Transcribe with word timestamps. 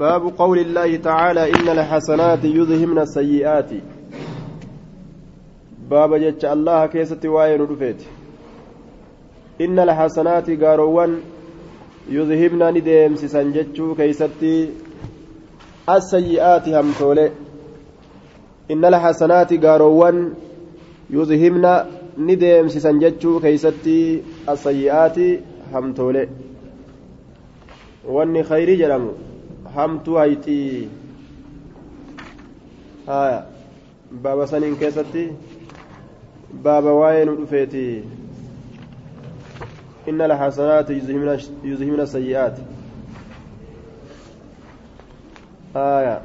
باب 0.00 0.22
قول 0.38 0.58
الله 0.58 0.96
تعالى 0.96 1.50
إن 1.50 1.68
الحسنات 1.68 2.44
يذهبن 2.44 2.98
السيئات. 2.98 3.70
باب 5.90 6.14
جتش 6.14 6.44
الله 6.44 6.86
كيست 6.86 7.26
واين 7.26 7.60
رفيت 7.62 8.00
إن 9.60 9.78
الحسنات 9.78 10.50
قاروان 10.62 11.20
يذهبن 12.08 12.62
نديم 12.76 13.12
سسنجتشو 13.22 13.94
كيستي 13.94 14.56
السيئات 15.96 16.68
همتولي 16.68 17.30
إن 18.70 18.84
الحسنات 18.84 19.50
قاروان 19.64 20.16
يذهبن 21.10 21.66
نديم 22.18 22.68
سسنجتشو 22.68 23.40
كيستي 23.40 24.22
السيئات 24.48 25.18
همتولي 25.72 26.28
wanni 28.14 28.42
khayrii 28.42 28.76
jedhamu 28.80 29.12
hamtuu 29.74 30.16
hayxii 30.16 30.90
haya 33.06 33.46
baaba 34.22 34.46
saniin 34.46 34.76
keessatti 34.82 35.24
baaba 36.64 36.92
waa'ee 37.00 37.24
nu 37.24 37.36
dhufeeti 37.40 37.84
inna 40.12 40.24
alxasanaati 40.24 40.98
yuzhimna 41.64 42.06
sayyi'aati 42.16 42.62
haya 45.74 46.20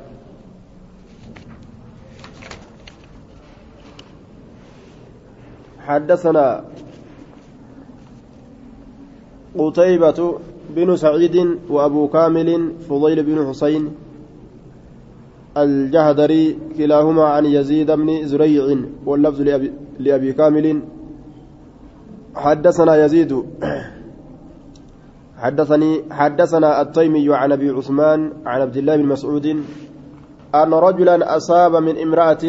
حدثنا 5.87 6.63
قتيبة 9.57 10.39
بن 10.69 10.95
سعيد 10.95 11.59
وأبو 11.69 12.07
كامل 12.07 12.71
فضيل 12.89 13.23
بن 13.23 13.47
حسين 13.49 13.91
الجهدري 15.57 16.57
كلاهما 16.77 17.23
عن 17.23 17.45
يزيد 17.45 17.91
بن 17.91 18.27
زريع 18.27 18.77
واللفظ 19.05 19.41
لأبي, 19.41 19.71
لأبي 19.99 20.34
كامل. 20.34 20.81
حدثنا 22.35 23.05
يزيد 23.05 23.43
حدثني 25.37 26.03
حدثنا 26.12 26.81
التيمي 26.81 27.35
عن 27.35 27.51
أبي 27.51 27.70
عثمان 27.70 28.31
عن 28.45 28.62
عبد 28.62 28.77
الله 28.77 28.95
بن 28.95 29.05
مسعود 29.05 29.45
أن 30.55 30.73
رجلا 30.73 31.37
أصاب 31.37 31.75
من 31.75 31.97
امرأة 31.97 32.43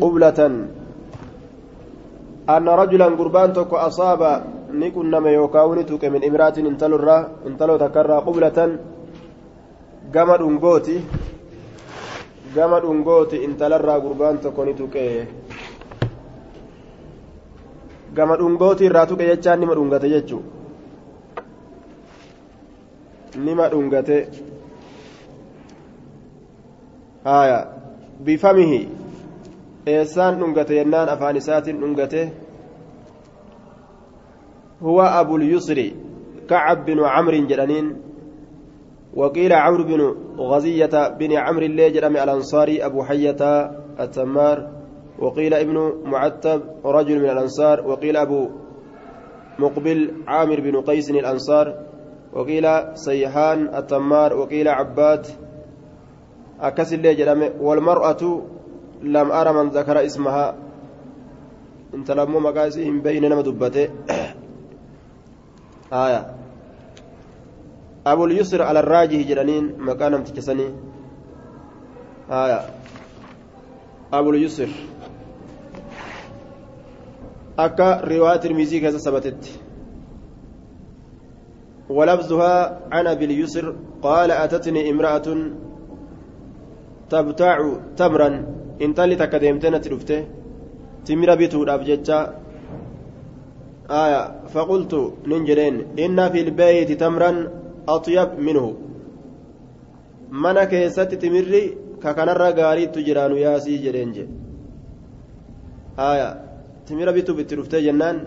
قبلة. 0.00 0.66
أن 2.48 2.68
رجلا 2.68 3.04
قربان 3.04 3.50
أصاب 3.72 4.44
ni 4.80 4.90
qunname 4.90 5.32
yookaan 5.32 5.76
ni 5.76 5.84
tuqe 5.84 6.10
min 6.10 6.22
imraatiin 6.22 6.66
intalurraa 6.66 7.28
intaloo 7.46 7.78
takkarraa 7.78 8.20
qublatan 8.26 8.78
gama 10.12 10.36
dhungooti. 10.38 10.96
Gama 12.54 12.80
dhungooti 12.80 13.36
intalarraa 13.44 14.00
gurbaan 14.00 14.38
tokko 14.38 14.64
ni 14.64 14.74
tuqe. 14.74 15.04
Gama 18.14 18.36
dhungooti 18.36 18.84
irraa 18.84 19.06
tuqe 19.06 19.24
jechaan 19.30 19.60
nima 19.60 19.74
dhungate 19.74 20.08
jechuu? 20.14 20.42
Nima 23.44 23.68
dhungate. 23.68 24.18
Haya 27.24 27.58
bifamihi. 28.24 28.88
Eessaan 29.86 30.38
dhungate 30.40 30.76
yennaan 30.76 31.08
afaan 31.08 31.36
isaatiin 31.36 31.80
dhungate 31.80 32.43
هو 34.84 35.00
أبو 35.00 35.36
اليسر 35.36 35.90
كعب 36.48 36.84
بن 36.84 37.04
عمرو 37.04 37.46
جرانين 37.46 37.96
وقيل 39.14 39.52
عمرو 39.52 39.84
بن 39.84 40.14
غزية 40.38 41.08
بن 41.18 41.32
عمرو 41.32 41.66
اللي 41.66 41.90
جرمي 41.90 42.22
الأنصاري 42.22 42.84
أبو 42.86 43.02
حية 43.02 43.70
التمار 44.00 44.70
وقيل 45.18 45.54
ابن 45.54 45.92
معتب 46.04 46.62
رجل 46.84 47.18
من 47.18 47.30
الأنصار 47.30 47.86
وقيل 47.88 48.16
أبو 48.16 48.48
مقبل 49.58 50.12
عامر 50.26 50.60
بن 50.60 50.80
قيس 50.80 51.10
الأنصار 51.10 51.66
وقيل 52.32 52.66
سيحان 52.94 53.74
التمار 53.74 54.34
وقيل 54.34 54.68
عباد 54.68 55.26
أكس 56.60 56.94
اللي 56.94 57.14
جرمي 57.14 57.50
والمرأة 57.60 58.42
لم 59.02 59.32
أرى 59.32 59.52
من 59.52 59.68
ذكر 59.68 60.04
اسمها. 60.04 60.54
انت 61.94 62.10
لما 62.10 62.40
مقاسهم 62.40 63.00
بيننا 63.00 63.36
مدبته 63.36 63.88
آية. 65.94 66.34
أبو 68.06 68.24
اليسر 68.24 68.62
على 68.62 68.80
الراجح 68.80 69.28
جرانين 69.28 69.78
مكانم 69.78 70.22
تكسني 70.24 70.68
آية. 72.30 72.60
أبو 74.12 74.30
اليسر. 74.30 74.68
أكا 77.58 78.00
رواية 78.00 78.36
ترمذي 78.36 78.80
كذا 78.80 78.98
ثبتت. 78.98 79.60
ولفظها 81.88 82.80
عن 82.92 83.06
أبي 83.06 83.24
اليسر 83.24 83.74
قال 84.02 84.30
أتتني 84.30 84.90
امرأة 84.90 85.26
تبتاع 87.10 87.76
تمرا. 87.96 88.28
انتلي 88.82 89.16
تكدمتنا 89.16 89.78
تلفته 89.78 90.26
تمر 91.06 91.34
بيتو 91.34 91.64
جتا 91.64 92.43
آية 93.89 94.21
فقلت 94.53 94.93
ننجلين 95.27 95.75
إن 95.99 96.29
في 96.29 96.39
البيت 96.41 96.91
تمرا 96.91 97.31
أطيب 97.87 98.29
منه 98.39 98.65
mana 100.31 100.69
keessatti 100.69 101.17
timirri 101.17 101.77
ka 102.01 102.13
kanarra 102.13 102.53
gaariitu 102.53 103.01
jiraanu 103.01 103.35
yaasii 103.37 103.79
jedheen 103.85 104.11
je 104.13 104.25
haya 105.97 106.27
timira 106.85 107.11
bituuf 107.13 107.39
itti 107.39 107.55
dhuftee 107.57 107.81
jennaan 107.81 108.17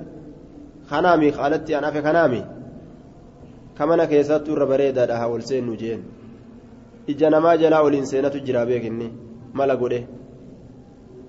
kanaami 0.90 1.28
alatti 1.44 1.74
an 1.74 1.84
afe 1.84 2.02
kanaami 2.02 2.42
ka 3.76 3.86
mana 3.86 4.06
keessattu 4.06 4.52
irra 4.54 4.66
bareedaadha 4.72 5.16
haa 5.20 5.30
ol 5.34 5.42
seennu 5.50 5.76
jeen 5.82 6.02
ija 7.12 7.30
namaa 7.30 7.56
jalaa 7.62 7.82
oliin 7.86 8.06
seenatu 8.06 8.38
jira 8.46 8.66
beekinni 8.66 9.08
mala 9.58 9.76
godhe 9.76 10.00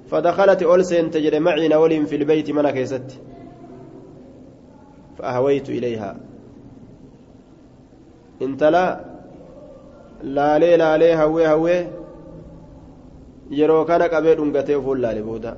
fadakalati 0.09 0.65
ol 0.65 0.83
seente 0.83 1.21
jedhe 1.25 1.39
maciina 1.39 1.79
waliin 1.83 2.05
filbeyti 2.11 2.53
mana 2.53 2.73
keessatti 2.77 3.21
فأهويت 5.18 5.68
إليها 5.70 6.16
انتلا 8.42 8.86
laalee 10.36 10.76
laalee 10.76 11.14
hawwee 11.14 11.46
hawwee 11.46 11.80
yeroo 13.58 13.84
kana 13.90 14.08
qabee 14.12 14.34
dhungatee 14.38 14.76
ofuun 14.80 15.00
laale 15.04 15.22
booda 15.26 15.52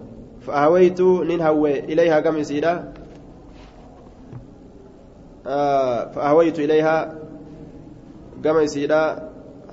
fa'aawaytu 0.47 1.07
nin 1.31 1.41
hawwee 1.47 1.77
ilayhaa 1.93 2.21
gam 2.27 2.37
isiidha 2.43 2.73
fa'aawaytu 6.15 6.61
ilayhaa 6.67 7.01
gama 8.45 8.63
isiidha 8.69 9.01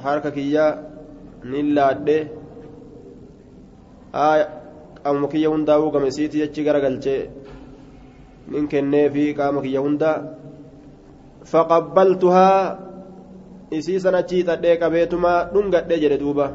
harka 0.06 0.32
kiyyaa 0.38 0.78
nin 1.52 1.74
laadhe 1.78 2.18
qaama 4.14 5.28
kiyya 5.34 5.50
hundaa'uu 5.54 5.92
gama 5.96 6.08
isiiti 6.14 6.42
jechi 6.44 6.64
garagalchee 6.68 7.22
nin 8.52 8.68
kennee 8.72 9.10
fi 9.16 9.24
qaama 9.40 9.62
kiyya 9.66 9.82
hunda 9.86 10.12
faqabbaltuhaa 11.52 12.62
isii 13.78 14.00
sana 14.00 14.22
ciixadhee 14.30 14.76
qabeetumaa 14.84 15.40
dhungadhee 15.54 16.00
jedhe 16.04 16.18
duuba 16.24 16.46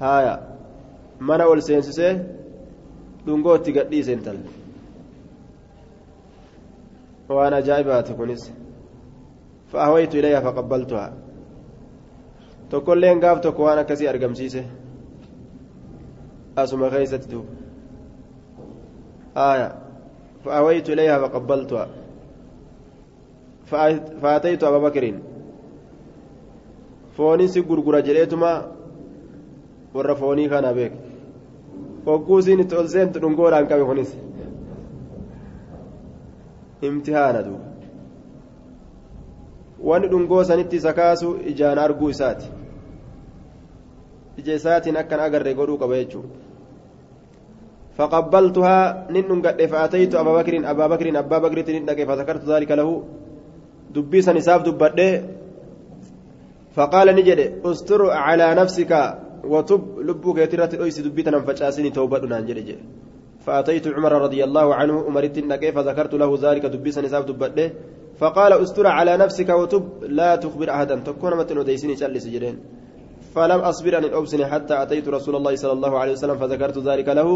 haaya 0.00 0.34
mana 1.28 1.44
ol 1.52 1.60
seensisee 1.68 2.12
dhungoo 3.26 3.54
itti 3.60 3.72
gadhiise 3.78 4.12
intalli 4.12 4.48
waan 7.36 7.54
ajaa'ibaati 7.60 8.12
kunis 8.20 8.42
fa'ahawaytu 9.72 10.14
ilayha 10.20 10.40
faqabbaltuhaa 10.46 11.10
tokkolleen 12.70 13.20
gaaf 13.24 13.40
tokko 13.46 13.62
waan 13.68 13.78
akkasii 13.84 14.08
argamsiise 14.14 14.62
asuma 16.64 16.90
keeysatti 16.94 17.30
duuba 17.32 17.52
haaya 19.34 19.68
فأويت 20.44 20.90
إليها 20.90 21.18
فقبلتها 21.18 21.88
فأتيت 24.22 24.64
أبا 24.64 24.78
بكر 24.78 25.14
foonii 27.16 27.48
si 27.48 27.60
gurgura 27.62 28.00
jedheetuma 28.02 28.50
warra 29.94 30.14
foonii 30.20 30.48
kana 30.48 30.70
beek 30.76 30.92
hogguusiin 32.06 32.60
itti 32.64 32.76
ol 32.82 32.88
seentu 32.94 33.20
dhungoodhaan 33.24 33.66
qabe 33.72 33.84
kunis 33.90 34.10
imtihaana 36.88 37.42
duuba 37.48 37.66
wanni 39.88 40.08
dhungoo 40.12 40.44
sanitti 40.50 40.76
isa 40.80 40.92
kaasu 41.00 41.28
ijaan 41.52 41.78
arguu 41.84 42.08
isaati 42.14 42.48
ija 44.40 44.54
isaatiin 44.60 44.96
akkan 45.02 45.20
agarre 45.26 45.54
godhuu 45.60 45.78
qaba 45.82 46.00
jechuudha 46.00 46.41
فقبلتها 47.96 49.06
نن 49.10 49.42
قد 49.44 49.60
فأتيت 49.72 50.14
أبا 50.14 50.32
بكر 50.38 50.54
أبا 50.70 50.86
بكر 50.86 51.06
أبا 51.18 51.38
بكر 51.38 51.58
نن 51.72 51.86
فذكرت 52.08 52.44
ذلك 52.48 52.70
له. 52.70 52.88
دبي 53.94 54.22
سنساف 54.22 54.60
دبده 54.62 55.10
فقال 56.76 57.06
نجد 57.16 57.60
أستر 57.64 58.00
على 58.10 58.54
نفسك 58.54 58.92
وتب 59.44 59.82
لبك 60.08 60.38
يترت 60.38 60.74
أيس 60.74 61.00
دبيتنا 61.00 61.38
فجاسني 61.40 61.90
توبة 61.90 62.24
نانجل 62.32 62.58
فأتيت 63.44 63.86
عمر 63.88 64.12
رضي 64.12 64.44
الله 64.44 64.74
عنه 64.74 64.94
أمرت 65.08 65.36
كيف 65.62 65.76
ذكرت 65.78 66.14
له 66.14 66.30
ذلك 66.42 66.64
دبيس 66.66 66.98
نساب 66.98 67.26
دبته 67.26 67.70
فقال 68.20 68.52
أستر 68.52 68.86
على 68.86 69.16
نفسك 69.16 69.48
وتب 69.48 69.84
لا 70.18 70.36
تخبر 70.36 70.70
أحدا. 70.70 70.96
تكون 71.06 71.32
متن 71.36 71.58
وديسني 71.58 71.94
جلس 71.94 72.26
جرين 72.26 72.56
فلم 73.34 73.60
أصبر 73.60 73.98
أن 73.98 74.04
أبسني 74.04 74.46
حتى 74.46 74.82
أتيت 74.82 75.08
رسول 75.08 75.36
الله 75.36 75.56
صلى 75.56 75.72
الله 75.72 75.98
عليه 75.98 76.12
وسلم 76.12 76.36
فذكرت 76.38 76.78
ذلك 76.78 77.08
له. 77.08 77.28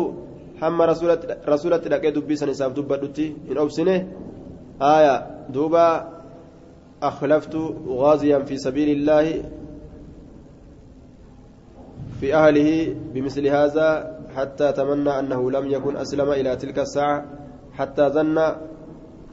هم 0.62 0.82
رسولة 0.82 1.20
رسولة 1.48 1.76
لقيت 1.76 2.14
دبيس 2.18 2.42
نساب 2.42 2.74
دبته 2.74 3.36
إن 3.50 3.58
أبسنه 3.58 4.08
آية 4.82 5.26
دوبا 5.48 6.08
أخلفت 7.02 7.54
غازيا 7.88 8.38
في 8.38 8.56
سبيل 8.56 8.88
الله 8.96 9.42
في 12.20 12.34
أهله 12.34 12.96
بمثل 13.14 13.46
هذا 13.46 14.16
حتى 14.36 14.72
تمنى 14.72 15.18
أنه 15.18 15.50
لم 15.50 15.70
يكن 15.70 15.96
أسلم 15.96 16.30
إلى 16.32 16.56
تلك 16.56 16.78
الساعة 16.78 17.24
حتى 17.72 18.08
ظن 18.08 18.38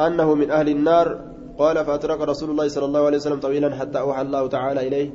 أنه 0.02 0.36
من 0.36 0.52
أهل 0.52 0.70
النار 0.70 1.20
قال 1.58 1.86
فأترك 1.86 2.22
رسول 2.22 2.50
الله 2.50 2.68
صلى 2.68 2.86
الله 2.86 3.06
عليه 3.06 3.18
وسلم 3.18 3.40
طويلا 3.40 3.76
حتى 3.76 4.00
أوحى 4.00 4.22
الله 4.22 4.48
تعالى 4.48 4.88
إليه 4.88 5.10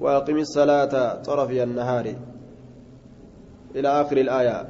وأقم 0.00 0.36
الصلاة 0.36 1.22
طرفي 1.22 1.62
النهار 1.62 2.14
إلى 3.74 3.88
آخر 3.88 4.16
الآية 4.16 4.66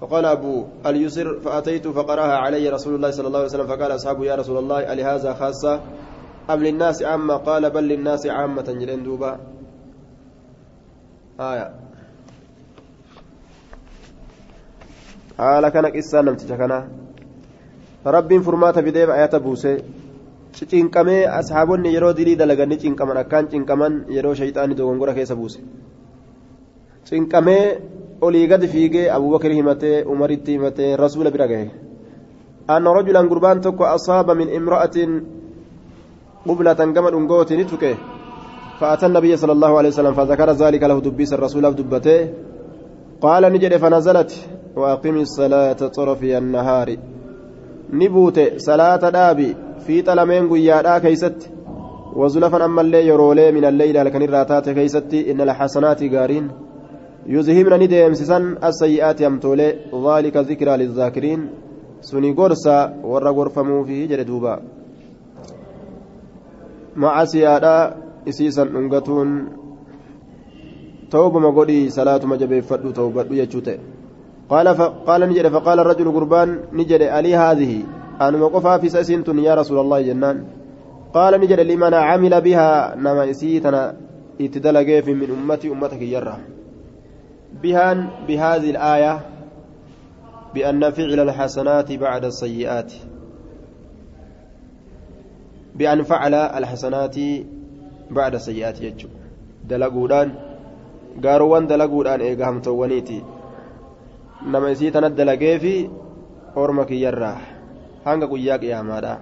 فقال 0.00 0.24
أبو 0.24 0.64
اليسر 0.86 1.40
فأتيت 1.40 1.88
فقرأها 1.88 2.36
علي 2.36 2.68
رسول 2.68 2.94
الله 2.94 3.10
صلى 3.10 3.26
الله 3.26 3.38
عليه 3.38 3.48
وسلم 3.48 3.66
فقال 3.66 3.94
أصحابه 3.94 4.24
يا 4.24 4.34
رسول 4.34 4.58
الله 4.58 4.92
ألي 4.92 5.02
لهذا 5.02 5.32
خاصة 5.34 5.80
أم 6.50 6.62
للناس 6.62 7.02
عامة؟ 7.02 7.34
قال 7.34 7.70
بل 7.70 7.84
للناس 7.84 8.26
عامة 8.26 8.62
جلندوبا 8.80 9.40
آية. 11.40 11.74
حالك 15.38 15.76
أنا 15.76 15.88
قصة 15.88 16.20
نمتشكنا 16.20 16.88
رب 18.06 18.38
فرمات 18.38 18.78
في 18.78 18.90
ديب 18.90 19.10
آيات 19.10 19.34
بوسي. 19.36 19.76
شتين 20.52 20.88
كمي 20.88 21.28
أصحابني 21.28 21.92
يرو 21.94 22.10
دلي 22.10 22.34
دلغني 22.34 22.78
شتين 22.78 22.94
كمان. 22.94 23.16
أكان 23.16 23.46
شتين 23.48 24.04
يرو 24.08 24.34
شيطاني 24.34 24.74
دوغنغورا 24.74 25.12
كيس 25.12 25.32
بوسي. 25.32 25.60
شتين 27.04 27.28
olii 28.20 28.46
gadi 28.46 28.68
fiigee 28.68 29.10
abubakar 29.16 29.52
himatee 29.58 30.04
umaritti 30.04 30.52
himatee 30.52 30.96
rasuula 30.96 31.30
bira 31.30 31.46
gahe 31.52 31.66
anna 32.74 32.94
rajulan 32.98 33.28
gurbaan 33.28 33.60
tokko 33.60 33.84
asaaba 33.96 34.34
min 34.34 34.48
imra'atin 34.60 35.12
قبلة 36.48 36.72
كما 36.72 37.10
دنقوتي 37.10 37.56
نتوكي 37.56 37.94
فأتى 38.80 39.06
النبي 39.06 39.36
صلى 39.36 39.52
الله 39.52 39.78
عليه 39.78 39.88
وسلم 39.88 40.14
فذكر 40.14 40.50
ذلك 40.50 40.82
له 40.82 41.00
دبيس 41.00 41.32
الرسول 41.32 41.74
دبته 41.74 42.28
قال 43.20 43.42
نجد 43.52 43.76
فنزلت 43.76 44.32
وأقم 44.76 45.16
الصلاة 45.16 45.72
طرفي 45.72 46.38
النهار 46.38 46.96
نبوت 47.92 48.38
صلاة 48.56 49.10
دابي 49.10 49.56
في 49.86 50.02
طلمين 50.02 50.48
قيادا 50.52 50.98
كيست 50.98 51.50
وزلفا 52.16 52.64
أما 52.64 52.80
الليل 52.80 53.06
يرولي 53.06 53.52
من 53.52 53.64
الليل 53.64 54.04
لكن 54.06 54.22
الراتات 54.22 54.68
كيست 54.68 55.14
إن 55.14 55.40
الحسنات 55.40 56.00
قارين 56.14 56.48
يذهبن 57.30 57.72
ندم 57.82 58.12
سسن 58.20 58.44
السيئات 58.68 59.20
يمتولي 59.20 59.68
ذلك 60.06 60.36
ذكرى 60.36 60.72
للذاكرين. 60.76 61.40
سني 62.00 62.32
قرصا 62.32 62.78
ورى 63.04 63.30
غرفمو 63.30 63.84
فيه 63.84 64.06
جلدوبا 64.10 64.54
مع 66.96 67.24
سيادة 67.24 67.94
إسيسا 68.28 68.64
ننقتون 68.64 69.28
توبة 71.10 71.38
مقولي 71.38 71.88
صلاة 71.88 72.22
مجبه 72.24 72.60
فدو 72.60 72.90
توبة 72.90 73.28
يجوته 73.30 73.78
قال 74.48 74.66
فقال 74.74 75.20
نجد 75.28 75.46
فقال 75.48 75.78
الرجل 75.80 76.12
قربان 76.12 76.48
نجد 76.72 77.02
ألي 77.02 77.36
هذه. 77.36 77.72
أنا 78.20 78.38
وقفها 78.44 78.78
في 78.78 78.88
سأسنت 78.88 79.28
يا 79.28 79.54
رسول 79.54 79.78
الله 79.78 80.00
جنان. 80.00 80.44
قال 81.14 81.40
نجد 81.40 81.60
لمن 81.60 81.94
عمل 81.94 82.40
بها 82.40 82.96
نما 82.96 83.30
إسيتنا. 83.30 83.96
اتدلق 84.40 84.88
من 85.08 85.28
أمتي 85.30 85.68
أمتك 85.68 86.02
يرى. 86.02 86.36
بها 87.62 88.10
بهذه 88.28 88.70
الآية 88.70 89.20
بأن 90.54 90.90
فعل 90.90 91.20
الحسنات 91.20 91.92
بعد 91.92 92.24
السيئات 92.24 92.92
بأن 95.74 96.02
فعل 96.02 96.34
الحسنات 96.34 97.16
بعد 98.10 98.34
السيئات 98.34 98.80
يجو 98.80 99.08
دلقودان 99.68 100.34
قاروان 101.24 101.66
دلقودان 101.66 102.20
إيقام 102.20 102.60
توانيتي 102.60 103.22
nama 104.46 104.70
isii 104.70 104.90
tana 104.90 105.10
dalagee 105.10 105.58
fi 105.58 105.90
orma 106.56 106.84
kiyyarraa 106.84 107.40
hanga 108.04 108.26
guyyaa 108.26 108.58
qiyaamaadha 108.58 109.20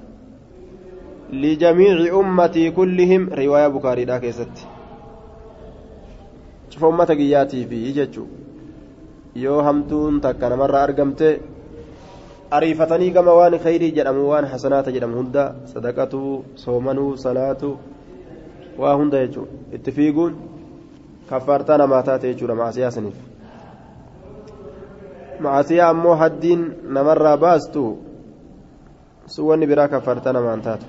lijamiici 1.33 2.11
ummatii 2.21 2.71
kullihim 2.77 3.27
riwaayaa 3.41 3.71
bukaariidha 3.77 4.21
keessatti 4.21 4.67
cufa 6.79 6.89
ummata 6.95 7.17
kiyyaatiifi 7.17 7.93
jechuu 7.93 8.29
yoo 9.35 9.63
hamtuun 9.63 10.21
takka 10.21 10.49
namarraa 10.49 10.83
argamte 10.89 11.29
ariifatanii 12.51 13.11
gama 13.11 13.33
waan 13.35 13.59
khayrii 13.65 13.91
jedhamu 13.97 14.29
waan 14.31 14.47
hasanaata 14.53 14.93
jedhamu 14.97 15.17
hunda 15.21 15.55
sadaqatu 15.73 16.21
soomanuu 16.55 17.17
salaatu 17.25 17.71
waa 18.79 18.95
hunda 19.01 19.23
jechuu 19.27 19.47
itti 19.73 19.93
fiiguun 19.93 20.37
kaffaartaa 21.31 21.79
namaa 21.83 22.03
taate 22.03 22.31
jechuudha 22.35 22.55
maasiyaa 25.41 25.89
ammoo 25.89 26.15
haddiin 26.23 26.63
namarraa 26.99 27.37
baastu 27.47 27.85
sun 29.27 29.51
wanni 29.51 29.67
biraa 29.67 29.89
kaffarta 29.89 30.33
namaan 30.33 30.63
taatu 30.63 30.87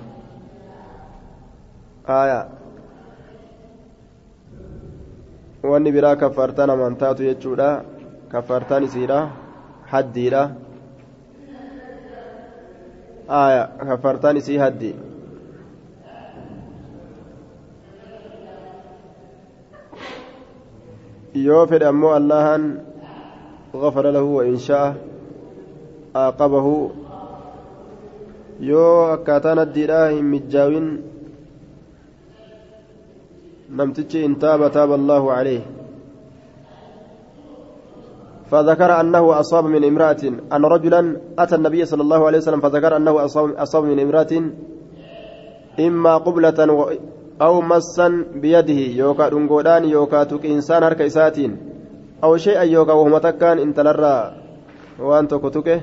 wanni 5.64 5.92
biraa 5.92 6.16
kaffarta 6.16 6.68
namaan 6.68 6.96
taatu 6.96 7.24
jechuudha 7.28 7.70
kaffartaan 8.32 8.84
isiidha 8.88 9.20
haddiidha 9.92 10.44
aya 13.42 13.64
kaffartaan 13.90 14.38
isii 14.42 14.58
haddi 14.64 14.92
yoo 21.48 21.66
fedhe 21.72 21.86
ammoo 21.94 22.14
allahan 22.20 22.64
غفر 23.76 24.06
له 24.12 24.22
وإن 24.38 24.58
شاء 24.58 24.88
عاقبه 26.16 26.68
yoo 28.70 29.14
akkaataan 29.16 29.60
addiidha 29.64 30.00
hin 30.12 30.26
mijjaawin 30.26 30.88
namtichi 33.70 34.24
in 34.26 34.36
taaba 34.36 34.70
taaba 34.70 34.96
allaahu 34.96 35.30
caleyh 35.30 35.64
فذكر 38.50 39.02
أنه 39.02 39.40
أصاب 39.40 39.66
من 39.66 39.84
امرأة 39.86 40.24
أن 40.54 40.66
رجلا 40.66 41.02
أتى 41.40 41.56
النبي 41.56 41.86
صلى 41.86 42.02
الله 42.02 42.22
عليه 42.28 42.38
وسلم 42.38 42.60
فذكر 42.66 42.98
أنه 42.98 43.14
أصاب 43.62 43.84
من 43.84 44.00
امرأة 44.00 44.34
إما 45.80 46.18
قبلة 46.18 46.60
أو 47.42 47.62
مسا 47.62 48.26
بيده 48.42 48.82
يوكا 48.98 49.30
دنغودان 49.30 49.86
يوكا 49.86 50.24
تك 50.24 50.46
إنسان 50.46 50.84
هرك 50.84 51.02
إساتين 51.02 51.52
أو 52.24 52.38
شيئا 52.38 52.62
يوكا 52.62 52.94
وهما 52.94 53.20
تكان 53.20 53.60
إن 53.60 53.74
تلرى 53.74 54.18
وأن 55.00 55.28
تكتكه. 55.28 55.82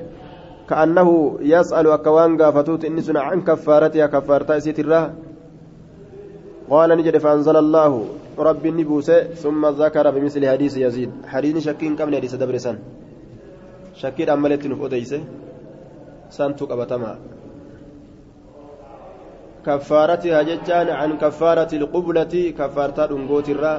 كأنه 0.69 1.39
يسأل 1.41 1.87
أكوان 1.87 2.43
قافتوت 2.43 2.85
إنسنا 2.85 3.21
عن 3.21 3.43
كفارتها 3.43 4.07
كفارتا 4.07 4.59
سيترها 4.59 5.15
قال 6.71 6.91
نجد 6.99 7.17
فأنزل 7.19 7.57
الله 7.57 7.93
رب 8.39 8.67
النبوس 8.67 9.11
ثم 9.43 9.67
ذكر 9.67 10.11
بمثل 10.11 10.43
حديث 10.49 10.77
يزيد. 10.77 11.11
حديث 11.27 11.57
شكين 11.59 11.97
قبل 11.97 12.17
حديث 12.17 12.35
دبرسان 12.35 12.79
شكين 13.95 14.29
أملت 14.31 14.67
نفوديس 14.67 15.15
سنتك 16.31 16.71
أبتما 16.71 17.13
كفارتها 19.67 20.43
ججان 20.43 20.89
عن 20.91 21.11
كفارة 21.19 21.71
القبلة. 21.81 22.35
كفارتا 22.59 23.07
دنقوت 23.07 23.49
الرا. 23.49 23.75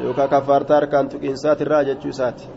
يوكا 0.00 0.26
كفارتا 0.26 0.76
أركان 0.76 1.08
تقينسات 1.08 1.62
الرا 1.62 1.82
ججو 1.82 2.10
ساتي 2.10 2.48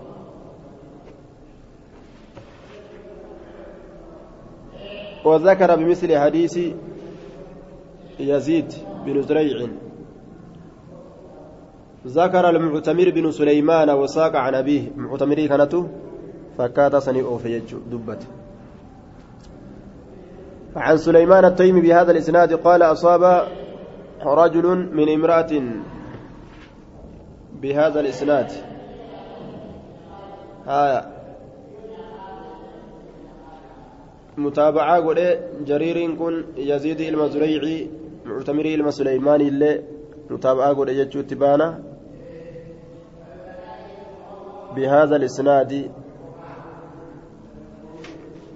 وذكر 5.25 5.75
بمثل 5.75 6.17
حديث 6.17 6.55
يزيد 8.20 8.74
بن 9.05 9.22
زريع. 9.22 9.67
ذكر 12.08 12.50
المعتمر 12.50 13.10
بن 13.10 13.32
سليمان 13.32 13.89
وساق 13.89 14.36
عن 14.36 14.55
أبيه. 14.55 14.91
معتمري 14.96 15.48
كانت 15.48 15.75
فكات 16.58 16.96
سني 16.96 17.22
أوفي 17.22 17.60
دبت. 17.91 18.27
عن 20.75 20.98
سليمان 20.98 21.46
التيمي 21.46 21.82
بهذا 21.82 22.12
الإسناد 22.12 22.53
قال 22.53 22.82
أصاب 22.82 23.48
رجل 24.25 24.65
من 24.93 25.13
امرأة 25.13 25.62
بهذا 27.62 28.00
الإسناد. 28.00 28.51
آية 30.67 31.13
متابعة 34.38 35.00
قل 35.00 35.38
جرير 35.65 36.15
كن 36.15 36.43
يزيد 36.58 37.01
المزريعي 37.01 37.89
معتمري 38.25 38.75
المسليماني 38.75 39.47
اللي 39.47 39.83
متابعة 40.29 40.73
قل 40.73 40.89
يجو 40.89 41.21
تبانا 41.21 41.79
بهذا 44.75 45.15
الإسناد 45.15 45.91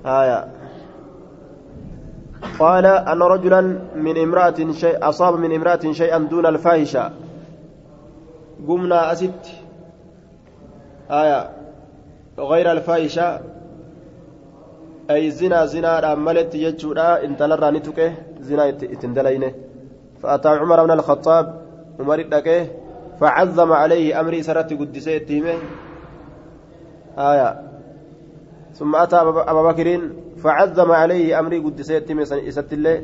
آية 0.06 0.48
قال 2.60 2.86
أن 2.86 3.22
رجلا 3.22 3.62
من 3.96 4.18
امرأة 4.18 4.72
شيء 4.72 5.10
أصاب 5.10 5.40
من 5.40 5.56
امرأة 5.56 5.92
شيئا 5.92 6.18
دون 6.18 6.46
الفاحشة 6.46 7.12
قمنا 8.68 9.12
أست 9.12 9.46
آية 11.12 11.50
غير 12.40 12.72
الفاحشة 12.72 13.40
أي 15.12 15.32
زنا 15.32 15.66
زنا 15.66 16.16
ملت 16.16 16.56
يجودا 16.56 17.26
إن 17.26 17.38
تلرى 17.38 17.72
نتوكه 17.72 18.14
زنا 18.40 18.70
اتندلينه 18.70 19.52
فأتى 20.22 20.50
عمر 20.50 20.86
بن 20.86 20.92
الخطاب 20.92 21.62
عمر 22.00 22.22
دكه 22.22 22.68
فعظم 23.20 23.72
عليه 23.74 24.20
أمري 24.20 24.44
سرت 24.44 24.74
قدسه 24.74 25.18
آية 27.18 27.62
ثم 28.74 28.96
أتى 28.96 29.16
أبا 29.52 29.62
بكر 29.72 29.88
فعظم 30.38 30.92
عليه 30.92 31.40
أمري 31.40 31.58
قدسيت 31.60 32.12
إسات 32.12 32.74
الله 32.74 33.04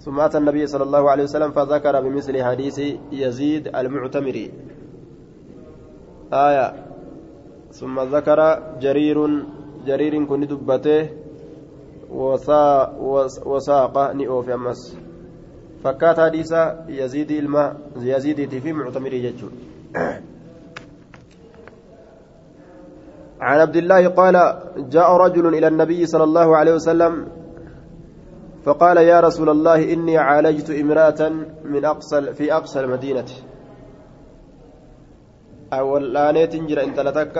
ثم 0.00 0.20
أتى 0.20 0.38
النبي 0.38 0.66
صلى 0.66 0.84
الله 0.84 1.10
عليه 1.10 1.24
وسلم 1.24 1.50
فذكر 1.50 2.00
بمثل 2.00 2.44
حديث 2.44 2.80
يزيد 3.12 3.76
المعتمري 3.76 4.50
آية 6.32 6.74
ثم 7.72 8.00
ذكر 8.00 8.62
جرير 8.80 9.44
جرير 9.86 10.24
كن 10.24 10.40
دبته 10.46 11.08
وسا 12.10 12.92
وساق 13.46 14.12
نئو 14.12 14.42
في 14.42 14.54
أمس 14.54 14.96
فكات 15.84 16.20
حديث 16.20 16.52
يزيد 16.88 17.30
الماء 17.30 17.76
يزيد 17.96 18.58
في 18.58 18.72
معتمري 18.72 19.18
جتشون 19.22 19.52
عن 23.40 23.60
عبد 23.60 23.76
الله 23.76 24.08
قال 24.08 24.34
جاء 24.76 25.16
رجل 25.16 25.46
إلى 25.54 25.68
النبي 25.68 26.06
صلى 26.06 26.24
الله 26.24 26.56
عليه 26.56 26.74
وسلم 26.74 27.28
فقال 28.64 28.96
يا 28.96 29.20
رسول 29.20 29.48
الله 29.48 29.92
إني 29.92 30.18
عالجت 30.18 30.70
امرأة 30.70 31.28
من 31.64 31.84
أقصى 31.84 32.34
في 32.34 32.52
أقصى 32.52 32.80
المدينة 32.80 33.24
أول 35.72 36.16
آنيت 36.16 36.56
جرى 36.56 36.84
إن 36.84 36.94
تلتك 36.94 37.36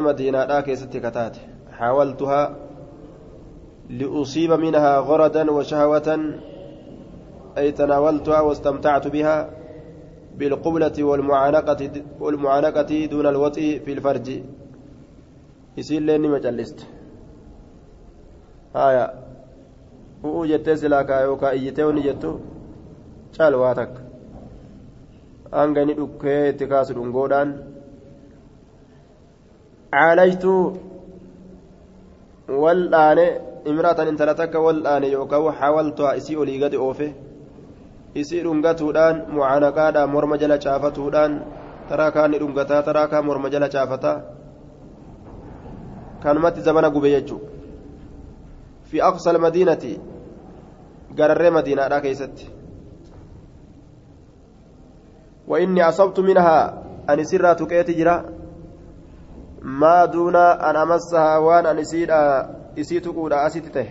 مدينة 0.00 0.44
لا 0.44 0.60
كيست 0.60 0.96
كتات 0.96 1.36
حاولتها 1.72 2.56
لأصيب 3.90 4.52
منها 4.52 4.98
غردا 4.98 5.50
وشهوة 5.50 6.34
أي 7.58 7.72
تناولتها 7.72 8.40
واستمتعت 8.40 9.06
بها 9.08 9.50
بالقبلة 10.38 11.04
والمعانقة 11.04 11.90
والمعانقة 12.20 13.06
دون 13.06 13.26
الوطء 13.26 13.80
في 13.84 13.92
الفرج 13.92 14.42
يصير 15.76 16.02
لين 16.02 16.30
مجلست 16.30 16.86
هايا 18.74 19.30
bu'uu 20.22 20.46
jettee 20.46 20.76
silaa 20.76 21.04
kaayookaa 21.04 21.52
iyyitee 21.58 21.84
wani 21.84 22.02
jettu 22.06 22.30
caalwaa 23.36 23.74
takka. 23.74 24.00
Hanga 25.50 25.82
inni 25.82 25.94
dhukkee 25.94 26.52
itti 29.92 30.08
kaasu 30.08 30.40
dhungoodhaan 30.40 30.50
caalajtuu 30.50 30.76
wal 32.48 32.88
dhaane 32.90 33.40
imraatan 33.64 34.08
intala 34.08 34.34
takka 34.34 34.60
wal 34.60 34.82
dhaane 34.82 35.12
yookaan 35.12 35.54
hawaltuhaa 35.54 36.14
isii 36.14 36.36
olii 36.36 36.58
gadi 36.58 36.76
oofe 36.76 37.14
isii 38.14 38.42
dhungatuudhaan 38.42 39.24
mucaanaqaadhaan 39.28 40.10
morma 40.10 40.38
jala 40.38 40.58
caafatuudhaan 40.58 41.42
taraa 41.88 42.10
kaan 42.10 42.30
ni 42.30 42.38
dhungataa 42.38 42.82
taraa 42.82 43.08
kaan 43.08 43.24
morma 43.24 43.50
jala 43.50 43.68
caafataa 43.68 44.20
kanumatti 46.22 46.60
zabana 46.60 46.90
gube 46.90 47.10
jechuudha 47.10 47.50
fi 48.82 49.00
aqsal 49.00 49.38
madiinati 49.38 50.00
gararree 51.14 51.50
madiinaadhaa 51.50 52.00
keessatti 52.00 52.60
وإني 55.50 55.88
أصبت 55.88 56.20
منها 56.20 56.84
أن 57.10 57.24
سرى 57.24 57.54
تكيت 57.54 57.90
جرا 57.90 58.39
ما 59.62 60.04
دون 60.04 60.36
أن 60.36 60.76
أمسها 60.76 61.38
وأن 61.38 61.66
أن 61.66 61.78
إسيت 62.78 63.08
قولا 63.08 63.46
أسيته 63.46 63.86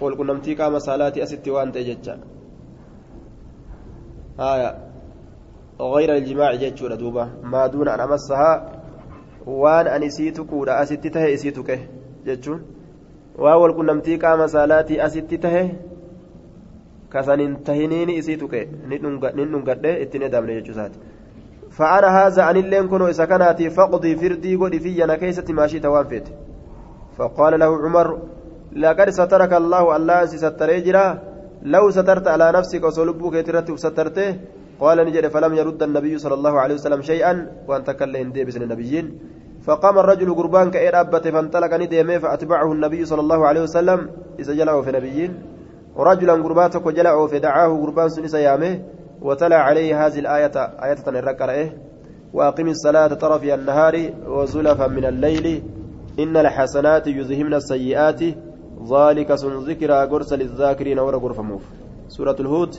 walqunnamtii 0.00 0.54
qaama 0.54 0.80
saalaati 0.80 1.22
asitti 1.22 1.50
waan 1.50 1.72
ta'e 1.72 1.84
jecha 1.84 2.18
haya 4.36 4.70
غير 5.80 6.10
الجماع 6.14 6.54
جيتشورا 6.54 6.94
دوبا 6.94 7.24
ما 7.42 7.66
دون 7.66 7.88
أن 7.88 8.00
أمسها 8.00 8.52
وأن 9.46 9.86
أن 9.86 10.02
أسيت 10.02 11.06
تهي 11.06 11.34
إسيت 11.34 11.58
كه 11.60 11.78
جيتشون 12.24 12.62
وأول 13.38 13.72
كنمتي 13.72 14.16
قام 14.16 14.46
صلاتي 14.46 15.06
أسيت 15.06 15.34
تهي 15.34 15.70
كسان 17.12 17.40
انتهينين 17.40 18.10
إسيت 18.18 18.44
كه 18.44 18.66
ننقد 18.90 19.86
اتني 19.86 20.28
دامن 20.28 20.46
جيتشوسات 20.46 20.92
فأنا 21.78 22.08
هذا 22.18 22.50
أن 22.50 22.56
اللين 22.56 22.88
كنوا 22.88 23.24
كانت 23.30 23.62
فقضي 23.62 24.16
فردي 24.16 24.56
قد 24.56 24.74
في 24.76 25.04
أنا 25.04 25.16
كيسة 25.16 25.48
ماشي 25.58 25.78
توافيت 25.80 26.26
فقال 27.18 27.52
له 27.60 27.70
عمر 27.84 28.08
لقد 28.72 29.08
سترك 29.10 29.52
الله 29.52 29.96
الله 29.96 30.26
ستري 30.26 30.80
جرا 30.80 31.06
لو 31.62 31.90
سترت 31.90 32.26
على 32.28 32.52
نفسك 32.52 32.84
وصلبك 32.84 33.46
ترتب 33.46 33.76
سترته. 33.76 34.36
قال 34.80 34.98
نجد 35.06 35.26
فلم 35.26 35.54
يرد 35.54 35.82
النبي 35.82 36.18
صلى 36.18 36.34
الله 36.34 36.60
عليه 36.60 36.74
وسلم 36.74 37.02
شيئا. 37.02 37.46
وانت 37.68 37.90
كلهم 37.90 38.32
دي 38.32 38.44
بسن 38.44 38.62
النبيين. 38.62 39.18
فقام 39.66 39.98
الرجل 39.98 40.34
قربان 40.34 40.70
كأير 40.70 41.00
أبت 41.00 41.28
فانطلق 41.28 41.74
نديمه 41.74 42.18
فأتبعه 42.18 42.72
النبي 42.72 43.04
صلى 43.04 43.20
الله 43.20 43.46
عليه 43.46 43.62
وسلم. 43.62 44.10
إذا 44.38 44.52
جلعه 44.54 44.82
في 44.82 44.90
نبيين. 44.92 45.42
ورجلا 45.96 46.32
قرباتك 46.32 46.86
وجلعه 46.86 47.26
فدعاه 47.26 47.70
قربان 47.82 48.08
سنس 48.08 48.34
يامه. 48.34 48.74
وتلا 49.22 49.56
عليه 49.56 50.06
هذه 50.06 50.18
الآية 50.18 50.56
آية 50.56 51.02
الركرة 51.06 51.72
وأقم 52.32 52.68
الصلاة 52.68 53.06
طرفي 53.06 53.54
النهار 53.54 54.10
وزلفا 54.26 54.86
من 54.86 55.04
الليل. 55.04 55.62
إن 56.18 56.36
الحسنات 56.36 57.06
يذهبن 57.06 57.54
السيئات. 57.54 58.22
ذلك 58.78 59.34
سن 59.34 59.54
ذكرى 59.68 60.06
قرص 60.06 60.32
للذاكرين 60.32 60.98
ورا 60.98 61.18
قرفموف 61.18 61.62
سورة 62.08 62.36
الهود 62.40 62.74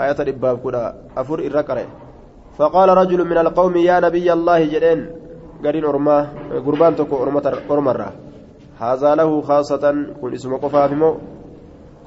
آية 0.00 0.18
الإباب 0.20 0.60
كدا 0.64 0.94
أفر 1.16 1.38
الركرة 1.38 1.86
فقال 2.58 2.88
رجل 2.88 3.24
من 3.24 3.38
القوم 3.38 3.76
يا 3.76 4.00
نبي 4.00 4.32
الله 4.32 4.64
جدين 4.64 5.00
قرين 5.64 5.84
أرما 5.84 6.18
قربان 6.66 6.96
تكو 6.96 7.16
أرمرة 7.70 8.12
هذا 8.78 9.14
له 9.14 9.40
خاصة 9.40 9.84
كن 10.20 10.32
اسم 10.32 10.56
قفافمو. 10.56 11.10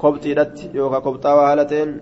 كبتي 0.02 0.34
دت 0.34 0.70
يوكا 0.74 0.98
كبتا 0.98 1.32
وهالتين. 1.34 2.00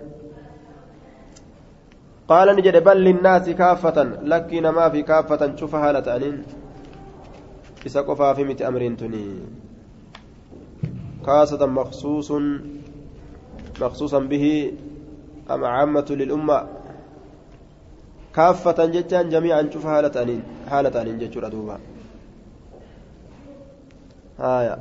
قال 2.27 2.55
نجد 2.55 2.83
بل 2.83 2.97
للناس 2.97 3.49
كافة 3.49 4.03
لكن 4.03 4.67
ما 4.69 4.89
في 4.89 5.01
كافة 5.01 5.55
شوف 5.55 5.75
هالة 5.75 6.15
أنين 6.15 6.43
إسا 7.85 8.01
قفافمت 8.01 8.61
أمرين 8.61 8.97
تنين 8.97 9.45
خاصة 11.25 11.65
مخصوص 11.65 12.31
مخصوصا 13.81 14.19
به 14.19 14.73
أم 15.51 15.63
عامة 15.63 16.05
للأمة. 16.09 16.67
كافة 18.35 18.85
جتان 18.85 19.29
جميعا 19.29 19.69
شوف 19.73 19.85
حالة 19.87 20.21
أنين 20.21 20.43
حالة 20.69 21.01
أنين 21.01 21.17
أدوبا 21.43 21.79
آية. 24.39 24.77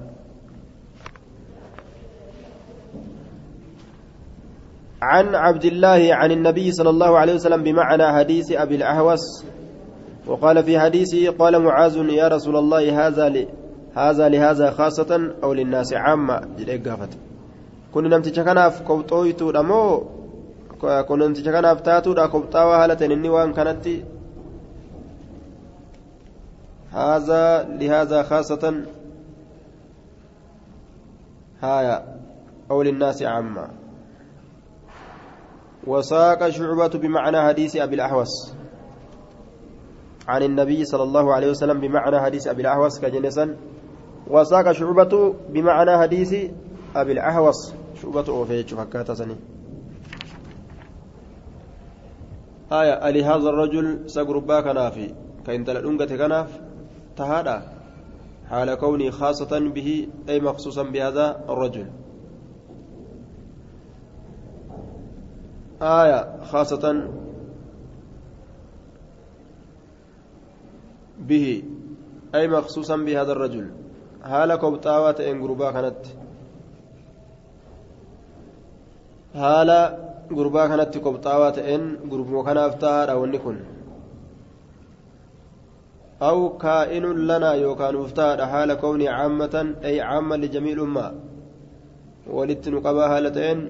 عن 5.03 5.35
عبد 5.35 5.65
الله 5.65 6.15
عن 6.15 6.31
النبي 6.31 6.73
صلى 6.73 6.91
الله 6.91 7.19
عليه 7.19 7.35
وسلم 7.35 7.63
بمعنى 7.63 8.07
حديث 8.13 8.53
أبي 8.53 8.75
الأهوس. 8.75 9.45
وقال 10.27 10.63
في 10.63 10.79
حديثه 10.79 11.31
قال 11.35 11.59
معاذ 11.59 11.97
يا 11.97 12.29
رسول 12.29 12.57
الله 12.57 13.07
هذا 13.07 13.27
هذا 13.95 14.29
لهذا 14.29 14.71
خاصة 14.71 15.11
أو 15.43 15.53
للناس 15.53 15.93
عامة؟ 15.93 16.41
جديك 16.59 16.89
قافت 16.89 17.19
كن 17.95 18.05
نمتش 18.09 18.41
كناف 18.41 18.83
قبطويتو 18.89 19.51
دمو 19.51 20.07
كن 21.09 21.19
نمتش 21.19 21.43
كناف 21.43 21.81
تاتو 21.81 22.13
دا 22.13 22.27
قبطاوة 22.27 22.85
هالة 22.85 23.01
إني 23.07 23.53
كانت. 23.53 23.87
هذا 26.93 27.45
لهذا 27.81 28.23
خاصة 28.23 28.65
هايا 31.63 31.99
أو 32.71 32.83
للناس 32.83 33.23
عامة. 33.23 33.82
وساق 35.87 36.49
شعبة 36.49 36.89
بمعنى 36.89 37.41
حديث 37.41 37.77
أبي 37.77 37.95
الأحوص. 37.95 38.55
عن 40.29 40.43
النبي 40.43 40.85
صلى 40.85 41.03
الله 41.03 41.35
عليه 41.35 41.51
وسلم 41.51 41.81
بمعنى 41.81 42.21
حديث 42.21 42.47
أبي 42.47 42.63
الأحوص 42.63 43.01
كجنسا. 43.01 43.57
وساق 44.31 44.73
شعبة 44.73 45.35
بمعنى 45.49 45.99
حديث 45.99 46.51
أبي 46.97 47.13
الأحوص. 47.13 47.75
شعبة 48.03 48.29
أوفيتش 48.29 48.75
فكاتا 48.75 49.15
سني 49.15 49.37
آية 52.73 53.35
هذا 53.35 53.49
الرجل 53.49 54.11
سقربا 54.11 54.61
كنافي. 54.61 55.15
كإن 55.47 55.65
تلدنك 55.65 56.13
كناف 56.13 56.61
تهادا 57.17 57.63
حال 58.51 58.75
كوني 58.75 59.11
خاصة 59.11 59.59
به 59.75 60.09
أي 60.29 60.41
مخصوصا 60.41 60.83
بهذا 60.83 61.45
الرجل. 61.49 62.02
آية 65.83 66.45
خاصة 66.45 67.09
به 71.19 71.63
أي 72.35 72.49
مخصوصا 72.49 72.97
بهذا 72.97 73.33
الرجل 73.33 73.83
haala 74.31 74.59
kobxaawaa 74.63 75.15
ta'een 75.19 75.39
gurbaa 75.43 75.73
kanatti 75.77 76.11
haala 79.43 79.79
gurbaa 80.39 80.67
kanatti 80.73 81.05
kobxaawaa 81.07 81.53
ta'een 81.59 81.85
gurbuma 82.11 82.45
kanaaf 82.49 82.77
tahaadha 82.85 83.19
wanni 83.21 83.39
kun 83.45 83.59
aw 86.29 86.39
kaa'inun 86.65 87.19
lanaa 87.31 87.57
yookaan 87.65 87.95
nuuf 87.99 88.13
tahaadha 88.19 88.51
haala 88.55 88.81
kownii 88.85 89.11
caammatan 89.17 89.75
ay 89.89 89.97
caamman 90.07 90.43
lijamiil 90.45 90.83
ummaa 90.87 91.11
walitti 92.37 92.71
nu 92.75 92.85
qabaa 92.87 93.09
haala 93.15 93.35
ta'een 93.39 93.61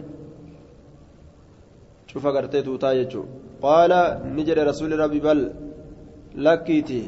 tuutaa 2.12 2.94
jechuu 2.94 3.26
qaala 3.62 4.00
ni 4.34 4.44
jedhe 4.44 4.64
rasuuli 4.70 4.96
rabbi 4.96 5.20
bal 5.20 5.40
lakkiiti 6.46 7.02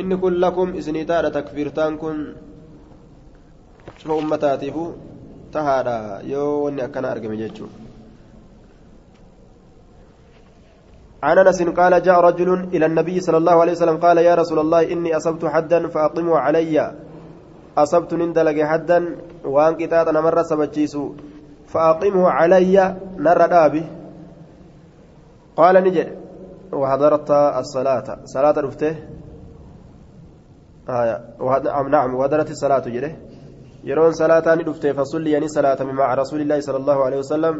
inni 0.00 0.16
kun 0.22 0.34
lakum 0.44 0.74
isinii 0.80 1.04
taadha 1.10 1.30
takfiirtaan 1.30 1.98
kun 2.02 2.18
cufa 3.98 4.14
ummataatiifu 4.22 4.84
tahaadha 5.52 5.96
yoo 6.32 6.64
wanni 6.64 6.82
akkana 6.82 7.10
argame 7.14 7.36
jechuudha 7.36 7.86
عن 11.26 11.38
انس 11.38 11.62
قال 11.62 12.02
جاء 12.02 12.20
رجل 12.20 12.50
إلى 12.74 12.86
النبي 12.86 13.20
صلى 13.20 13.38
الله 13.42 13.56
عليه 13.62 13.72
وسلم 13.72 13.96
قال 13.96 14.18
يا 14.18 14.34
رسول 14.34 14.58
الله 14.58 14.92
اني 14.92 15.16
اصبت 15.16 15.44
حدا 15.44 15.88
فاقموا 15.88 16.38
علي 16.38 16.76
اصبت 17.78 18.14
نندلق 18.14 18.58
حدا 18.70 18.98
وان 19.44 19.72
قطاط 19.80 20.08
مره 20.08 20.42
سبجيسو 20.42 21.04
فاقمه 21.66 22.28
علي 22.28 22.96
نر 23.18 23.46
دابي. 23.46 23.84
قال 25.56 25.74
نجد. 25.84 26.08
وحضرت 26.72 27.30
الصلاة. 27.30 28.06
صلاة 28.24 28.56
رفته 28.60 28.94
آية 30.88 31.16
نعم 31.88 32.14
وهدرت 32.14 32.50
الصلاة 32.50 32.84
جده. 32.86 33.12
يرون 33.84 34.12
صلاة 34.12 34.54
ندفته 34.54 34.92
فصلي 34.92 35.30
يعني 35.30 35.48
صلاة 35.48 35.82
مع 35.82 36.14
رسول 36.14 36.40
الله 36.40 36.60
صلى 36.60 36.76
الله 36.76 37.04
عليه 37.04 37.18
وسلم. 37.18 37.54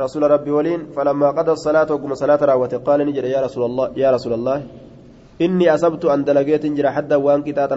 رسول 0.00 0.22
ربي 0.30 0.50
ولين. 0.50 0.80
فلما 0.96 1.30
قضى 1.30 1.52
الصلاة 1.52 1.88
وقم 1.92 2.14
صلاة 2.14 2.40
راوته. 2.44 2.78
قال 2.78 3.06
نجد 3.06 3.24
يا 3.24 3.40
رسول 3.40 3.64
الله 3.64 3.86
يا 3.96 4.10
رسول 4.10 4.32
الله 4.32 4.66
إني 5.40 5.74
أصبت 5.74 6.04
أن 6.04 6.24
دلقيت 6.24 6.66
جرى 6.66 6.90
حدا 6.90 7.16
وأن 7.16 7.42
كتاب 7.42 7.72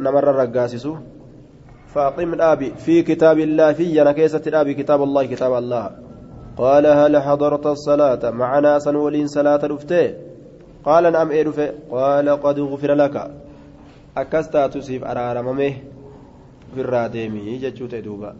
نمر 0.00 0.30
الرقاسس 0.30 0.86
فأقم 1.94 2.34
الآبي 2.34 2.74
في 2.74 3.02
كتاب 3.02 3.38
الله 3.38 3.72
في 3.72 4.00
نكيسة 4.02 4.42
الآبي 4.46 4.74
كتاب 4.74 5.02
الله 5.02 5.26
كتاب 5.26 5.52
الله. 5.54 5.90
قال 6.56 6.86
هل 6.86 7.16
حضرت 7.16 7.66
الصلاة 7.66 8.30
معنا 8.30 8.78
سنولين 8.78 9.26
صلاة 9.26 9.62
رفته 9.66 10.14
قال 10.84 11.12
نعم 11.12 11.30
إيرفه 11.30 11.74
قال 11.90 12.28
قد 12.28 12.60
غفر 12.60 12.94
لك. 12.94 13.30
أكستا 14.16 14.66
تسيف 14.66 15.04
أرارممه 15.04 15.74
في 16.74 16.80
الراديمي 16.80 17.58
جتشوت 17.58 17.94
دوبا. 17.94 18.36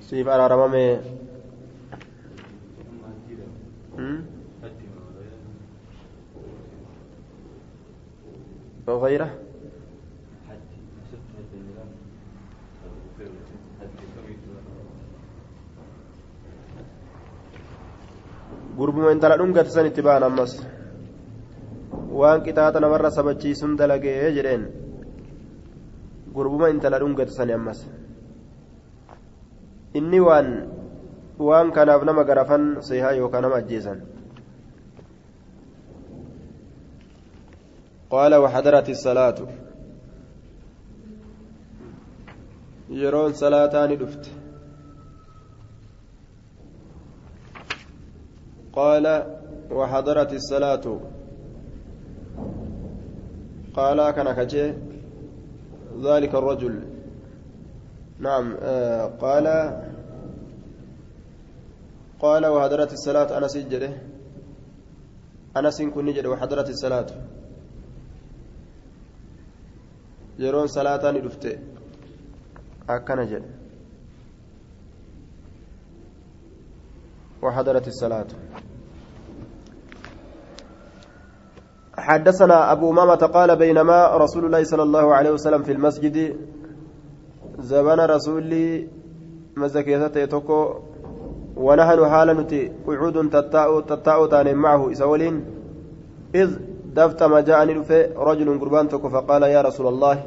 سيف 0.00 0.28
أرارممه 0.28 1.00
وغيره؟ 8.86 9.30
Gurbuma 18.78 19.12
intala 19.14 19.36
dhungate 19.40 19.70
san 19.74 19.86
itti 19.90 20.02
ba'an 20.06 20.22
ammas 20.28 20.52
waan 22.20 22.40
qixaaxa 22.44 22.78
namarra 22.84 23.10
sabachiisuun 23.16 23.76
dalagee 23.80 24.32
jedheen 24.36 24.62
gurbuma 26.36 26.66
intala 26.74 26.98
dhungate 27.02 27.32
sani 27.36 27.52
ammas 27.58 27.78
inni 29.98 30.20
waan 30.28 30.48
waan 31.48 31.68
kanaaf 31.76 32.02
nama 32.08 32.22
garafan 32.30 32.64
seehaa 32.88 33.16
yookaan 33.20 33.42
nama 33.46 33.58
ajjeesan 33.62 33.98
قال 38.12 38.34
وحضرت 38.34 38.88
الصلاة 38.96 39.38
يرون 43.02 43.32
صلاتان 43.32 43.90
دفت 44.02 44.24
قال 48.72 49.06
وحضرت 49.70 50.32
الصلاة. 50.32 51.00
قال 53.74 54.10
كان 54.10 54.32
كجي 54.32 54.74
ذلك 56.02 56.34
الرجل. 56.34 56.74
نعم 58.18 58.56
آه 58.62 59.06
قال 59.06 59.46
قال 62.20 62.46
وحضرت 62.46 62.92
الصلاة. 62.92 63.38
أنا 63.38 63.48
سجده 63.48 63.92
أنا 65.56 65.70
سنكون 65.70 66.04
نجد 66.04 66.26
وحضرت 66.26 66.68
الصلاة. 66.70 67.06
yeroon 70.38 70.68
salaataa 70.68 71.12
ni 71.12 71.20
dhufte 71.20 71.60
akkana 72.88 73.24
وحضرت 77.42 77.86
الصلاة. 77.88 78.26
حدثنا 81.98 82.72
أبو 82.72 82.90
أمامة 82.90 83.14
قال 83.14 83.56
بينما 83.56 84.16
رسول 84.16 84.44
الله 84.44 84.64
صلى 84.64 84.82
الله 84.82 85.14
عليه 85.14 85.30
وسلم 85.30 85.62
في 85.62 85.72
المسجد 85.72 86.36
زبان 87.58 88.00
رسولي 88.00 88.88
مزكيتة 89.56 90.24
توكو 90.24 90.60
ونحن 91.56 92.08
حالا 92.10 92.32
نتي 92.32 92.72
قعود 92.86 93.30
تتاؤ 93.30 93.80
تتاؤ 93.80 94.26
تان 94.26 94.54
معه 94.56 94.92
إسولين 94.92 95.44
إذ 96.34 96.50
دفتم 96.96 97.38
جاءني 97.38 97.74
رجل 98.16 98.48
قربان 98.60 98.88
توكو 98.88 99.08
فقال 99.08 99.42
يا 99.42 99.60
رسول 99.62 99.86
الله 99.86 100.22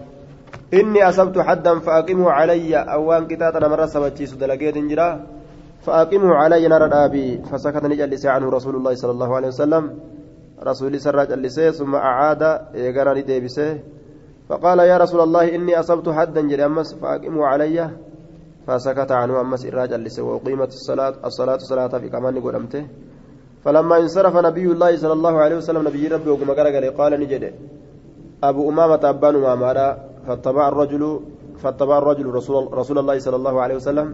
إني 0.74 1.10
أصبت 1.10 1.40
حدا 1.40 1.80
فأقمه 1.80 2.32
علي 2.32 2.76
أوان 2.76 3.28
كتاتنا 3.28 3.68
مرة 3.68 3.86
سبتشي 3.86 4.26
سدلقيت 4.26 4.78
جرا 4.78 5.10
فأقمه 5.86 6.30
علي 6.36 6.68
نار 6.68 6.84
أبي 7.06 7.46
فسكت 7.50 7.84
نجلس 7.86 8.26
عنه 8.26 8.50
رسول 8.50 8.76
الله 8.76 8.94
صلى 8.96 9.12
الله 9.12 9.36
عليه 9.36 9.48
وسلم. 9.48 9.84
رسول 10.64 10.94
سراج 11.00 11.32
اللسي 11.32 11.72
ثم 11.72 11.96
أعاد 11.96 12.42
يقرأني 12.74 13.22
ديبسه 13.22 13.80
فقال 14.50 14.80
يا 14.80 14.98
رسول 14.98 15.22
الله 15.22 15.56
إني 15.56 15.80
أصبت 15.80 16.10
حدا 16.10 16.42
جري 16.42 16.66
أمس 16.66 16.94
فأقمه 17.02 17.46
علي. 17.46 17.78
فسكت 18.66 19.12
عنه 19.12 19.42
أمس 19.42 19.66
إراج 19.66 19.94
اللسي 19.94 20.22
وأقيمت 20.22 20.68
الصلاة 20.68 21.14
الصلاة 21.26 21.58
صلاة 21.58 21.94
في 22.02 22.10
كمان 22.10 22.42
قدمته. 22.42 22.84
فلما 23.64 23.96
انصرف 23.98 24.36
نبي 24.38 24.66
الله 24.66 24.92
صلى 24.98 25.14
الله 25.14 25.36
عليه 25.38 25.56
وسلم 25.62 25.88
نبي 25.88 26.08
ربي 26.08 26.30
وقم 26.30 26.50
قال 26.98 27.14
نجد. 27.22 27.44
أبو 28.44 28.70
أمامة 28.70 29.02
أبان 29.04 29.36
أمامة 29.36 29.98
فاتبع 30.28 30.68
الرجل 30.68 31.04
فاتبع 31.62 31.98
الرجل 31.98 32.26
رسول, 32.26 32.74
رسول 32.74 32.98
الله 32.98 33.20
صلى 33.20 33.36
الله 33.36 33.56
عليه 33.62 33.76
وسلم. 33.76 34.08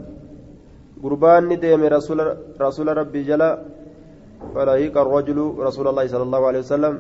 قربان 1.04 1.44
ندم 1.50 1.82
رسول 1.84 2.20
رسول 2.62 2.88
ربي 2.98 3.24
جل 3.24 3.44
فلاهيك 4.56 4.96
الرجل 4.98 5.38
رسول 5.60 5.86
الله 5.88 6.06
صلى 6.08 6.24
الله 6.24 6.42
عليه 6.48 6.60
وسلم. 6.60 6.96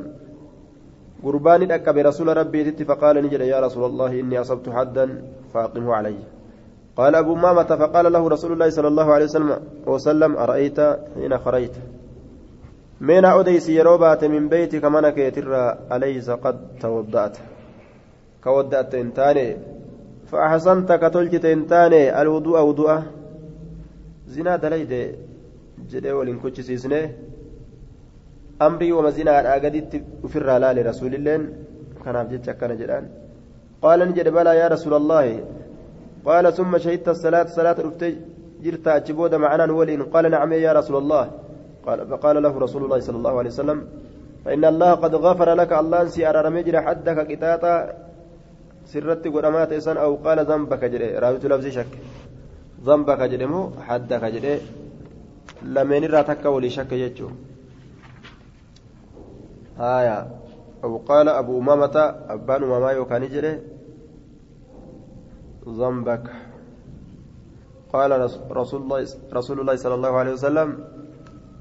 قربان 1.24 1.72
أكب 1.72 1.98
رسول 1.98 2.28
ربي 2.38 2.60
فقال 2.72 3.16
نجد 3.26 3.42
يا 3.42 3.60
رسول 3.60 3.84
الله 3.86 4.12
إني 4.20 4.42
أصبت 4.42 4.70
حدا 4.70 5.06
فأقمه 5.54 5.94
علي. 5.94 6.18
قال 6.98 7.16
أبو 7.16 7.34
مامة 7.36 7.70
فقال 7.82 8.06
له 8.14 8.24
رسول 8.30 8.52
الله 8.54 8.70
صلى 8.70 8.88
الله 8.88 9.08
عليه 9.14 9.26
وسلم 9.26 9.50
وسلم 9.88 10.32
أرأيت 10.38 10.80
حين 11.16 11.38
خريت 11.38 11.76
مين 13.02 13.26
أوديس 13.26 13.70
يروبات 13.70 14.26
من 14.26 14.50
بيتك 14.50 14.86
منك 14.86 15.18
يترى 15.18 15.78
أليس 15.92 16.30
قد 16.30 16.58
توضأت؟ 16.82 17.38
كودأت 18.44 18.96
إنتاني. 18.96 19.48
فأحسنت 20.30 20.90
كتلجت 20.92 21.46
إنتاني. 21.46 22.22
الوضوء 22.22 22.60
وضوء 22.62 23.21
زنا 24.34 24.54
دليد 24.64 24.94
جدي 25.92 26.12
ولين 26.18 26.38
كوتش 26.42 26.60
سيسنه 26.68 27.02
أمري 28.68 28.90
ومزنا 28.98 29.34
أجدت 29.56 29.94
في 30.32 30.38
الرلال 30.42 30.78
رسول 30.90 31.14
الله 31.18 31.38
كان 32.04 32.16
أبجد 32.22 32.50
كان 32.60 32.72
جدان 32.82 33.04
قال 33.84 34.00
نجد 34.10 34.28
بلى 34.38 34.52
يا 34.62 34.68
رسول 34.76 34.94
الله 35.00 35.26
قال 36.28 36.46
ثم 36.58 36.72
شهدت 36.84 37.08
الصلاة 37.16 37.48
صلاة 37.58 37.78
رفتي 37.88 38.12
جرت 38.64 38.88
أجبود 38.98 39.34
معنا 39.44 39.66
ولين 39.80 40.02
قال 40.14 40.26
نعم 40.36 40.52
يا 40.66 40.72
رسول 40.80 40.96
الله 41.04 41.26
قال 41.86 42.00
فقال 42.12 42.36
له 42.46 42.54
رسول 42.66 42.82
الله 42.86 43.00
صلى 43.08 43.18
الله 43.22 43.36
عليه 43.40 43.50
وسلم 43.50 43.80
فإن 44.46 44.64
الله 44.66 44.92
قد 45.04 45.14
غفر 45.26 45.50
لك 45.62 45.72
الله 45.82 46.02
أنسي 46.02 46.22
أرى 46.30 46.50
مجرى 46.56 46.80
حدك 46.86 47.18
كتاتا 47.30 47.76
سرت 48.92 49.24
قدمات 49.36 49.72
إسان 49.80 49.98
أو 50.06 50.12
قال 50.26 50.40
ذنبك 50.50 50.84
جري 50.94 51.10
راويت 51.24 51.46
لفظ 51.52 51.68
شك 51.78 51.92
ذنبك 52.86 53.22
جري 53.32 53.46
مو 53.46 53.62
حدك 53.88 54.24
جري 54.36 54.54
لمن 55.74 56.04
راتك 56.14 56.46
ولي 56.46 56.70
شك 56.70 56.92
يجو 56.92 57.30
آية 59.80 60.18
أو 60.84 60.98
قال 60.98 61.28
أبو 61.30 61.60
أمامة 61.60 61.96
أبان 62.34 62.64
أمامة 62.64 62.92
يوكان 62.92 63.24
جري 63.34 63.54
ذنبك 65.68 66.26
قال 67.94 68.12
رسول 68.52 68.82
الله 68.82 69.00
رسول 69.34 69.60
الله 69.60 69.76
صلى 69.76 69.96
الله 69.96 70.14
عليه 70.18 70.34
وسلم 70.34 70.70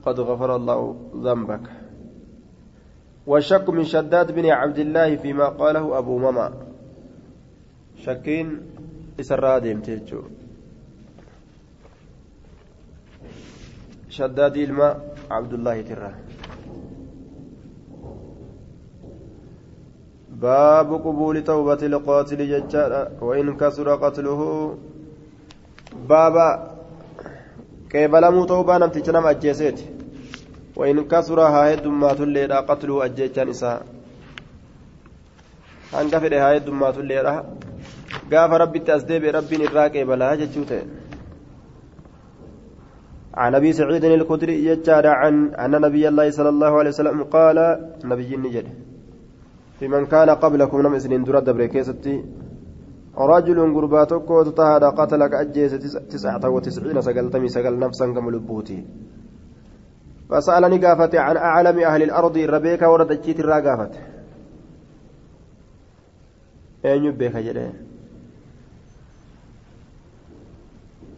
قد 0.07 0.21
غفر 0.21 0.57
الله 0.57 0.97
ذنبك 1.17 1.67
والشك 3.27 3.69
من 3.69 3.85
شداد 3.85 4.33
بن 4.33 4.47
عبد 4.47 4.79
الله 4.79 5.17
فيما 5.17 5.47
قاله 5.49 5.99
أبو 5.99 6.19
ماما 6.19 6.53
شكين 8.05 8.47
إسرى 9.21 9.61
ديمتي 9.61 10.01
shaddaadii 14.21 14.65
ilma 14.69 14.89
cabdullaahitirra 15.29 16.11
baabu 20.43 20.99
qubuuli 21.05 21.43
tawbati 21.43 21.85
ilqaatili 21.91 22.47
jechaadha 22.53 23.01
wain 23.21 23.57
kasura 23.57 23.97
qatluhu. 24.03 24.79
Baaba 26.09 26.47
qeebalamuu 27.93 28.47
tawbaa 28.53 28.79
namticha 28.79 29.13
nama 29.13 29.29
ajjeeseeti 29.35 29.85
wain 30.77 31.05
kasura 31.13 31.51
haa 31.55 31.67
heddummaatulleedha 31.71 32.63
qatluhu 32.71 33.03
ajjeechaan 33.07 33.53
isaa. 33.55 33.79
Hanga 35.93 36.21
fedhe 36.21 36.39
haa 36.45 36.55
heddummaatulleedha 36.57 37.35
gaafa 38.31 38.63
rabbitti 38.65 38.97
as 38.97 39.07
deebi'e 39.13 39.37
rabbiin 39.39 39.67
irraa 39.69 39.89
qeebalaa 39.97 40.35
jechuu 40.43 40.65
ta'e. 40.73 41.00
عن 43.35 43.55
أبي 43.55 43.73
سعيد 43.73 44.05
الخدري 44.05 44.65
يجاد 44.65 45.07
عن 45.07 45.55
أن 45.55 45.71
نبي 45.81 46.09
الله 46.09 46.31
صلى 46.31 46.49
الله 46.49 46.73
عليه 46.79 46.91
وسلم 46.91 47.23
قال 47.25 47.59
نبي 48.05 48.37
نجد 48.37 48.67
في 49.79 49.89
من 49.89 50.07
كان 50.07 50.31
قبلكم 50.31 50.81
نم 50.81 50.99
سنين 50.99 51.23
درد 51.25 51.51
بريكيستي 51.51 52.25
رجل 53.17 53.75
قرباتك 53.75 54.31
وتطهر 54.31 54.85
قتلك 54.99 55.33
أجيس 55.35 55.73
تسعة 56.13 56.49
وتسعين 56.49 57.01
سقلتمي 57.01 57.49
سقل 57.49 57.79
نفسا 57.79 58.07
كم 58.15 58.31
لبوتي. 58.31 58.85
فسألني 60.31 60.79
قافت 60.85 61.15
عن 61.15 61.37
أعلم 61.37 61.79
أهل 61.79 62.03
الأرض 62.03 62.37
ربيك 62.39 62.83
ورد 62.83 63.11
الجيت 63.11 63.41
الراقافت. 63.41 63.95
eenyu 66.85 67.13
beeka 67.13 67.41
jedhee 67.47 67.73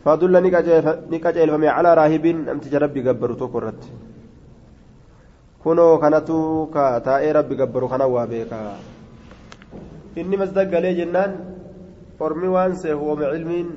ni 0.05 1.19
qaceelfame 1.21 1.69
calaa 1.71 1.95
raahibiin 1.95 2.45
namticha 2.47 2.79
rabbi 2.79 3.03
gabbaru 3.03 3.37
tokko 3.37 3.59
irratti 3.59 3.89
kunoo 5.63 5.99
kanatu 5.99 6.67
ka 6.75 7.01
taa'ee 7.01 7.33
rabbi 7.33 7.55
gabbaru 7.57 7.89
kana 7.89 8.07
waa 8.11 8.27
beeka 8.27 8.59
inni 10.17 10.37
masdaggalee 10.37 10.95
jennaan 10.99 11.33
ormi 12.19 12.49
waan 12.49 12.75
seehu 12.77 13.11
oome 13.11 13.27
cilmiin 13.31 13.69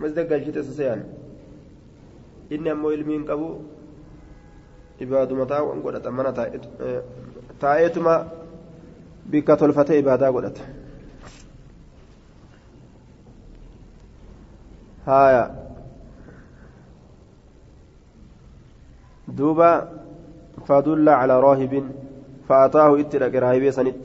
masdaggalchite 0.00 0.62
seyan 0.64 1.04
inni 2.50 2.70
ammoo 2.72 2.92
ilmiin 2.96 3.24
qabu 3.28 3.48
ibaaduma 5.00 5.44
taa'uun 5.46 5.82
godhata 5.84 6.10
mana 6.10 6.32
taa'eetuma 7.60 8.14
bikka 9.30 9.56
tolfatee 9.56 9.98
ibaadaa 10.00 10.32
godhata 10.32 10.62
haya 15.06 15.44
duuba 19.38 19.70
fadulla 20.68 21.18
calaa 21.20 21.42
raahibin 21.48 21.86
فأتاه 22.48 23.00
اتلك 23.00 23.34
راهبي 23.34 23.70
سنت 23.78 24.04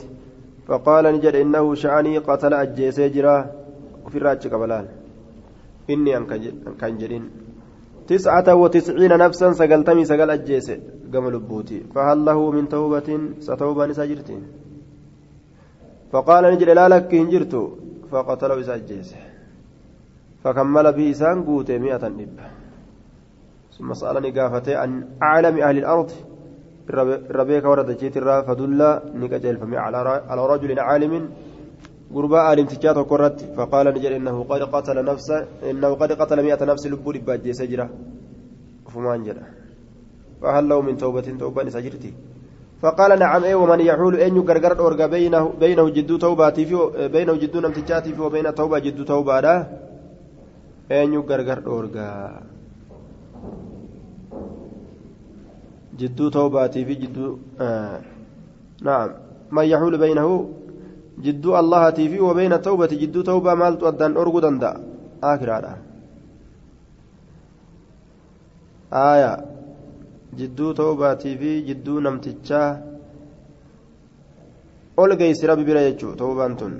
فقال 0.67 1.05
نجد 1.15 1.35
إنه 1.43 1.65
شأني 1.81 2.17
قتل 2.27 2.53
أجيسي 2.53 3.09
جرا 3.15 3.35
وفي 4.05 4.17
الراج 4.17 4.47
قبلان 4.53 4.85
إني 5.89 6.17
أن 6.17 6.97
جرين 7.01 7.23
تسعة 8.07 8.47
وتسعين 8.61 9.13
نفسا 9.23 9.47
سقلتمي 9.59 10.03
سقل 10.05 10.29
أجيسي 10.37 10.75
قم 11.13 11.25
لبوتي 11.33 11.79
فهل 11.95 12.19
له 12.27 12.39
من 12.55 12.69
توبة 12.69 13.09
ستوبة 13.39 13.85
نساجرتين 13.85 14.43
فقال 16.11 16.43
نجد 16.53 16.69
لا 16.69 16.85
لك 16.93 17.11
هنجرت 17.21 17.53
فقتله 18.11 18.59
إساجيس 18.59 19.09
فكمل 20.43 20.85
به 20.93 21.11
إسان 21.11 21.43
قوت 21.43 21.71
مئة 21.71 22.03
نب 22.07 22.39
ثم 23.77 23.93
سألني 23.93 24.29
قافته 24.37 24.77
عن 24.77 24.91
أعلم 25.23 25.55
أهل 25.57 25.77
الأرض. 25.77 26.11
ربيك 27.39 27.65
ورد 27.65 27.89
جيت 27.97 28.17
الرا 28.17 28.41
فدل 28.47 28.81
نكجل 29.21 29.57
فمي 29.57 29.77
على 29.77 30.45
رجل 30.53 30.79
عالم 30.79 31.13
قرباء 32.15 32.41
عالم 32.49 32.65
تجاته 32.65 33.03
كرت. 33.03 33.39
فقال 33.57 33.85
نجد 33.95 34.11
إنه 34.19 34.43
قد 34.43 34.61
قتل 34.73 34.97
نفسه 35.05 35.45
إنه 35.69 35.89
قد 36.01 36.11
قتل 36.11 36.43
مئة 36.47 36.65
نفس 36.65 36.87
لبول 36.87 37.17
باجي 37.27 37.53
سجرة 37.53 37.89
فمان 38.93 39.23
جرى 39.23 39.43
فهل 40.41 40.69
له 40.69 40.81
من 40.81 40.97
توبة 40.97 41.27
توبة 41.39 41.69
سجرتي 41.69 42.13
فقال 42.81 43.19
نعم 43.19 43.43
إيه 43.43 43.55
ومن 43.55 43.79
يحول 43.79 44.15
أن 44.15 44.35
يغرغر 44.37 44.79
اورغا 44.79 45.05
بينه 45.05 45.53
بينه 45.59 45.89
جدو 45.89 46.17
توباتي 46.17 46.65
في 46.65 46.75
بينه 47.15 47.33
جدو 47.35 47.59
نمتجاتي 47.59 48.13
في 48.13 48.21
وبين 48.21 48.55
توبة 48.55 48.79
جدو 48.79 49.03
توبة 49.03 49.67
اورغا 50.91 52.41
جدو 55.99 56.29
توباتي 56.29 56.85
في 56.85 56.93
جدو 56.95 57.37
آه 57.61 58.01
نعم 58.81 59.09
من 59.51 59.65
يحول 59.65 59.97
بينه 59.97 60.49
جدو 61.25 61.59
الله 61.59 61.91
في 61.91 62.19
وبين 62.19 62.61
توبة 62.61 62.91
جدو 63.01 63.21
توبة 63.21 63.53
مال 63.53 63.77
تودن 63.77 64.17
أرغو 64.17 64.39
دندا 64.39 64.71
آخر 65.23 65.49
هذا 65.57 65.73
آية 68.93 69.57
jidduu 70.37 70.73
ta'ubaatii 70.73 71.37
fi 71.41 71.51
jidduu 71.67 71.99
namtichaa. 72.05 72.69
Ol 74.97 75.15
geessi 75.19 75.47
rabbi 75.49 75.63
bira 75.69 75.81
jechuu 75.87 76.15
ta'ubaan 76.21 76.57
tun. 76.59 76.73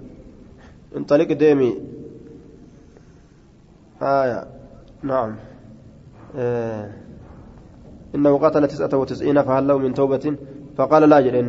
Inxaliq 0.97 1.31
deemi 3.99 4.11
haya 4.11 4.47
naam 5.03 5.31
إنه 8.15 8.37
قتل 8.37 8.67
تسعة 8.67 8.93
وتسعين 8.97 9.41
فهل 9.41 9.67
له 9.67 9.77
من 9.77 9.93
توبة 9.93 10.25
فقال 10.77 11.03
لا 11.09 11.19
جلين 11.21 11.47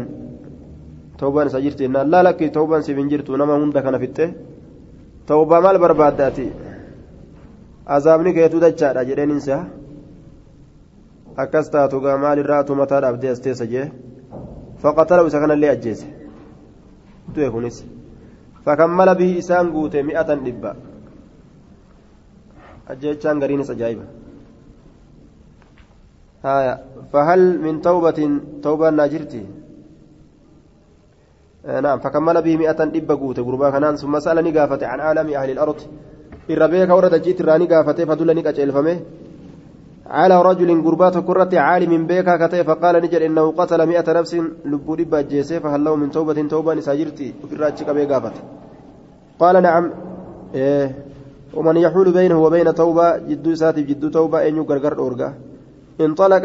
توبان 1.18 1.48
سجرت 1.48 1.80
إن 1.86 1.96
لا 2.12 2.20
لك 2.22 2.40
توبان 2.54 2.82
سبنجرت 2.82 3.30
نما 3.30 3.56
هند 3.56 3.78
كان 3.78 3.96
فته 3.98 4.28
توبة 5.26 5.60
مال 5.60 5.78
برباداتي 5.78 6.48
عذابني 7.86 8.30
كيتو 8.32 8.58
دجا 8.58 9.02
جلين 9.08 9.30
إنسان 9.30 9.64
akkas 11.38 11.70
taatu 11.70 12.00
gaa 12.02 12.18
maalirraatu 12.18 12.74
mataa 12.74 13.00
dhaabdee 13.04 13.30
as 13.30 13.40
teessa 13.42 13.66
jee 13.72 13.84
faqatalahu 14.82 15.30
isa 15.30 15.40
kanallee 15.42 15.70
ajjeese 15.74 16.06
du'e 17.34 17.50
kunis 17.54 17.76
fakammala 18.64 19.14
bihi 19.20 19.38
isaan 19.42 19.70
guute 19.74 20.02
ajjechaan 22.92 23.40
gariinis 23.42 23.70
ajaa'iba 23.74 24.04
haya 26.46 26.74
fahal 27.12 27.44
min 27.64 27.80
tawbatin 27.88 28.32
tawbaan 28.66 28.94
naa 29.00 29.08
jirti 29.14 29.42
نعم. 31.68 31.98
فكمل 31.98 32.42
به 32.42 32.56
مئة 32.56 32.84
دب 32.84 33.10
قوت. 33.12 33.38
غربا 33.40 33.70
كنان 33.70 33.96
ثم 33.96 34.18
سألني 34.18 34.58
قافته 34.58 34.86
عن 34.86 35.00
عالم 35.00 35.28
أهل 35.28 35.50
الأرض. 35.50 35.78
الربيع 36.50 36.84
كورة 36.84 37.16
جيت 37.16 37.42
راني 37.42 37.66
قافته 37.66 38.04
فدلني 38.04 38.42
كأجل 38.42 38.72
فمه. 38.72 39.00
على 40.06 40.42
رجل 40.42 40.70
قربات 40.84 41.16
كرة 41.18 41.52
عالم 41.58 42.06
بيكا 42.06 42.46
كتئ 42.46 42.64
فقال 42.64 42.94
نجر 43.04 43.26
إنه 43.26 43.52
قتل 43.52 43.80
مئة 43.86 44.12
نفس 44.12 44.34
لبو 44.64 44.94
دبا 44.94 45.20
جيسي. 45.20 45.60
فهل 45.60 45.84
له 45.84 45.96
من 45.96 46.10
توبة 46.10 46.38
توبة 46.48 46.74
نساجرتي؟ 46.74 47.34
وفي 47.44 47.54
الراجك 47.54 47.90
بيقافت 47.90 48.36
قال 49.40 49.62
نعم. 49.62 49.84
إيه. 50.54 50.86
ومن 51.54 51.76
يحول 51.76 52.12
بينه 52.12 52.42
وبين 52.44 52.74
توبة 52.74 53.16
جدو 53.16 53.54
ساتي 53.54 53.82
جدو 53.82 54.08
توبة 54.08 54.48
أن 54.48 54.56
يقرقر 54.56 54.98
أورقا 54.98 55.34
انطلق 56.00 56.44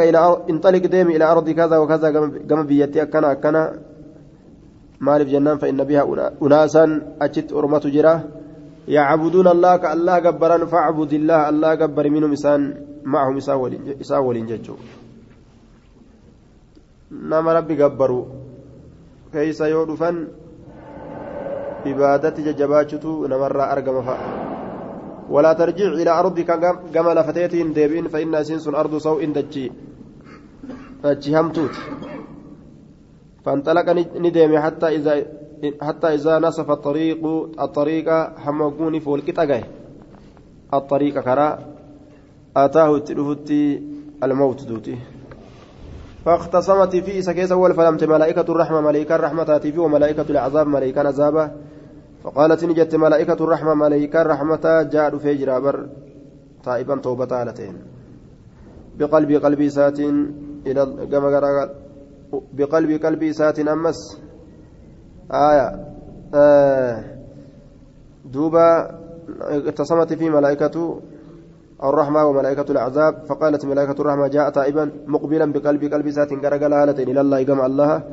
انطلق 0.49 0.83
ديم 0.85 1.07
إلى 1.09 1.25
أرض 1.31 1.49
كذا 1.49 1.77
وكذا 1.77 2.07
قام 2.49 2.63
بيتي 2.67 3.01
أكنا 3.01 3.31
أكنا. 3.31 3.63
مالف 5.01 5.29
جنان 5.29 5.57
فإن 5.57 5.83
بها 5.83 6.31
أناسا 6.41 7.01
أجت 7.21 7.53
أرمة 7.53 7.83
جراه 7.95 8.19
يعبدون 8.87 9.47
الله 9.47 9.77
كالله 9.77 10.19
جبران 10.19 10.65
فاعبد 10.65 11.13
الله 11.13 11.49
الله 11.49 11.73
جبر 11.75 12.09
منهم 12.09 12.31
إسان 12.31 12.61
معهم 13.03 13.37
إسان 13.37 14.19
ولين 14.23 14.45
ججو. 14.45 14.75
نما 17.11 17.53
ربي 17.53 17.75
جبروا 17.75 18.25
كيس 19.33 19.61
يودفن. 19.61 20.27
عبادتي 21.85 22.41
ججباتشتو 22.47 23.27
نمر 23.27 23.59
أرقم 23.71 24.01
فا 24.07 24.42
ولا 25.29 25.53
ترجع 25.53 25.87
إلى 25.87 26.09
أرضك 26.09 26.51
كما 26.93 27.13
لفتيتين 27.13 27.73
ديبين 27.73 28.07
فإن 28.07 28.35
أسنس 28.35 28.67
أرض 28.67 28.97
سوء 28.97 29.25
دجي. 29.25 29.71
دجي 31.03 31.39
همتوت 31.39 31.75
فانطلق 33.45 33.89
ندم 34.17 34.57
حتى 34.57 34.87
إذا 34.87 35.25
حتى 35.81 36.07
إذا 36.07 36.39
نصف 36.39 36.71
الطريق 36.71 37.21
الطريق 37.59 38.07
حمقوني 38.37 38.99
فولكتا 38.99 39.63
الطريق 40.73 41.19
كرا. 41.19 41.59
أتاه 42.57 42.97
تلفتي 42.97 43.81
الموت 44.23 44.63
دوتي. 44.63 44.97
فاختصمت 46.25 46.95
في 46.95 47.21
سكيس 47.21 47.51
أول 47.51 47.73
فلمت 47.73 48.03
ملائكة 48.03 48.45
الرحمة 48.49 48.81
ملائكة 48.81 49.15
الرحمة 49.15 49.43
تأتي 49.43 49.71
فيه 49.71 49.79
وملائكة 49.79 50.25
العذاب 50.29 50.67
ملائكة 50.67 51.07
عذابة 51.07 51.51
فقالت 52.23 52.63
نجت 52.65 52.95
ملائكة 52.95 53.39
الرحمة 53.43 53.73
ملائكة 53.73 54.21
الرحمة 54.21 54.87
جاء 54.91 55.17
في 55.17 55.35
جرابر 55.35 55.89
تائبا 56.63 56.95
توبة 56.95 57.41
هالتين 57.41 57.75
بقلبي 58.99 59.37
قلبي 59.37 59.69
سات 59.69 59.99
إلى 60.67 60.81
بقلبي 62.53 62.97
قلبي 62.97 63.33
سات 63.33 63.59
أمس. 63.59 64.21
آية 65.31 65.67
آه 66.33 67.03
دوبا 68.25 68.99
اتصمت 69.49 70.13
في 70.13 70.29
ملائكة 70.29 71.01
الرحمة 71.83 72.25
وملائكة 72.25 72.71
العذاب. 72.71 73.25
فقالت 73.29 73.65
ملائكة 73.65 74.01
الرحمة 74.01 74.27
جاء 74.27 74.49
تائبا 74.49 74.91
مقبلا 75.07 75.51
بقلبي 75.51 75.87
قلبي 75.87 76.11
سات 76.11 76.33
قرقل 76.33 76.73
هالتين 76.73 77.09
إلى 77.09 77.21
الله 77.21 77.41
جمع 77.41 77.65
الله. 77.65 78.03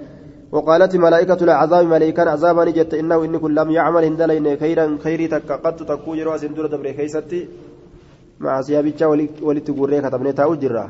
وقالت 0.53 0.97
ملائكة 0.97 1.41
العذاب 1.47 1.85
ملائكة 1.87 2.31
عذابا 2.31 2.65
نجت 2.65 2.95
إنه 2.95 3.25
إن 3.25 3.37
كل 3.39 3.55
لم 3.55 3.71
يعمل 3.71 4.05
هندلين 4.05 4.47
خيرا 4.63 4.99
خيري 5.05 5.27
تك 5.33 5.51
قد 5.65 5.77
تكو 5.77 6.11
جروا 6.19 6.37
سندور 6.43 6.67
دبر 6.67 6.91
كيستي 6.91 7.49
مع 8.41 8.61
سيابيتشا 8.67 9.07
ولت 9.47 9.69
قرية 9.79 10.01
كتبني 10.01 10.33
تاو 10.33 10.55
جرا. 10.55 10.85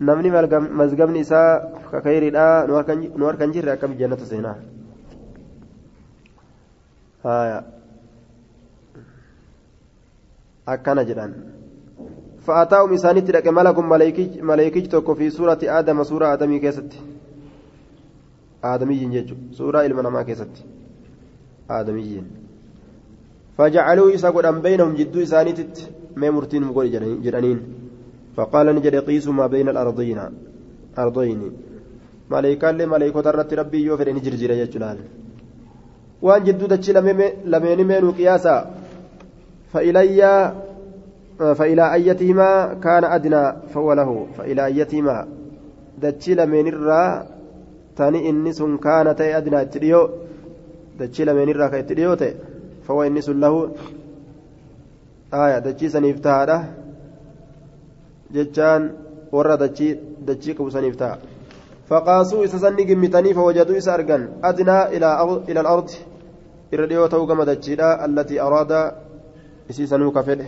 namni 0.00 0.30
mazgabni 0.30 1.20
isaa 1.20 1.60
ka 1.90 2.00
khayriidha 2.02 2.66
nu 2.66 3.26
harkan 3.26 3.52
jirre 3.52 3.70
akkam 3.72 3.96
jannata 3.96 4.26
seenaa 4.26 4.56
haya 7.24 7.64
akkana 10.66 11.04
jedhan 11.04 11.34
فأتاهم 12.44 12.92
إسانيت 12.92 13.30
لك 13.30 13.48
ملك 13.48 13.78
ملائكي 14.44 14.80
توكو 14.92 15.14
في 15.14 15.30
سورة 15.30 15.58
آدم 18.64 18.90
سورة 18.92 18.94
آدمي 18.94 18.94
كيست 18.94 18.96
آدمي 18.96 18.96
جنجو 19.00 19.36
سورة 19.52 19.78
إلمنا 19.86 20.22
كيست 20.22 20.54
آدمي 21.70 22.22
فجعلوا 23.58 24.14
إسا 24.14 24.30
قد 24.30 24.46
بينهم 24.62 24.94
جدو 24.94 25.22
إسانيت 25.22 25.80
ما 26.16 26.30
مرتين 26.30 26.62
مقول 26.62 26.86
جرانين 27.24 27.58
فقال 28.36 28.66
نجد 28.74 28.96
قيس 28.96 29.28
ما 29.28 29.46
بين 29.46 29.68
الأرضين. 29.68 30.20
أرضين. 30.98 31.40
ملائكة 32.30 32.86
ملائكة 32.86 33.30
الرت 33.30 33.54
ربي 33.54 33.78
يوفر 33.84 34.12
نجرجر 34.12 34.50
يجلال 34.50 34.98
وأن 36.22 36.44
جدو 36.44 36.66
تجي 36.66 36.92
لمن 37.52 37.78
من 37.90 38.10
قياسا. 38.18 38.56
فإلي 39.72 40.20
فإلى 41.38 41.84
أيتهما 41.92 42.74
كان 42.74 43.04
أدنى 43.04 43.42
فهو 43.72 43.92
له. 43.92 44.26
فإلى 44.36 44.66
أيتهما 44.66 45.28
دجي 46.02 46.34
لمن 46.34 46.66
الرا 46.68 47.33
تاني 47.96 48.30
إني 48.30 48.52
سن 48.52 48.76
كانت 48.76 49.20
أدنى 49.20 49.64
تريو 49.64 50.02
دجي 50.98 51.24
لمن 51.24 51.48
الرا 51.48 51.68
كيتريو 51.72 52.16
فهو 52.84 53.02
إني 53.02 53.20
له 53.28 53.54
آية 55.34 55.58
دجي 55.58 55.88
سنفتها 55.88 56.84
jechaan 58.34 58.82
warra 59.30 59.56
dachii 59.56 60.54
qabusaniif 60.58 60.96
ta'a 60.98 61.18
faqaasuu 61.88 62.42
isa 62.46 62.58
sanni 62.58 62.86
gimmitanii 62.88 63.34
fawajaduu 63.38 63.76
isa 63.78 63.94
argan 63.94 64.22
adnaa 64.42 64.90
ila 64.96 65.30
alardi 65.62 65.98
irra 66.72 66.86
dhiyoo 66.90 67.08
ta'uu 67.08 67.26
gama 67.30 67.46
dachiidha 67.46 67.88
allatii 68.06 68.40
araada 68.46 68.80
isiisanuu 69.70 70.10
ka 70.16 70.22
fedhe 70.28 70.46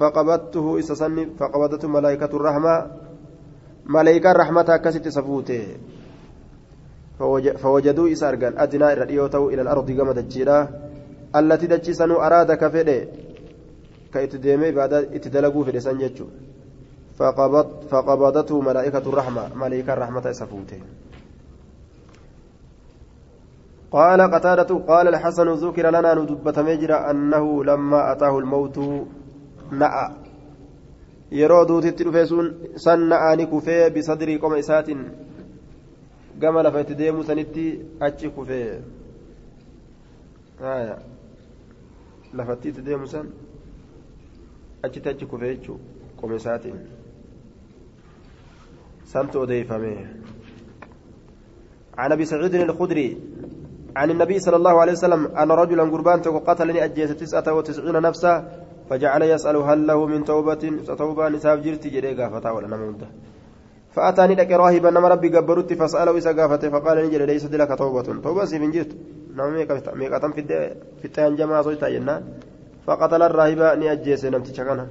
faqabattuhu 0.00 0.78
isa 0.82 0.96
sanni 0.96 1.26
faqabadatu 1.38 1.88
malaayikatu 1.88 2.42
rahmaa 2.48 2.80
malaayikaan 3.94 4.36
rahmata 4.42 4.74
akkasitti 4.78 5.12
safuute 5.18 5.60
فوجدوا 7.62 8.12
إسا 8.12 8.28
أرجان 8.28 8.56
أدنى 8.58 8.92
إلى 8.92 9.02
اليوتو 9.02 9.48
إلى 9.52 9.62
الأرض 9.62 9.90
جمد 9.90 10.18
الجيرة 10.18 10.68
التي 11.36 11.66
دجسنوا 11.66 12.26
أراد 12.26 12.52
كفده 12.52 12.98
ka 14.12 14.22
itti 14.24 14.38
deemee 14.38 14.72
ibaadaa 14.72 15.12
itti 15.12 15.30
dalaguu 15.30 15.64
fedhe 15.64 15.80
san 15.80 15.98
jechuudha 15.98 16.50
فقبضته 17.90 18.60
ملائكة 18.60 18.98
الرحمة. 18.98 19.54
ملائكة 19.54 19.92
الرحمة 19.92 20.32
سفوته. 20.32 20.80
قال 23.92 24.20
قتادة 24.34 24.74
قال 24.88 25.08
الحسن 25.08 25.48
ذكر 25.48 25.90
لنا 25.90 26.14
ندبة 26.14 26.62
مجرى 26.62 26.94
أنه 26.94 27.64
لما 27.64 28.12
أتاه 28.12 28.38
الموت 28.38 28.78
نأى. 29.70 30.08
Yeroo 31.30 31.64
duutitti 31.68 32.04
dhufe 32.04 32.26
sun 32.26 32.46
san 32.84 33.08
na'aani 33.08 33.46
kufee 33.46 33.90
bisadrii 33.90 34.38
qoma 34.38 34.58
isaatiin 34.58 35.02
gama 36.38 36.62
lafa 36.62 36.80
itti 36.80 36.94
deemu 36.94 37.24
sanitti 37.24 37.66
achi 38.00 38.28
kufee 38.28 38.80
lafatti 42.34 42.68
itti 42.68 42.82
deemu 42.88 43.06
san 43.06 43.28
achitti 44.82 45.08
achi 45.08 45.26
kufee 45.26 45.54
jechuun 45.54 45.80
qoma 46.16 46.34
isaatiin 46.42 46.80
سمت 49.10 49.36
أديفمه 49.36 49.96
عن 51.98 52.12
أبي 52.12 52.24
سعيد 52.24 52.54
الخدري 52.54 53.08
عن 53.96 54.10
النبي 54.10 54.38
صلى 54.38 54.56
الله 54.56 54.80
عليه 54.80 54.92
وسلم 54.92 55.26
أن 55.26 55.50
رجلا 55.50 55.82
قربان 55.82 56.18
قتلني 56.20 56.84
أجيس 56.84 57.10
تسعة 57.10 57.54
وتسعين 57.54 58.02
نفسا 58.02 58.32
فجعل 58.90 59.22
يسأل 59.22 59.56
هل 59.56 59.86
له 59.86 60.06
من 60.06 60.24
توبة 60.24 60.62
توبة 60.98 61.28
نساب 61.28 61.62
جرتي 61.62 61.88
جريقا 61.88 62.28
فتا 62.28 62.50
ولا 62.50 62.68
نمونده 62.68 63.06
فأتاني 63.94 64.34
لك 64.34 64.50
راهبا 64.50 64.90
نما 64.90 65.08
ربي 65.08 65.28
قبرت 65.36 65.72
فسأله 65.72 66.16
إذا 66.16 66.32
قافته 66.38 66.68
فقال 66.70 66.96
نجل 67.06 67.26
ليس 67.26 67.44
لك 67.44 67.78
توبة. 67.78 68.02
توبة 68.02 68.44
سيفن 68.44 68.70
جرت. 68.70 68.92
نعم 69.36 69.52
ميقا 69.98 70.28
في 70.28 70.42
في 70.98 71.04
التهن 71.04 71.36
جماعة 71.36 71.62
صوتا 71.62 71.88
جنان 71.88 72.22
فقتل 72.86 73.22
الراهب 73.22 73.78
نأجيس 73.78 74.24
نمتي 74.24 74.54
شكنا 74.54 74.86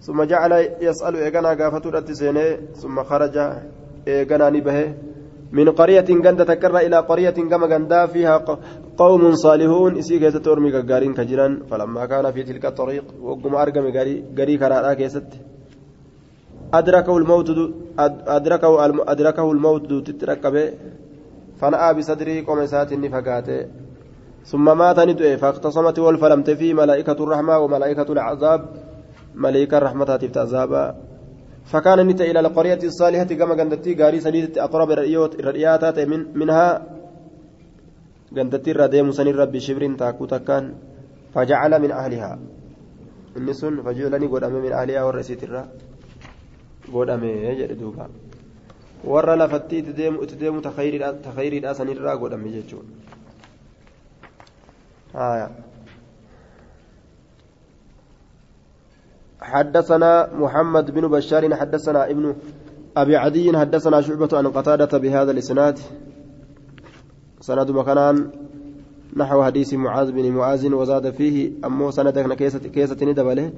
ثم 0.00 0.22
جعل 0.22 0.52
يسأل 0.80 1.16
إيقنا 1.16 1.48
قافة 1.48 2.12
سيني 2.12 2.56
ثم 2.80 3.02
خرج 3.02 3.36
إيقنا 4.08 4.50
نبه 4.50 4.94
من 5.52 5.68
قرية 5.70 6.04
غندة 6.24 6.44
تكر 6.44 6.76
إلى 6.76 6.98
قرية 7.10 7.38
كما 7.50 7.66
غندا 7.66 8.06
فيها 8.06 8.36
قوم 8.98 9.22
صالحون. 9.34 9.98
إسي 9.98 10.18
كيست 10.18 10.46
أرمي 10.48 10.70
قارين 10.72 11.14
كجران 11.14 11.52
فلما 11.70 12.06
كان 12.06 12.30
في 12.32 12.42
تلك 12.42 12.66
الطريق 12.66 13.04
وقم 13.22 13.54
أرقم 13.54 13.84
قري 14.38 14.56
كرالا 14.60 14.94
كيست. 14.94 15.30
أدركه 16.74 17.16
الموت 17.16 17.48
أدركه 18.36 18.70
أدركه 19.12 19.52
الموت 19.52 19.92
تتركبه. 20.06 20.72
فنأى 21.60 21.94
بصدره 21.94 22.36
قوم 22.46 22.66
سات 22.66 22.94
فقاته 22.94 23.66
ثم 24.44 24.78
مات 24.78 24.98
ندعي 25.00 25.36
فاقتصمت 25.36 25.98
والفلمت 25.98 26.50
في 26.50 26.74
ملائكة 26.74 27.18
الرحمة 27.24 27.58
وملائكة 27.58 28.12
العذاب. 28.12 28.60
ملائكة 29.34 29.78
الرحمة 29.78 30.16
تفت 30.16 30.36
عذابا 30.38 31.07
فكان 31.68 31.98
نت 32.08 32.20
إلى 32.20 32.40
القرية 32.40 32.82
الصالحة 32.90 33.30
كما 33.40 33.54
قندتي 33.54 33.94
قاري 33.94 34.20
سنيدة 34.20 34.64
أقرب 34.64 34.90
الرئيات 34.90 35.98
من 36.10 36.20
منها 36.40 36.68
قندتي 38.36 38.70
الرديم 38.70 39.12
سني 39.12 39.30
ربي 39.30 39.60
شبر 39.60 39.82
تاكو 40.00 40.24
تكان 40.32 40.64
فجعل 41.34 41.72
من 41.82 41.90
أهلها 41.92 42.32
inni 43.38 43.54
sun 43.54 43.82
fajuulani 43.86 44.28
godhame 44.28 44.58
min 44.60 44.72
aaliyaa 44.72 45.04
warra 45.06 45.20
isiitirra 45.20 45.62
godhame 46.94 47.30
jedhe 47.60 47.76
duuba 47.80 48.08
warra 49.12 49.36
lafatti 49.36 49.78
itti 49.80 49.92
deemu 50.00 50.22
itti 50.24 50.36
deemu 50.42 50.60
ta 50.66 50.70
khayriidhaa 51.36 51.74
sanirraa 51.80 52.16
godhame 52.16 52.48
jechuudha 52.56 52.92
حدثنا 59.40 60.28
محمد 60.34 60.90
بن 60.90 61.08
بشار 61.08 61.54
حدثنا 61.54 62.10
ابن 62.10 62.34
أبي 62.96 63.16
عدي 63.16 63.58
حدثنا 63.58 64.00
شعبة 64.00 64.28
عن 64.32 64.46
قتادة 64.46 64.98
بهذا 64.98 65.30
الإسناد. 65.30 65.78
سند 67.40 67.70
مكانان 67.70 68.30
نحو 69.16 69.42
حديث 69.42 69.74
معاذ 69.74 70.12
بن 70.12 70.32
معاذ 70.32 70.74
وزاد 70.74 71.10
فيه 71.10 71.52
أمو 71.64 71.90
سندك 71.90 72.36
كيسة 72.70 73.06
ندبله 73.06 73.52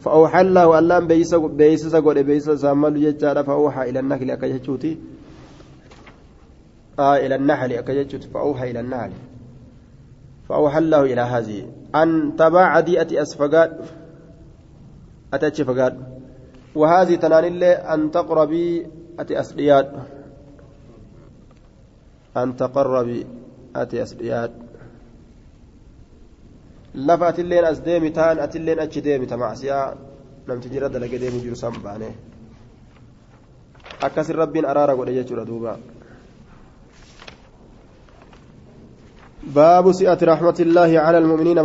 فأوحى 0.00 0.40
الله 0.40 0.78
ألام 0.78 1.06
بيسس 1.06 1.94
قد 1.94 2.18
بيسس 2.18 2.50
سامل 2.50 3.00
ججارة 3.00 3.42
فأوحى 3.42 3.90
إلى 3.90 4.00
النحل 4.00 4.30
أكجتشوتي 4.30 4.98
آه 6.98 7.16
إلى 7.16 7.34
النحل 7.34 7.72
أكجتشوتي 7.72 8.28
فأوحى 8.28 8.70
إلى 8.70 8.80
النحل. 8.80 9.10
فأوحى 10.48 10.78
الله 10.78 11.02
إلى 11.02 11.20
هذه. 11.20 11.66
أن 11.94 12.36
تباعدي 12.38 13.00
أتي 13.00 13.22
أسفقات 13.22 13.70
أتتش 15.32 15.60
فقات 15.62 15.94
وهذه 16.74 17.14
تنان 17.14 17.62
أن 17.62 18.10
تقربي 18.10 18.86
أتي 19.18 19.40
أسقيات 19.40 19.88
أن 22.36 22.56
تقربي 22.56 23.26
أتي 23.76 24.02
as 27.64 27.80
deemi 27.80 28.12
taan 28.12 28.36
atilleen 28.38 28.78
achi 28.80 29.00
deemita 29.00 29.36
macsiyaa 29.36 29.96
namti 30.46 30.68
jira 30.68 30.88
dalage 30.92 31.18
deemu 31.18 31.40
jiru 31.40 31.56
san 31.56 31.72
baane 31.84 32.08
akkasin 34.06 34.36
rabbiin 34.36 34.66
araara 34.68 34.94
godhe 34.94 35.16
jechuudha 35.16 35.44
duuba 35.44 35.78
باب 39.42 39.92
سئة 39.92 40.18
رحمة 40.22 40.58
الله 40.60 40.90
على 41.02 41.18
المؤمنين 41.18 41.58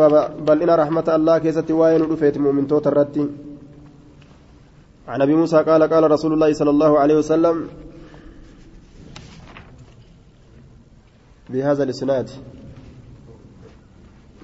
بل 0.47 0.58
إن 0.65 0.69
رحمة 0.69 1.08
الله 1.15 1.38
كيست 1.38 1.71
وين 1.71 2.01
رفيت 2.01 2.38
مؤمن 2.38 2.67
توت 2.67 2.88
الرتي 2.88 3.25
عن 5.08 5.22
أبي 5.22 5.36
موسى 5.36 5.58
قال 5.63 5.84
قال 5.84 6.12
رسول 6.12 6.34
الله 6.34 6.54
صلى 6.54 6.70
الله 6.70 7.00
عليه 7.00 7.15
وسلم 7.15 7.70
بهذا 11.50 11.84
الإسناد 11.84 12.30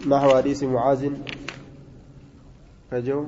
نحو 0.08 0.30
حديث 0.38 0.64
معاذ 0.64 1.10
فجو 2.92 3.28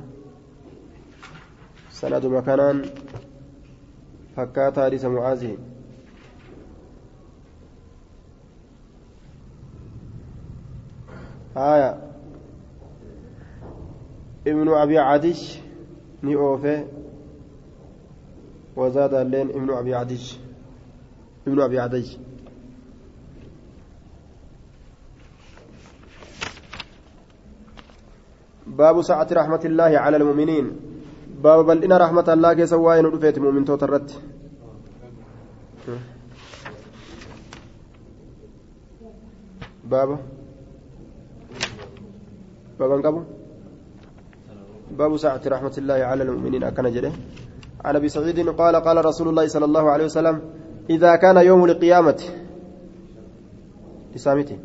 سند 1.92 2.26
مكانا 2.26 2.82
فكات 4.36 4.80
حديث 4.80 5.06
معاذ. 5.06 5.56
آية. 11.58 12.02
ابن 14.48 14.70
أبي 14.70 14.98
عدش 14.98 15.60
نيوفي 16.24 16.86
وزاد 18.76 19.14
اللين 19.14 19.50
ابن 19.50 19.70
أبي 19.74 19.96
عدش 19.96 20.40
ابن 21.48 21.62
أبي 21.62 21.80
عدش 21.80 22.18
باب 28.68 29.02
سعة 29.02 29.28
رحمة 29.32 29.62
الله 29.66 29.92
على 29.98 30.18
المؤمنين. 30.18 30.66
باب 31.44 31.66
بل 31.66 31.84
إن 31.84 31.94
رحمة 31.94 32.28
الله 32.28 32.54
كيس 32.54 32.74
وين 32.74 33.06
رفيت 33.06 33.40
مؤمن 33.40 33.66
توترت. 33.66 34.22
باب. 39.86 40.20
باب 42.80 42.92
انقبوا 42.92 43.24
باب 44.92 45.18
سعة 45.18 45.42
رحمة 45.48 45.76
الله 45.78 46.00
على 46.04 46.24
المؤمنين. 46.24 46.64
أكن 46.64 46.92
جده. 46.92 47.12
عن 47.86 47.96
أبي 47.96 48.10
سعيد 48.10 48.50
قال 48.50 48.76
قال 48.76 49.06
رسول 49.06 49.28
الله 49.30 49.48
صلى 49.48 49.66
الله 49.66 49.86
عليه 49.92 50.06
وسلم 50.06 50.42
إذا 50.90 51.16
كان 51.16 51.38
يوم 51.38 51.66
القيامة. 51.66 52.20
إسامتي 54.16 54.58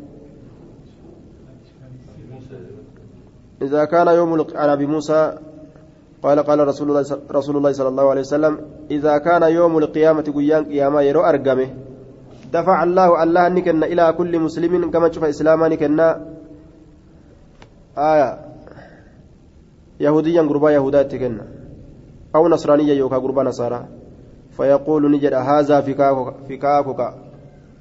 إذا 3.61 3.85
كان 3.85 4.07
يوم 4.07 4.31
عن 4.55 4.69
أبي 4.69 4.85
موسى 4.85 5.37
قال 6.23 6.39
قال 6.39 6.67
رسول 6.67 6.89
الله 6.89 7.03
رسول 7.31 7.57
الله 7.57 7.71
صلى 7.71 7.87
الله 7.87 8.09
عليه 8.09 8.21
وسلم 8.21 8.53
إذا 8.91 9.17
كان 9.17 9.43
يوم 9.43 9.77
القيامة 9.77 10.21
قيام 10.21 10.63
قيامة 10.65 11.01
يرو 11.01 11.21
أرقمه 11.21 11.69
دفع 12.53 12.83
الله 12.83 13.23
الله 13.23 13.47
نكن 13.47 13.83
إلى 13.83 14.13
كل 14.17 14.39
مسلم 14.39 14.91
كما 14.91 15.07
تشوف 15.07 15.23
إسلاما 15.23 15.67
نكن 15.67 15.99
آية. 17.97 18.29
يهوديا 19.99 20.41
قربا 20.41 20.69
يهودا 20.71 21.01
تكن 21.03 21.60
أو 22.35 22.47
نصرانيا 22.47 22.93
يوكا 22.93 23.17
قربا 23.17 23.43
نصارى. 23.43 23.87
فيقول 24.51 25.11
نجد 25.11 25.33
هذا 25.33 25.81
فكاكك 25.81 27.01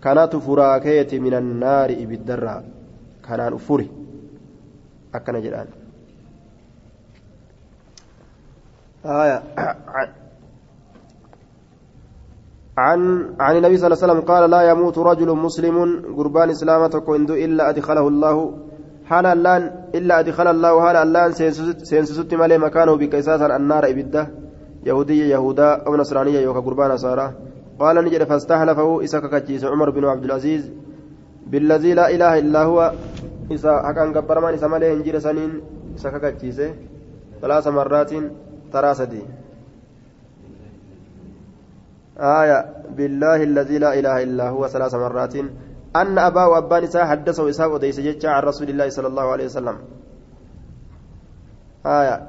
كانت 0.03 0.37
فراكيتي 0.37 1.19
من 1.19 1.35
النار 1.35 1.91
بالدرة 2.05 2.65
كان 3.27 3.41
أفره 3.41 3.87
akkana 5.11 5.43
jedhaan 5.43 5.69
عن 12.81 13.01
عن 13.41 13.55
النبي 13.57 13.77
صلى 13.77 13.87
الله 13.87 13.99
عليه 13.99 14.07
وسلم 14.09 14.21
قال 14.25 14.51
لا 14.51 14.61
يموت 14.71 14.99
رجل 14.99 15.29
مسلم 15.37 15.77
قربان 16.17 16.51
إسلامة 16.51 16.95
كوندو 17.05 17.35
إلا 17.35 17.69
أدخله 17.71 18.09
الله 18.09 18.37
حال 19.11 19.27
اللان 19.27 19.63
إلا 19.95 20.15
أدخل 20.21 20.47
الله 20.55 20.73
حال 20.85 20.97
اللان 20.97 21.31
سينسست 21.91 22.35
مالي 22.35 22.59
مكانه 22.59 22.95
بكيساسا 23.01 23.57
النار 23.57 23.85
إبدة 23.93 24.23
يهودية 24.87 25.25
يهودا 25.35 25.69
أو 25.87 25.97
نصرانية 25.97 26.41
يوكا 26.41 26.61
قربان 26.61 26.97
سارة 26.97 27.27
قال 27.81 27.97
نجد 28.05 28.23
فاستحلفه 28.25 29.05
إساك 29.05 29.25
كتشيس 29.33 29.65
عمر 29.65 29.91
بن 29.91 30.05
عبد 30.05 30.25
العزيز 30.25 30.71
بالذي 31.51 31.95
لا 31.95 32.07
إله 32.15 32.39
إلا 32.39 32.63
هو. 32.63 32.93
gabbaramaan 33.51 34.55
isa 34.55 34.69
malee 34.69 34.95
hin 34.95 35.03
jire 35.03 35.21
saniin 35.21 35.53
isa 35.97 36.11
kakachiise 36.15 36.67
salaasa 37.41 37.71
marraatiin 37.75 38.31
taraa 38.71 38.95
sadii 38.95 39.27
آية 42.21 42.59
بالله 42.97 43.43
الذي 43.43 43.79
لا 43.79 43.91
إله 43.99 44.23
إلا 44.23 44.47
هو 44.49 44.69
ثلاث 44.69 44.95
مرات. 44.95 45.35
أن 45.97 46.19
أباه 46.19 46.59
أبان 46.59 46.83
إساء 46.85 47.07
حدثه 47.07 47.51
إساء 47.51 47.73
وديس 47.73 48.01
جتشا 48.01 48.29
عن 48.29 48.43
رسول 48.43 48.69
الله 48.71 48.89
صلى 48.89 49.07
الله 49.07 49.23
عليه 49.23 49.45
وسلم. 49.45 49.79
آية. 51.87 52.29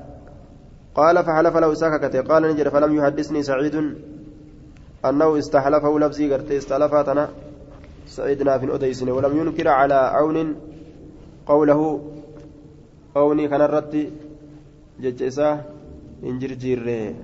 قال 0.96 1.24
فحلف 1.26 1.58
له 1.58 1.72
إساء 1.72 2.22
قال 2.22 2.44
نجر 2.44 2.70
فلم 2.70 2.96
يحدثني 2.96 3.44
سعيد. 3.44 3.76
أنه 5.06 5.38
استحلفه 5.38 6.00
لفظي 6.00 6.34
قرتي 6.34 6.58
استلفاتنا 6.58 7.30
سعيدنا 8.08 8.58
في 8.58 8.76
أديسن 8.76 9.10
ولم 9.10 9.38
ينكر 9.38 9.68
على 9.68 9.94
عون 9.94 10.56
قوله. 11.46 12.02
قوني 13.16 13.48
كان 13.48 13.62
الرد. 13.62 14.12
ججسا 15.02 15.66
انجرجير 16.24 17.16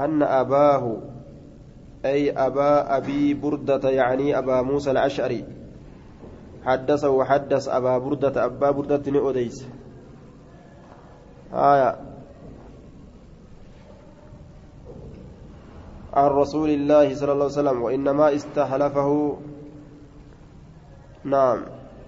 أن 0.00 0.22
أباه 0.22 0.96
أي 2.04 2.30
أبا 2.30 2.96
أبي 2.96 3.34
بردة 3.34 3.90
يعني 3.90 4.38
أبا 4.38 4.62
موسى 4.62 4.90
الأشعري. 4.90 5.44
حدث 6.64 7.04
وحدث 7.04 7.68
أبا 7.68 7.98
بردة 7.98 8.44
أبا 8.44 8.70
بردة 8.70 9.02
نؤديس. 9.10 9.66
آية. 11.52 11.96
عن 16.12 16.28
رسول 16.30 16.70
الله 16.70 17.14
صلى 17.14 17.32
الله 17.32 17.44
عليه 17.44 17.60
وسلم 17.60 17.82
وإنما 17.82 18.34
استحلفه 18.34 19.36
نعم 21.24 21.58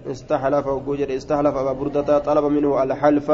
استحلف 0.07 0.67
وجوجر 0.67 1.17
استحلف 1.17 1.55
أبا 1.57 1.73
بردة 1.73 2.19
طلب 2.19 2.45
منه 2.45 2.83
الحلف 2.83 3.31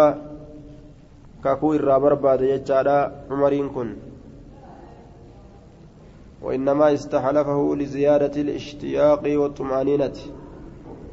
كاكو 1.44 1.74
الرابر 1.74 2.14
بعد 2.14 2.40
يجعل 2.40 2.88
عمرين 3.30 3.68
كن. 3.68 4.09
وإنما 6.42 6.94
استحلفه 6.94 7.76
لزيادة 7.76 8.40
الاشتياق 8.40 9.22
والطمأنينة. 9.40 10.18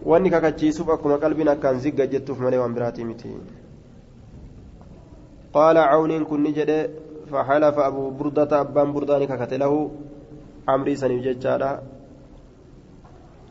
واني 0.05 0.30
كاكتشيسوف 0.30 0.89
أكما 0.89 1.15
قلبنا 1.15 1.53
كان 1.53 1.80
زيقا 1.80 2.05
جتوف 2.05 2.41
ملي 2.41 2.57
وامبراتي 2.57 3.03
متي 3.03 3.32
قال 5.53 5.78
عون 5.78 6.23
كن 6.23 6.43
نجد 6.43 6.89
فحلف 7.32 7.80
أبو 7.80 8.09
بردة 8.09 8.61
أبان 8.61 8.93
برداني 8.93 9.28
كاكتله 9.28 9.91
عمري 10.67 10.95
سني 10.95 11.19
ججالا 11.19 11.82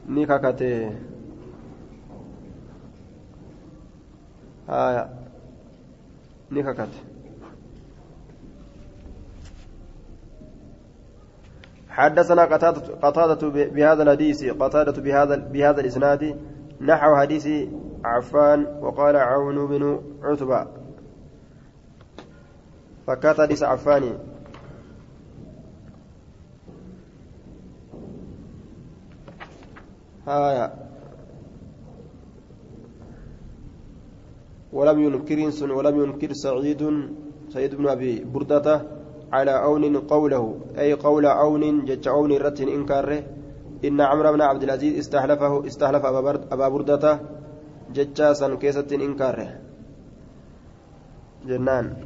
ni 0.08 0.22
kakate 0.26 0.70
haya 4.70 5.08
نككت 6.50 7.15
حدثنا 11.96 12.44
قتادة 12.44 13.48
بهذا 13.48 14.02
الحديث 14.02 14.44
قتادة 14.44 15.02
بهذا 15.02 15.36
بهذا 15.36 15.80
الإسناد 15.80 16.22
نحو 16.80 17.16
حديث 17.16 17.48
عفان 18.04 18.66
وقال 18.80 19.16
عون 19.16 19.66
بن 19.66 20.00
عتبة. 20.22 20.66
فكات 23.06 23.40
حديث 23.40 23.62
عفاني 23.62 24.12
هايا 30.26 30.72
ولم 34.72 35.00
ينكر 35.00 35.38
ولم 35.72 36.02
ينكر 36.02 36.32
سعيد 36.32 36.82
سعيد 37.48 37.74
بن 37.74 37.88
أبي 37.88 38.24
بردة. 38.24 38.95
على 39.32 39.50
عون 39.50 39.96
قوله 39.96 40.60
أي 40.78 40.92
قول 40.92 41.26
عون 41.26 41.84
جج 41.84 42.08
عون 42.08 42.32
رت 42.32 42.60
إنكاره. 42.60 43.22
إن 43.84 44.00
عمرو 44.00 44.32
بن 44.32 44.40
عبد 44.40 44.62
العزيز 44.62 44.98
استحلفه 44.98 45.66
استحلف 45.66 46.04
أبا 46.52 46.68
بردة 46.68 47.20
ججا 47.92 48.32
سن 48.32 48.56
كيسة 48.56 48.86
إنكاره. 48.92 49.60
جنان. 51.46 51.96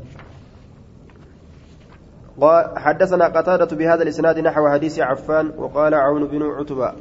حدثنا 2.77 3.27
قتادة 3.29 3.77
بهذا 3.77 4.03
الإسناد 4.03 4.39
نحو 4.39 4.69
حديث 4.69 4.99
عفان 5.01 5.53
وقال 5.59 5.95
عون 5.95 6.25
بن 6.25 6.43
عتبة. 6.43 6.93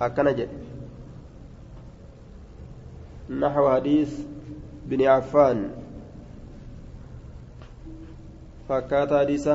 أكنج 0.00 0.46
نحو 3.30 3.70
حديث 3.70 4.20
بن 4.86 5.02
عفان. 5.02 5.70
فكات 8.68 9.12
حديث 9.12 9.48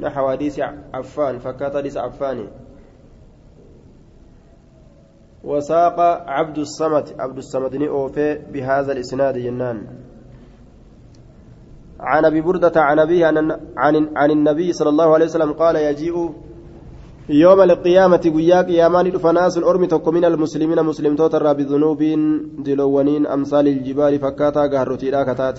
نحو 0.00 0.30
حديث 0.30 0.60
عفان 0.94 1.38
فكات 1.38 1.76
حديث 1.76 1.96
عفان. 1.96 2.48
وساق 5.44 6.00
عبد 6.26 6.58
الصمد 6.58 7.06
عبد 7.18 7.36
الصمد 7.36 7.74
أوفي 7.82 8.38
بهذا 8.52 8.92
الإسناد 8.92 9.38
جنان. 9.38 9.86
عن 12.00 12.24
أبي 12.24 12.40
بردة 12.40 12.72
عن 12.76 12.98
أبيه 12.98 13.26
عن, 13.26 13.50
عن, 14.16 14.30
النبي 14.30 14.72
صلى 14.72 14.88
الله 14.88 15.14
عليه 15.14 15.24
وسلم 15.24 15.52
قال 15.52 15.76
يجيء 15.76 16.30
يوم 17.28 17.60
القيامة 17.60 18.24
قياك 18.36 18.68
يامان 18.68 19.18
فناس 19.18 19.58
الأرم 19.58 19.84
تكو 19.84 20.10
من 20.10 20.24
المسلمين 20.24 20.82
مسلم 20.82 21.16
توتر 21.16 21.52
بذنوب 21.52 22.02
دلوانين 22.58 23.26
أمثال 23.26 23.68
الجبال 23.68 24.18
فكاتا 24.18 24.66
قهرتي 24.66 25.10
لا 25.10 25.32
كتات. 25.32 25.58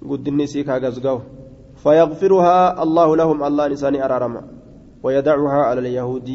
قد 0.00 0.28
النسيك 0.28 0.68
هاقزقو 0.68 1.18
فيغفرها 1.82 2.82
الله 2.82 3.16
لهم 3.16 3.38
الله 3.44 3.68
نساني 3.68 4.04
أرارما. 4.04 4.42
ويدعها 5.02 5.60
على 5.68 5.80
اليهود 5.80 6.30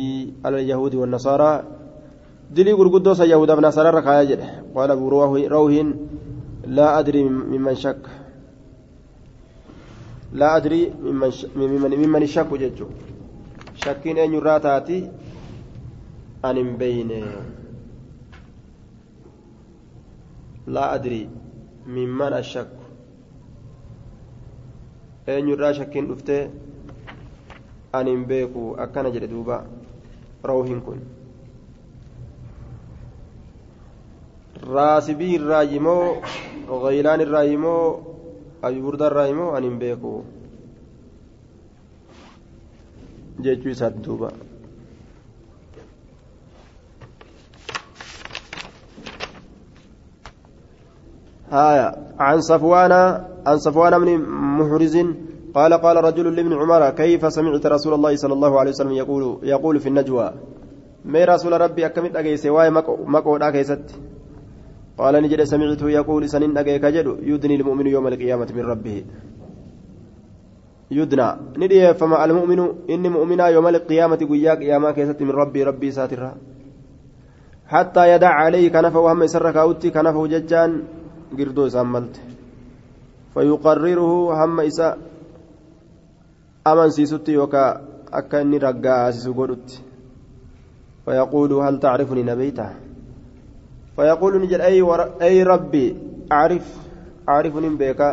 على 0.46 0.56
اليهود 0.62 0.96
والنصارى. 0.96 1.64
دلي 2.52 2.74
قرقدوس 2.74 3.20
يهود 3.20 3.50
ونصارى 3.52 3.90
ركايا 3.90 4.64
قال 4.76 4.92
أبو 4.92 5.10
روح 5.10 5.30
لا 6.68 7.00
أدري 7.00 7.24
ممن 7.24 7.76
شك. 7.76 8.04
لا 10.34 10.58
أدري 10.58 10.94
ممن 11.04 11.32
ممن 11.56 11.92
ممن 11.98 12.26
جدّو 12.58 12.88
shakkiin 13.84 14.18
eenyurraa 14.24 14.60
taati 14.60 14.98
an 16.48 16.58
hin 16.60 16.72
beyne 16.82 17.18
laa 20.78 20.90
adrii 20.98 21.28
mimman 21.98 22.34
ashakku 22.40 22.85
eenyurraa 25.34 25.74
shakkiin 25.80 26.08
dhuftee 26.10 26.42
an 28.00 28.08
hin 28.12 28.24
beeku 28.32 28.64
akkana 28.86 29.10
jedhe 29.16 29.28
duuba 29.34 29.58
rawhiin 30.52 30.82
kun 30.88 31.00
raasibii 34.76 35.34
irraa 35.38 35.64
yimoo 35.74 36.22
gaylaan 36.84 37.22
irraa 37.26 37.44
yimoo 37.52 37.84
abiburda 38.70 39.08
irraa 39.12 39.28
yimoo 39.32 39.52
an 39.60 39.64
hin 39.70 39.78
beeku 39.84 40.14
jechuu 43.48 43.72
isaati 43.76 44.00
duuba 44.08 44.30
هايا 51.52 51.96
عن 52.20 52.42
صفوان 52.42 52.92
عن 53.48 53.58
صفوان 53.58 54.00
بن 54.00 54.10
محرز 54.60 54.98
قال 55.56 55.74
قال 55.74 56.04
رجل 56.04 56.36
لابن 56.36 56.54
عمر 56.54 56.90
كيف 56.90 57.34
سمعت 57.34 57.66
رسول 57.66 57.94
الله 57.94 58.16
صلى 58.16 58.34
الله 58.34 58.60
عليه 58.60 58.72
وسلم 58.72 58.92
يقول 58.92 59.40
يقول 59.44 59.80
في 59.80 59.90
النجوى؟ 59.90 60.32
ما 61.06 61.26
رسول 61.26 61.62
ربي 61.62 61.86
أكمل 61.86 62.18
أجيس 62.18 62.46
واي 62.46 62.70
مكو 63.16 63.40
كيست 63.40 64.00
قال 64.98 65.14
نجد 65.24 65.44
سمعته 65.44 65.90
يقول 65.90 66.30
سنين 66.30 66.58
أجيك 66.58 66.86
جدو 66.86 67.14
يدني 67.30 67.56
المؤمن 67.56 67.88
يوم 67.88 68.08
القيامة 68.08 68.50
من 68.56 68.64
ربه. 68.72 69.04
يدنى. 70.92 71.30
ندي 71.58 71.94
فما 71.94 72.26
المؤمن 72.26 72.60
إني 72.90 73.10
مؤمنا 73.10 73.48
يوم 73.48 73.68
القيامة 73.68 74.16
قياك 74.16 74.62
يا 74.62 74.78
ما 74.78 74.92
كيست 74.92 75.22
من 75.22 75.32
ربي 75.32 75.64
ربي 75.64 75.92
ساترها 75.92 76.36
حتى 77.68 78.04
يدع 78.14 78.30
عليه 78.30 78.70
كنفه 78.70 79.00
وهم 79.00 79.24
يسرك 79.24 79.58
أوتي 79.58 79.90
كنفه 79.90 80.28
ججان. 80.28 80.72
قردو 81.40 81.68
ساملت 81.70 82.16
فيقرره 83.34 84.12
هم 84.40 84.60
إساء 84.60 84.98
أمن 86.68 86.90
سيستي 86.90 87.38
وكا 87.38 87.82
أكني 88.14 88.58
رقا 88.58 89.12
سيسوغودت 89.12 89.82
فيقول 91.06 91.54
هل 91.54 91.80
تعرفني 91.80 92.24
نبيته 92.24 92.70
فيقول 93.96 94.42
نجل 94.42 94.62
أي, 94.62 94.82
ور... 94.82 95.02
أي 95.22 95.44
ربي 95.44 95.86
أعرف 96.32 96.66
أعرفني 97.30 97.70
بيكا 97.70 98.10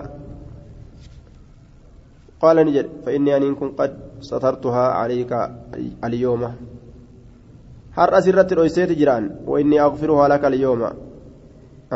قال 2.41 2.57
نجد 2.67 2.89
فإني 3.07 3.37
أن 3.37 3.55
كن 3.55 3.69
قد 3.79 3.93
سترتها 4.21 4.87
عليك 5.01 5.33
اليوم 6.05 6.43
هر 7.99 8.19
أسرت 8.19 8.53
رؤيسيت 8.53 8.93
جيران 8.93 9.25
وإني 9.47 9.81
أغفرها 9.81 10.29
لك 10.29 10.45
اليوم 10.45 10.83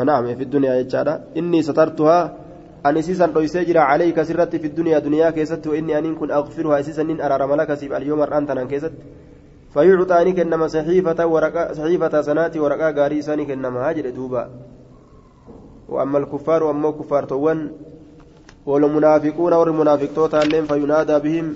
نعم 0.03 0.35
في 0.35 0.43
الدنيا 0.43 0.75
يجارة 0.75 1.21
إني 1.37 1.61
سترتها. 1.61 2.37
أن 2.85 3.01
سيسا 3.01 3.25
رؤيسي 3.25 3.63
جرا 3.63 3.79
عليك 3.79 4.21
سرت 4.21 4.55
في 4.55 4.67
الدنيا 4.67 4.99
دنيا 4.99 5.29
كيست 5.29 5.67
وإني 5.67 5.97
أن 5.97 6.15
كن 6.15 6.31
أغفرها 6.31 6.81
سيسا 6.81 7.03
نين 7.03 7.21
أرى 7.21 7.47
ملك 7.47 7.73
سيب 7.73 7.93
اليوم 7.93 8.21
أنتنا 8.21 8.63
كيست. 8.63 8.91
فيعطاني 9.73 10.31
كنما 10.31 10.67
صحيفة 10.67 11.25
ورقا 11.25 11.73
صحيفة 11.73 12.21
سنات 12.21 12.57
ورقا 12.57 12.91
غاري 12.91 13.21
ساني 13.21 13.45
كنما 13.45 13.89
هاجر 13.89 14.09
دوبا. 14.09 14.49
وأما 15.89 16.17
الكفار 16.17 16.63
وأما 16.63 16.91
كفار 16.91 17.23
توان. 17.25 17.71
والمنافقون 18.65 19.53
والمنافقون 19.53 20.35
اللين 20.35 20.65
فينادى 20.65 21.19
بهم 21.19 21.55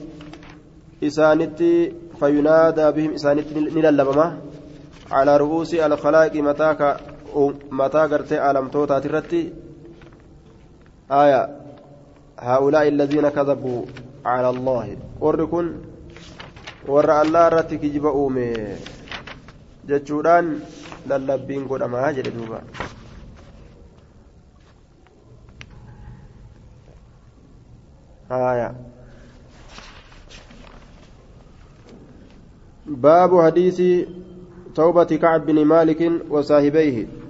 إسانتي 1.03 1.93
فينادى 2.19 2.91
بهم 2.91 3.13
إسانتي 3.13 3.59
نللبما. 3.59 4.37
على 5.11 5.37
رؤوس 5.37 5.73
الخلائق 5.73 6.35
متاك 6.43 7.10
متى 7.71 7.97
قرتي 7.97 8.51
ألمتوتا 8.51 8.99
ترتي 8.99 9.53
آية 11.11 11.49
هؤلاء 12.39 12.87
الذين 12.87 13.29
كذبوا 13.29 13.85
على 14.25 14.49
الله 14.49 14.97
وركن 15.19 15.65
ور 16.87 17.21
الله 17.21 17.47
رتي 17.47 17.77
كجب 17.77 18.05
أومي 18.05 18.53
جتشودان 19.87 20.59
للبين 21.09 21.67
قد 21.67 21.81
أما 21.81 22.11
جل 22.11 22.23
دوبا 22.37 22.61
آية 28.31 28.75
باب 32.85 33.41
حديث 33.41 34.07
توبة 34.75 35.03
كعب 35.03 35.45
بن 35.45 35.65
مالك 35.65 36.11
وصاحبيه 36.29 37.20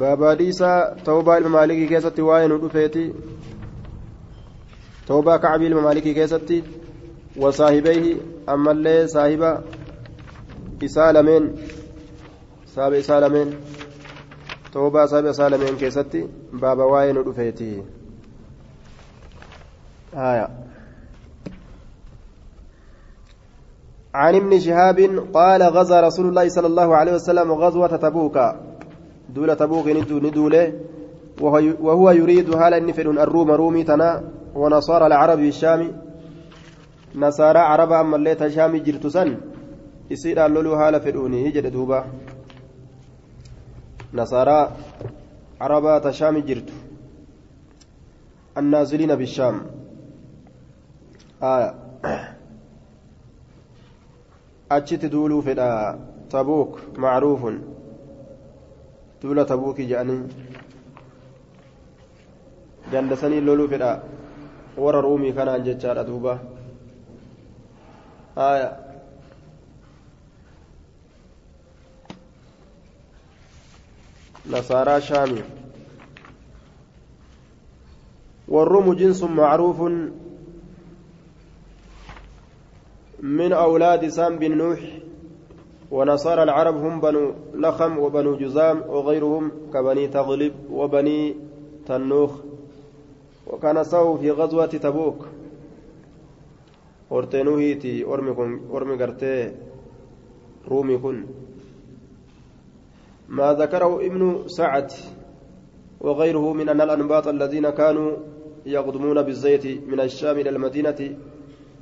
باب 0.00 0.24
حديث 0.24 0.62
توبة 1.04 1.36
الممالك 1.38 1.88
كيستي 1.88 2.22
وين 2.22 2.52
ودفيتي 2.52 3.14
توبة 5.06 5.36
كعب 5.36 5.62
الممالك 5.62 6.02
كيستي 6.02 6.64
وصاحبيه 7.36 8.16
أما 8.48 8.70
اللي 8.70 9.06
صاحبه 9.08 9.60
isaa 10.80 11.12
lameen 11.12 11.58
saaba 12.74 12.96
isaa 12.98 13.20
lameen 13.20 13.54
toobaa 14.72 15.06
saaba 15.08 15.30
isaa 15.30 15.48
lameen 15.48 15.76
keessatti 15.76 16.20
haya 20.16 20.48
عن 24.16 24.34
ابن 24.34 24.58
شهاب 24.58 25.28
قال 25.34 25.62
غزا 25.62 26.00
رسول 26.00 26.26
الله 26.32 26.48
صلى 26.48 26.66
الله 26.66 26.88
عليه 26.96 27.12
وسلم 27.20 27.52
غزوة 27.52 27.96
تبوك. 27.96 28.36
دولة 29.28 29.54
تبوك 29.54 29.86
ندولة. 29.88 30.72
وهو 31.86 32.10
يريد 32.10 32.48
هالا 32.54 32.80
نفر 32.80 33.10
الروم 33.10 33.50
رومي 33.50 33.84
تنا. 33.84 34.10
ونصارى 34.54 35.06
العرب 35.06 35.38
بالشام 35.38 35.80
نصارى 37.14 37.58
عرب 37.58 37.92
أما 37.92 38.16
اللي 38.16 38.34
تشامي 38.34 38.78
جرتسن 38.80 39.36
يصير 40.10 40.46
اللولو 40.46 40.74
هالا 40.74 40.98
فروني 40.98 41.48
هجر 41.48 41.68
دوبا. 41.68 42.04
نصارى 44.14 44.60
عرب 45.60 46.02
تشامي 46.02 46.40
جرت 46.40 46.70
النازلين 48.58 49.14
بالشام 49.14 49.56
أجت 54.70 55.04
دولو 55.04 55.40
فدا 55.40 55.98
تبوك 56.30 56.80
معروف 56.98 57.42
دولة 59.22 59.42
تبوك 59.42 59.80
جاني 59.80 60.28
jallasanii 62.92 63.40
loluu 63.40 63.68
fedha 63.68 63.88
warra 64.78 65.00
ruumii 65.00 65.32
kanaan 65.32 65.62
jechaadha 65.66 66.04
duuba 66.04 66.38
haya 68.36 68.70
nasaaraa 74.56 75.00
shaami 75.10 75.42
والروم 78.48 78.92
جنس 78.94 79.22
معروف 79.22 79.78
من 83.20 83.52
أولاد 83.52 84.08
سام 84.08 84.38
بن 84.38 84.56
نوح 84.56 84.80
ونصارى 85.90 86.42
العرب 86.42 86.76
هم 86.76 87.00
بنو 87.00 87.34
لخم 87.54 87.98
وبنو 87.98 88.36
جزام 88.36 88.82
وغيرهم 88.88 89.50
كبني 89.72 90.08
تغلب 90.08 90.52
وبني 90.70 91.36
تنوخ 91.86 92.32
وكان 93.46 93.84
سو 93.84 94.16
في 94.16 94.30
غزوة 94.30 94.66
تبوك. 94.66 95.26
ormi 97.10 98.96
gartee 98.98 99.52
ruumii 100.68 100.98
kun 100.98 101.26
ما 103.28 103.52
ذكره 103.52 104.06
ابن 104.06 104.46
سعد 104.46 104.92
وغيره 106.00 106.52
من 106.52 106.68
أن 106.68 106.80
الأنباط 106.80 107.26
الذين 107.28 107.70
كانوا 107.70 108.16
يقدمون 108.66 109.22
بالزيت 109.22 109.66
من 109.88 110.00
الشام 110.00 110.38
إلى 110.38 110.50
المدينة 110.50 111.16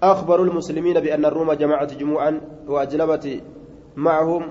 أخبروا 0.02 0.46
المسلمين 0.46 1.00
بأن 1.00 1.24
الروم 1.24 1.52
جمعت 1.52 1.94
جموعا 1.94 2.40
وأجلبت 2.68 3.40
معهم 3.96 4.42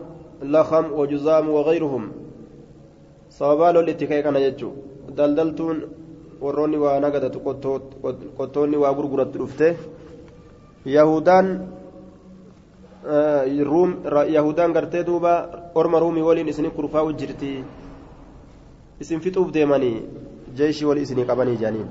لخم 0.44 0.86
وجزام 0.91 1.50
وغيرهم 1.50 2.12
صوابال 3.30 3.78
الاتكاء 3.78 4.22
كان 4.22 4.36
يجو 4.36 4.72
دلدلتون 5.18 5.78
warroonni 6.44 6.78
waa 6.78 7.00
nagadatu 7.00 7.39
qottoonni 8.38 8.78
waa 8.84 8.94
gurguratti 8.98 9.38
dhufte 9.39 9.68
yahudaan 10.96 11.48
yahudaan 14.36 14.74
gartee 14.76 15.04
duuba 15.08 15.34
orma 15.76 16.00
ruumii 16.04 16.26
waliin 16.28 16.52
isin 16.52 16.68
kurfaa'u 16.72 17.14
jirti 17.20 17.64
isin 19.00 19.24
fixuuf 19.24 19.54
deemanii 19.56 20.04
jeeshii 20.58 20.86
walii 20.89 21.06
isinii 21.08 21.26
qabanii 21.32 21.58
jaaniin 21.64 21.88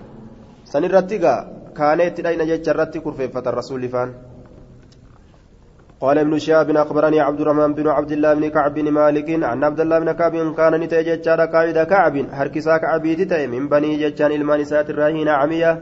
san 0.64 0.84
irratti 0.84 1.18
gaa 1.24 1.40
dhayna 1.76 2.44
jecha 2.50 2.70
irratti 2.74 3.00
kurfeeffatan 3.00 3.54
rasuulli 3.60 3.88
faan 3.96 4.14
قال 6.02 6.18
ابن 6.18 6.38
شهاب 6.38 6.70
اخبرني 6.70 7.20
عبد 7.20 7.40
الرحمن 7.40 7.74
بن 7.74 7.88
عبد 7.88 8.12
الله 8.12 8.34
بن 8.34 8.48
كعب 8.48 8.74
بن 8.74 8.90
مالك 8.90 9.28
عن 9.44 9.64
عبد 9.64 9.80
الله 9.80 9.98
بن 9.98 10.12
كعب 10.12 10.54
كان 10.58 10.74
نتي 10.80 11.02
جتشارا 11.02 11.44
قائد 11.44 11.78
كعب 11.78 12.16
هركسا 12.38 12.76
كعب 12.76 13.04
تتي 13.18 13.46
من 13.46 13.68
بني 13.68 13.96
جتشان 14.02 14.32
المان 14.32 14.64
سات 14.64 14.90
الراهين 14.90 15.28
عمية 15.28 15.72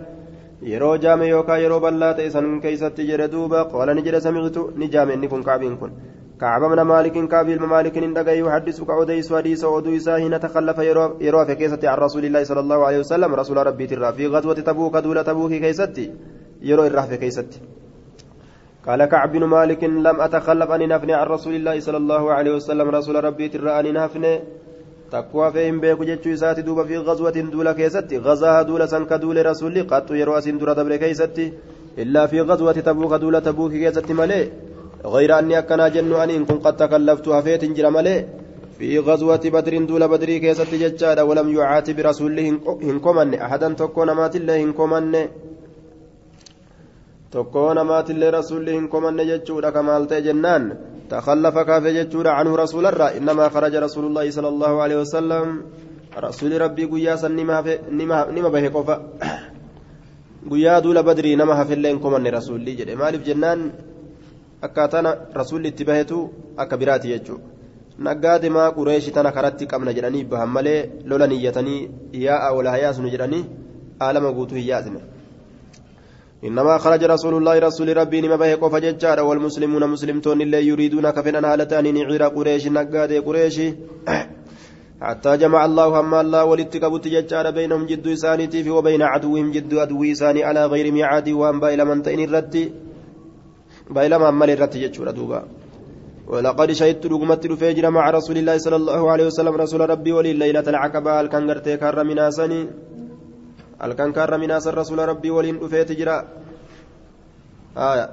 yeroo 0.63 0.97
jaame 1.03 1.25
yookaan 1.29 1.61
yeroo 1.65 1.81
bal'aa 1.81 2.15
ta'e 2.17 2.31
san 2.31 2.61
keessatti 2.61 3.07
jedhe 3.11 3.29
duuba 3.35 3.65
qaala 3.73 3.95
ni 3.95 4.03
jedhe 4.07 4.21
sami'tu 4.27 4.63
ni 4.77 4.89
jaame 4.95 5.13
inni 5.17 5.29
kun 5.33 5.43
kaabiin 5.49 5.77
kun 5.81 5.91
كعب 6.41 6.61
بن 6.61 6.81
مالك 6.81 7.29
كعب 7.29 7.47
بن 7.47 7.65
مالك 7.65 7.99
دغا 7.99 8.33
يحدثك 8.33 8.91
عديس 8.91 9.33
حديث 9.33 9.65
ودو 9.65 9.97
إسا 9.97 10.15
حين 10.17 10.41
تخلف 10.41 10.79
يروى 11.27 11.47
في 11.47 11.55
كيسة 11.55 11.83
عن 11.91 11.99
رسول 11.99 12.25
الله 12.25 12.43
صلى 12.45 12.61
الله 12.61 12.87
عليه 12.87 12.99
وسلم 12.99 13.35
رسول 13.35 13.57
ربي 13.67 13.87
ترى 13.87 14.13
في 14.13 14.27
غزوة 14.27 14.55
تبوك 14.55 14.97
دولة 14.97 15.23
تبوك 15.23 15.53
كيستي 15.53 16.07
يروى 16.63 16.87
الرح 16.87 17.05
في 17.05 17.17
كيستي 17.17 17.61
قال 18.87 19.05
كعب 19.05 19.33
بن 19.33 19.45
مالك 19.45 19.85
لم 19.85 20.21
أتخلف 20.21 20.71
أن 20.71 20.89
نفني 20.89 21.15
عن 21.15 21.27
رسول 21.27 21.55
الله 21.55 21.81
صلى 21.81 21.97
الله 21.97 22.33
عليه 22.33 22.53
وسلم 22.55 22.89
رسول 22.89 23.25
ربي 23.25 23.49
ترى 23.49 23.81
أن 23.81 23.87
نفني 23.95 24.41
فهم 25.33 25.81
بيكو 25.81 26.05
جتشو 26.05 26.33
إساتي 26.33 26.63
دوبا 26.63 26.85
في 26.85 26.97
غزوة 26.99 27.31
دولة 27.55 27.73
كيستي 27.73 28.19
غزاها 28.19 28.63
دولة 28.63 28.87
سنك 28.87 29.13
دولة 29.13 29.43
رسولي 29.43 29.81
قد 29.81 30.11
يروى 30.11 30.41
سن 30.41 30.59
دولة 30.59 30.73
دبر 30.73 30.97
كيستي 30.97 31.53
إلا 31.99 32.27
في 32.27 32.41
غزوة 32.41 32.73
تبوك 32.73 33.15
دولة 33.15 33.39
تبوك 33.39 33.73
كيستي 33.73 34.15
ملي. 34.15 34.70
غير 35.05 35.39
أني 35.39 35.59
أكنا 35.59 35.89
جن 35.89 36.13
أن 36.13 36.31
إن 36.31 36.45
كن 36.45 36.59
قد 36.59 36.77
تكلفت 36.77 37.29
هفيت 37.29 37.65
جرى 37.65 38.27
في 38.79 38.99
غزوة 38.99 39.45
بدر 39.55 39.85
دولة 39.85 40.07
بدري 40.07 40.39
كيستي 40.39 40.77
جتشادا 40.83 41.23
ولم 41.23 41.49
يعاتب 41.57 41.99
رسوله 41.99 42.47
هنكمن 42.83 43.35
أحدا 43.35 43.69
تكون 43.73 44.11
مات 44.11 44.37
الله 44.37 44.57
هنكمن 44.65 45.29
tokkoo 47.31 47.75
namaatillee 47.75 48.31
rasuulli 48.35 48.73
hin 48.75 48.89
komanne 48.91 49.25
jechuudha 49.27 49.71
kamaal 49.73 50.07
ta'e 50.11 50.23
jennaan 50.23 50.65
takhallafa 51.11 51.63
kaafe 51.69 51.93
jechuudha 51.95 52.35
canhu 52.39 52.57
rasuularraa 52.59 53.15
innamaa 53.19 53.51
kharaja 53.55 53.85
rasuulullaahi 53.85 54.33
sala 54.37 54.51
allahu 54.51 54.81
alehi 54.85 54.99
wasalam 55.03 55.53
rasuuli 56.25 56.59
rabbii 56.59 56.89
guyyaa 56.95 57.17
san 57.23 57.39
nima 57.39 58.51
bahe 58.57 58.73
qofa 58.79 58.97
guyyaa 60.51 60.81
duula 60.81 61.07
badrii 61.11 61.37
nama 61.37 61.55
hafellee 61.61 61.95
hin 61.95 62.03
komanne 62.03 62.35
rasuulli 62.39 62.77
jedhe 62.83 62.99
maaliif 64.63 64.91
jennaan 64.91 65.09
akkaataa 65.09 65.35
rasuulli 65.35 65.69
itti 65.69 65.85
bahetu 65.85 66.31
akka 66.57 66.77
biraati 66.77 67.09
jechuudha. 67.09 67.45
Naggaade 67.99 68.49
maa 68.51 68.71
qureeshi 68.71 69.11
tana 69.11 69.33
karatti 69.33 69.67
qabna 69.67 69.93
jedhanii 69.93 70.25
bahan 70.25 70.49
malee 70.49 70.91
lola 71.05 71.27
niyyatanii 71.27 71.91
yaa'a 72.13 72.53
wala 72.53 72.71
hayaasnu 72.71 73.11
jedhanii 73.11 73.45
aalama 74.01 74.33
guutuu 74.33 74.57
hin 74.57 74.69
yaasne. 74.69 75.01
إنما 76.41 76.79
خرج 76.79 77.05
رسول 77.05 77.35
الله 77.35 77.59
رسول 77.59 77.97
ربي 77.97 78.21
نما 78.21 78.37
به 78.37 78.55
قف 78.55 78.75
ججارا 78.77 79.23
والمسلمون 79.23 79.87
مسلمتون 79.87 80.41
اللي 80.41 80.67
يريدون 80.67 81.11
كفنا 81.11 81.53
هالتان 81.53 81.95
نعير 81.95 82.23
قريش 82.23 82.67
نقاد 82.67 83.13
قريش 83.13 83.61
حتى 85.03 85.37
جمع 85.37 85.65
الله 85.65 86.01
هم 86.01 86.15
الله 86.15 86.45
ولتكبت 86.45 87.09
ججارا 87.09 87.51
بينهم 87.51 87.87
جد 87.87 88.07
إسانيتي 88.07 88.63
في 88.63 88.71
وبين 88.71 89.03
عدوهم 89.03 89.51
جد 89.51 89.75
عدو 89.75 90.05
إساني 90.05 90.45
على 90.45 90.67
غير 90.67 90.93
ميعاد 90.93 91.29
وان 91.29 91.61
بايل 91.61 91.85
من 91.85 92.03
تئن 92.03 92.21
الرد 92.25 92.73
بايل 93.95 94.13
من 94.19 94.35
مل 94.41 94.51
الرد 94.51 94.75
ججورا 94.83 95.13
دوبا 95.19 95.41
ولقد 96.31 96.73
شهدت 96.81 97.07
رقمت 97.13 97.43
الفجر 97.51 97.85
مع 97.91 98.05
رسول 98.19 98.37
الله 98.39 98.57
صلى 98.65 98.77
الله 98.77 99.03
عليه 99.13 99.27
وسلم 99.31 99.55
رسول 99.65 99.81
ربي 99.93 100.13
ولي 100.13 100.33
ليلة 100.33 100.67
العقبة 100.73 101.21
الكنغرتي 101.21 101.77
كار 101.83 101.97
من 102.05 102.19
سني 102.31 102.63
halkan 103.81 104.13
kaarra 104.13 104.37
minaasa 104.37 104.77
rasuula 104.77 105.09
rabbii 105.09 105.33
waliin 105.33 105.57
dhufeeti 105.57 105.97
jira. 105.97 106.17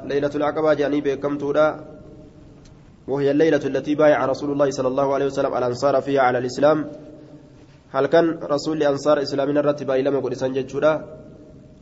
ليلة 0.05 0.31
العقبة 0.35 0.73
جاني 0.73 1.01
بكمتودا 1.01 1.67
وهي 3.07 3.31
الليلة 3.31 3.63
التي 3.65 3.95
بايع 3.95 4.25
رسول 4.25 4.51
الله 4.51 4.69
صلى 4.69 4.87
الله 4.87 5.13
عليه 5.13 5.25
وسلم 5.25 5.53
الأنصار 5.57 6.01
فيها 6.01 6.21
على 6.21 6.37
الإسلام 6.37 6.91
هل 7.91 8.05
كان 8.05 8.39
رسول 8.43 8.83
أنصار 8.83 9.21
إسلامنا 9.21 9.59
الرتب 9.59 9.91
إلى 9.91 10.11
ما 10.11 10.33
سنجد 10.33 10.69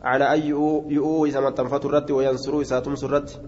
على 0.03 0.31
أي 0.31 0.47
يؤو 0.95 1.25
إذا 1.25 1.39
ما 1.39 1.49
تنفت 1.49 1.85
الرت 1.85 2.11
وينصروا 2.11 2.61
إذا 2.61 2.79
تمس 2.79 3.03
الرت 3.03 3.41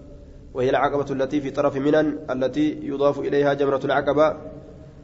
وهي 0.58 0.70
العقبة 0.74 1.06
التي 1.14 1.38
في 1.40 1.50
طرف 1.54 1.76
منن 1.78 2.26
التي 2.26 2.82
يضاف 2.82 3.18
إليها 3.18 3.54
جمرة 3.54 3.82
العقبة. 3.84 4.26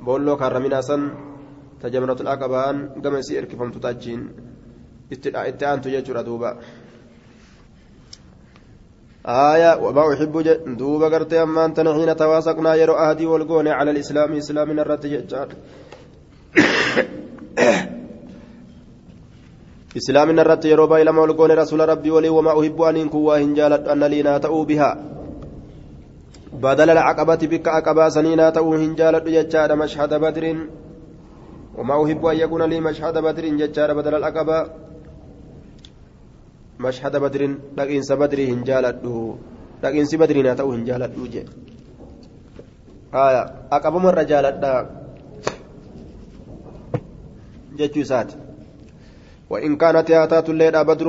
بولو 0.02 0.36
كرمنا 0.36 0.80
سن 0.82 1.02
تجمرة 1.82 2.18
العقبة 2.20 2.70
أن 2.70 2.76
قم 2.98 3.14
سير 3.22 3.44
كفم 3.44 3.70
تتاجين 3.70 4.20
aantu 5.14 5.88
jechuudha 5.94 6.22
duuba 6.24 6.56
آية 9.26 9.80
وما 9.80 10.12
أحب 10.12 10.38
دوبا 10.76 11.08
قرتي 11.08 11.42
أما 11.42 11.64
أنت 11.64 11.80
حين 11.80 12.16
تواثقنا 12.16 12.74
يرو 12.74 12.94
أهدي 12.94 13.26
والقوني 13.26 13.70
على 13.70 13.90
الإسلام 13.90 14.32
إسلامنا 14.32 14.82
الرد 14.82 15.06
ججار 15.06 15.48
إسلامنا 19.96 20.42
الرد 20.42 20.64
يرو 20.64 20.86
باي 20.86 21.04
لما 21.04 21.20
والقوني 21.22 21.54
رسول 21.54 21.88
ربي 21.88 22.10
ولي 22.10 22.28
وما 22.28 22.60
أحب 22.60 22.82
أن 22.82 22.96
ينكوا 22.96 23.36
هنجالت 23.36 23.88
أن 23.88 24.04
لي 24.04 24.22
ناتأوا 24.22 24.64
بها. 24.64 25.23
بدل 26.66 26.88
العقبة 26.96 27.42
بك 27.52 27.66
عقبة 27.76 28.04
سنينا 28.16 28.46
تأوا 28.56 28.76
هنجالت 28.82 29.24
ججار 29.36 29.70
مشهد 29.82 30.12
بدر. 30.24 30.44
وما 31.78 31.94
أحب 32.02 32.22
أن 32.32 32.36
يكون 32.44 32.62
لي 32.72 32.78
مشهد 32.88 33.16
بدر 33.26 33.44
ججار 33.60 33.90
بدل 33.98 34.14
العقبة. 34.20 34.58
مشهد 36.84 37.14
بدر 37.24 37.42
لقينس 37.76 38.08
بدر 38.20 38.38
هنجالته 38.52 39.16
dhaqiinsi 39.84 40.18
badriin 40.20 40.46
haa 40.48 40.58
ta'uu 40.60 40.72
hin 40.76 40.86
jaaladhu 40.88 41.28
jee 41.34 41.44
aqabama 43.76 44.12
irra 44.12 44.24
jaaladha 44.32 44.70
jechuu 47.80 48.04
isaati 48.06 48.43
وإن 49.50 49.76
كانت 49.76 50.10
هاتات 50.10 50.48
الليلة 50.50 50.82
بدر 50.82 51.06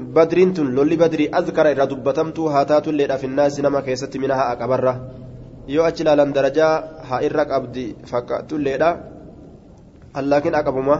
بدر 0.00 0.38
لولي 0.76 0.96
بدري 0.96 1.26
أذكر 1.28 1.66
إذا 1.72 1.84
دبتمت 1.84 2.38
هاتات 2.38 2.88
الليلة 2.88 3.16
في 3.16 3.26
الناس 3.26 3.60
نما 3.60 3.80
كيست 3.80 4.16
منها 4.16 4.52
أكبرة. 4.52 4.94
yoo 5.66 5.82
achi 5.82 6.02
ilaalan 6.02 6.32
darajaa 6.32 6.74
haa 7.08 7.20
irra 7.26 7.44
qabdi 7.52 7.84
fakkaatulleedha 8.10 8.90
laakiin 10.14 10.54
aqabuma 10.54 10.96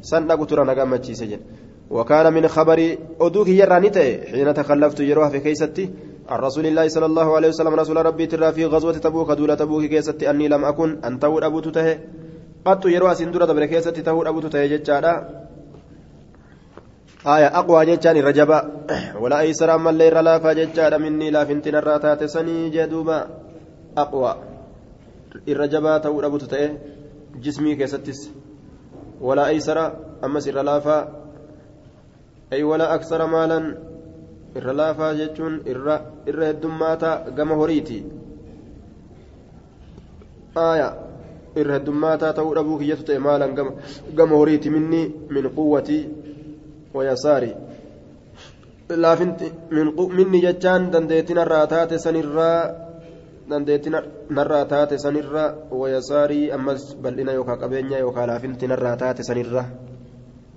san 0.00 0.28
dhagu 0.28 0.46
tura 0.46 0.64
na 0.64 0.74
gammachiise 0.74 1.26
jedhe 1.26 1.44
وكان 1.90 2.32
من 2.32 2.48
خبر 2.48 2.96
أدوك 3.20 3.48
يرانيته 3.48 4.32
حين 4.32 4.54
تخلفت 4.54 5.00
يروها 5.00 5.28
في 5.28 5.40
كيستي. 5.40 5.90
عن 6.28 6.38
رسول 6.38 6.66
الله 6.66 6.88
صلى 6.88 7.06
الله 7.06 7.36
عليه 7.36 7.48
وسلم 7.48 7.74
رسول 7.74 8.06
ربي 8.06 8.26
ترى 8.26 8.52
في 8.52 8.64
غزوة 8.64 8.92
تبوك 8.92 9.30
دولة 9.32 9.54
تبوك 9.54 9.84
كيستي. 9.84 10.30
أني 10.30 10.48
لم 10.48 10.64
أكن 10.64 11.04
أن 11.04 11.18
أبو 11.22 11.60
تته. 11.60 11.98
قد 12.64 12.84
يروها 12.84 13.14
سندورة 13.14 13.52
بر 13.52 13.64
كيستي 13.66 14.00
أبو 14.10 14.40
تته 14.40 14.64
آية 17.26 17.58
أقوى 17.58 17.86
جتشان 17.86 18.16
رجبا 18.16 18.58
ولا 19.20 19.40
أيسر 19.40 19.74
أما 19.74 19.90
الليل 19.90 20.24
لا 20.24 20.38
فجتشارا 20.38 20.98
مني 20.98 21.30
لا 21.30 21.44
فنتنا 21.44 21.78
الراتات 21.78 22.24
سني 22.24 22.68
جدوبا 22.70 23.26
أقوى 23.98 24.36
الرجبا 25.48 25.98
تور 25.98 26.26
أبو 26.26 26.36
تته 26.36 26.78
جسمي 27.40 27.74
كيستيس 27.74 28.30
ولا 29.20 29.48
أيسر 29.48 29.78
أما 30.24 30.40
سر 30.40 30.62
لافا 30.62 30.98
أي 32.52 32.62
ولا 32.62 32.94
أكثر 32.94 33.26
مالا 33.26 33.60
irra 34.54 34.72
laafaa 34.72 35.14
jechuun 35.18 35.54
irra 35.66 36.46
heddummaata 36.46 37.08
gama 37.36 37.54
horiiti. 37.60 37.96
Aya 40.54 40.88
irra 41.56 41.78
heddummaataa 41.78 42.32
ta'uu 42.32 42.54
dhabuu 42.58 42.78
kiyyatu 42.78 43.06
ta'e 43.08 43.18
maalan 43.18 43.56
gama 44.20 44.36
horiiti 44.36 44.70
minni 44.70 45.00
min 45.36 45.48
quwwatii 45.56 46.02
wayasaari 46.93 47.51
laafinti 48.89 49.53
minni 50.17 50.41
jechaan 50.41 50.91
dandeettii 50.91 51.37
narraa 51.39 51.65
taate 51.67 51.99
sanirraa 52.05 52.89
dandeettii 53.49 53.93
narraa 54.29 54.65
taate 54.65 54.97
sanirra 54.97 55.43
wayasaarii 55.71 56.51
ammas 56.51 56.95
bal'ina 57.01 57.33
yookaan 57.37 57.59
qabeenya 57.59 58.01
yookaan 58.05 58.29
laafinti 58.29 58.67
narraa 58.67 58.95
taate 58.97 59.23
sanirra 59.23 59.63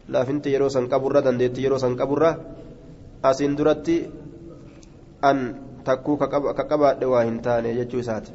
laafinti 0.09 0.53
yeroo 0.53 0.69
san 0.69 0.89
qaburra 0.89 1.25
dandeettii 1.25 1.65
yeroo 1.65 1.79
san 1.79 1.97
qaburra 1.97 2.37
asiin 3.23 3.57
duratti 3.59 3.97
an 5.23 5.39
takkuu 5.85 6.17
ka 6.17 6.65
qabaadhe 6.71 7.07
waa 7.07 7.25
hin 7.25 7.43
taane 7.43 7.75
jechuu 7.81 8.01
isaati 8.05 8.33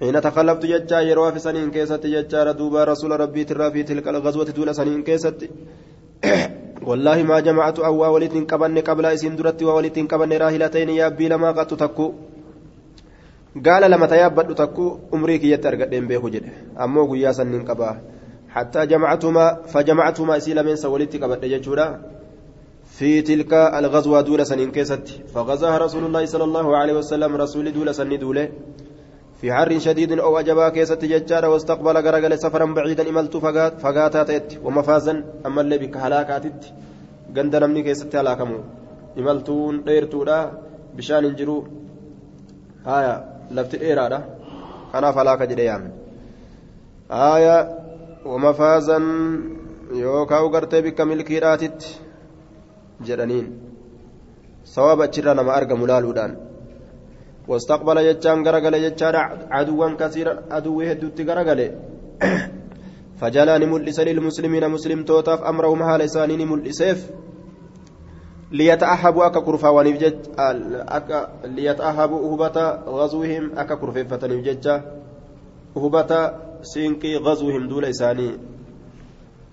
حين 0.00 0.20
تخلفت 0.20 0.64
ججا 0.66 1.00
يروى 1.00 1.32
في 1.32 1.38
سنين 1.38 1.70
كيست 1.70 2.06
ججا 2.06 2.52
دوبا 2.52 2.84
رسول 2.84 3.20
ربي 3.20 3.44
ترى 3.44 3.70
في 3.70 3.82
تلك 3.82 4.08
الغزوة 4.08 4.44
دون 4.56 4.72
سنين 4.72 5.02
كيست 5.02 5.40
والله 6.89 7.23
ما 7.23 7.39
جمعت 7.39 7.79
أو 7.79 8.13
ولد 8.13 8.35
قبن 8.51 8.79
قبل 8.79 9.05
إسين 9.05 9.35
درت 9.35 9.63
وولد 9.63 9.97
قبن 10.11 10.31
راهلتين 10.33 10.89
يا 10.89 11.07
بي 11.07 11.27
لما 11.27 11.51
قد 11.51 11.67
تكو 11.67 12.07
قال 13.65 13.91
لما 13.91 14.05
تيابد 14.05 14.55
تكو 14.55 14.99
أمريك 15.13 15.43
يترقى 15.43 15.85
دين 15.89 16.07
بيه 16.07 16.23
جده 16.33 16.51
أمو 16.83 17.11
قيا 17.11 17.31
سنين 17.31 17.63
حتى 18.55 18.85
جمعتما 18.85 19.45
فجمعتما 19.73 20.37
إسيلا 20.37 20.61
من 20.61 20.75
سولدت 20.75 21.23
قبل 21.23 21.49
ججورا 21.49 21.87
في 22.97 23.21
تلك 23.21 23.53
الغزوة 23.53 24.21
دولة 24.21 24.43
سنين 24.43 24.71
كيست 24.71 25.07
فغزاها 25.33 25.77
رسول 25.77 26.03
الله 26.05 26.25
صلى 26.25 26.43
الله 26.43 26.77
عليه 26.77 26.93
وسلم 26.93 27.35
رسول 27.35 27.73
دولة 27.73 27.91
سن 27.91 28.19
دولة 28.19 28.49
في 29.45 29.53
حر 29.53 29.79
شديد 29.79 30.11
أو 30.25 30.39
أجبا 30.39 30.69
كيست 30.69 31.05
ججارة 31.05 31.47
واستقبل 31.49 31.97
غرقل 32.05 32.33
سفرا 32.39 32.65
بعيدا 32.65 33.09
إملت 33.09 33.37
فقات 33.37 33.73
فقاتا 33.83 34.23
تأت 34.23 34.49
ومفازا 34.65 35.13
أما 35.45 35.61
اللي 35.61 35.77
بك 35.77 35.97
هلاكاتت 35.97 36.61
قند 37.35 37.55
نمني 37.55 37.81
كيست 37.83 38.15
هلاكمو. 38.15 38.59
إملتون 39.19 39.83
ديرتودا 39.83 40.51
بشان 40.97 41.25
انجرو. 41.25 41.67
هايا 42.85 43.15
لفت 43.51 43.73
إيرادا 43.75 44.19
أنا 44.95 45.11
فلاك 45.11 45.41
جريان 45.49 45.91
آية 47.11 47.57
ومفازا 48.25 48.97
يوكاو 49.93 50.47
قرتي 50.53 50.81
بك 50.81 51.01
ملكي 51.01 51.39
راتت. 51.39 51.81
jedhaniin 53.07 53.47
sawaba 54.63 55.03
achirraa 55.07 55.33
nama 55.39 55.51
argamu 55.59 55.87
laaluudhaan 55.91 56.33
واستقبل 57.47 57.97
جتان 58.07 58.37
غرغله 58.47 58.77
جتان 58.85 59.15
عدوا 59.51 59.89
كثيرا 59.99 60.33
عدو 60.51 60.81
هدوت 60.81 61.21
غرغله 61.21 61.69
فجلى 63.19 63.53
نملس 63.61 63.99
للمسلمين 63.99 64.63
مسلم 64.69 65.03
توتاف 65.03 65.39
امرهم 65.51 65.83
حال 65.83 66.01
لسانين 66.01 66.41
ملسيف 66.47 66.99
ليتأهبوا 68.51 69.25
أكا 69.25 69.39
كرفا 69.39 69.69
ونفجج 69.69 70.15
أكا 70.97 71.19
ليتأهبوا 71.45 72.19
أهبة 72.27 72.57
غزوهم 72.97 73.43
أكا 73.57 73.75
كرفيفة 73.75 74.27
نفجج 74.27 74.67
أهبة 75.77 76.11
سينكي 76.61 77.17
غزوهم 77.17 77.67
دول 77.67 77.85
إساني 77.85 78.31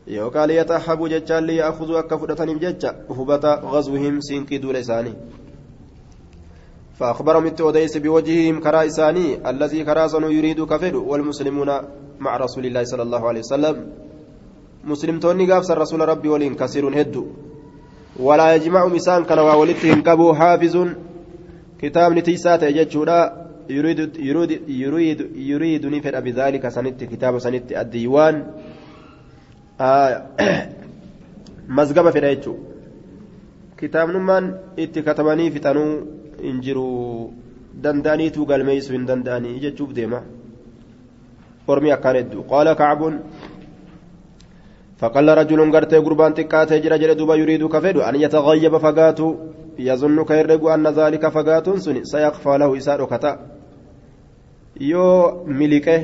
yookaan 0.06 0.48
liyatahabuu 0.48 1.08
jechaan 1.08 1.46
liya'akhuduu 1.46 1.96
akka 1.98 2.18
fudhataniif 2.18 2.58
jecha 2.58 2.94
hubata 3.08 3.62
غزوهم 3.62 4.20
سينكي 4.20 4.58
دول 4.58 4.76
إساني 4.76 5.14
فأخبرهم 6.98 7.46
التوديس 7.46 7.96
بوجههم 7.96 8.60
كرا 8.60 8.86
إساني 8.86 9.50
الذي 9.50 9.84
كرا 9.84 10.06
يريد 10.28 10.60
كفر 10.64 10.96
والمسلمون 10.96 11.70
مع 12.20 12.36
رسول 12.36 12.66
الله 12.66 12.84
صلى 12.84 13.02
الله 13.02 13.22
عليه 13.28 13.40
وسلم. 13.40 13.76
مسلم 14.84 15.18
توني 15.18 15.52
قافس 15.52 15.70
الرسول 15.70 16.00
ربي 16.08 16.28
ولين 16.28 16.54
كثير 16.54 17.00
هدو. 17.00 17.26
ولا 18.20 18.54
يجمع 18.54 18.86
مسان 18.86 19.24
كان 19.24 19.38
وولدتهم 19.38 20.02
كبو 20.02 20.34
حافظ. 20.34 20.76
كتاب 21.80 22.12
نتيسات 22.12 22.62
يجتشورا 22.62 23.20
يريد 23.70 24.16
يريد 24.16 24.50
يريد 24.68 25.20
يريد 25.36 25.86
نفر 25.86 26.20
بذلك 26.20 26.68
سنت 26.68 27.04
كتاب 27.04 27.38
سنت 27.38 27.72
الديوان. 27.72 28.36
mazgaba 31.68 32.12
fedha 32.12 32.34
jechuun 32.34 32.58
kitaabnummaan 33.78 34.44
itti 34.76 35.02
katabanii 35.02 35.50
fixanuu 35.50 35.92
hin 36.42 36.60
jiru 36.66 36.86
danda'aniitu 37.84 38.46
galmeessuu 38.50 38.94
hin 38.96 39.06
danda'anii 39.10 39.60
jechuuf 39.64 39.94
deema 39.98 40.22
ormi 41.74 41.92
akkaan 41.96 42.16
hedduu 42.20 42.46
qaala 42.52 42.74
kacbuun 42.82 43.18
فقال 45.02 45.28
رجل 45.38 45.60
قرتي 45.74 45.98
قربان 45.98 46.34
تكاتي 46.34 46.78
جرى 46.78 46.98
جرى 47.02 47.14
دوبا 47.14 47.34
يريد 47.34 47.66
كفيد 47.66 47.96
أن 48.08 48.14
يتغيب 48.24 48.74
فقاته 48.78 49.28
يظن 49.78 50.18
كيرجو 50.24 50.68
أن 50.74 50.86
ذلك 50.86 51.24
فقات 51.36 51.66
سني 51.84 52.04
سيخفى 52.04 52.52
له 52.60 52.70
إسار 52.78 53.00
كتا 53.10 53.32
يو 54.80 55.06
ملكه 55.46 55.98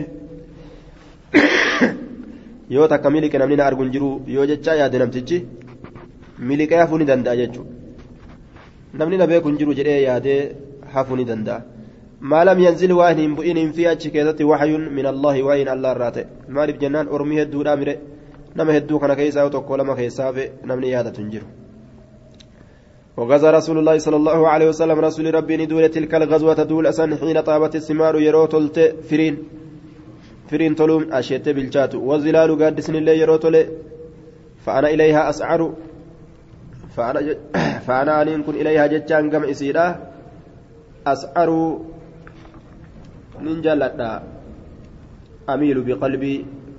takka 2.89 3.09
miliqe 3.11 3.39
namni 3.39 3.57
na 3.57 3.65
argu 3.67 3.83
hin 3.83 3.93
jiru 3.93 4.09
yoo 4.27 4.47
jechaa 4.51 4.75
yaade 4.81 4.99
namtichi 4.99 5.39
miliqee 6.49 6.77
hafuu 6.81 6.99
ni 6.99 7.05
danda'a 7.11 7.37
jechuudha 7.41 7.88
namni 8.95 9.17
na 9.17 9.27
beeku 9.27 9.49
hin 9.49 9.59
jiru 9.59 9.75
jedhee 9.75 10.03
yaadee 10.03 10.41
hafuu 10.95 11.17
ni 11.17 11.25
danda'a 11.25 11.63
achi 13.93 14.11
keessatti 14.11 14.45
waxyuun 14.45 14.91
min 14.91 15.07
allahi 15.07 15.43
waa 15.43 15.61
hin 15.61 15.69
allah 15.69 15.95
irraa 15.97 16.11
ta'e 16.11 16.27
maaliif 16.49 16.81
jennaan 16.81 17.09
ormii 17.09 17.41
hedduudha 17.43 17.77
mire 17.77 18.01
nama 18.57 18.73
hedduu 18.73 18.99
kana 18.99 19.17
keessaa 19.17 19.47
yoo 19.47 19.55
tokko 19.57 19.77
lama 19.77 19.97
keessaa 19.97 20.33
fe 20.33 20.53
namni 20.65 20.91
yaadatu 20.97 21.21
hin 21.21 21.31
jiru 21.31 21.49
وغزا 23.19 23.51
رسول 23.51 23.79
الله 23.79 23.99
صلى 23.99 24.17
الله 24.17 24.49
عليه 24.49 24.69
وسلم 24.69 24.99
رسول 25.09 25.35
ربي 25.35 25.57
ندول 25.57 25.89
تلك 25.89 26.15
الغزوة 26.15 26.63
دول 26.63 26.87
أسن 26.87 27.19
حين 27.19 27.41
طابت 27.41 27.75
الثمار 27.77 28.15
يرو 28.21 28.47
تلت 28.47 28.79
فرين 29.11 29.35
فرين 30.51 30.75
تلوم 30.79 31.03
أشيت 31.13 31.49
بالجات 31.49 31.95
والظلال 31.95 32.51
قادسن 32.63 32.95
الله 32.95 33.13
يروتل 33.13 33.55
فأنا 34.65 34.89
إليها 34.95 35.31
أسعر 35.31 35.61
فأنا 36.99 37.21
ج... 37.27 37.29
فأنا 37.87 38.23
أن 38.23 38.43
كن 38.43 38.55
إليها 38.61 38.87
جتان 38.93 39.31
قم 39.31 39.45
إسيرا. 39.53 39.87
أسعر 41.07 41.51
ننجلتا 43.45 44.11
أميل 45.53 45.79
بقلبي. 45.87 46.35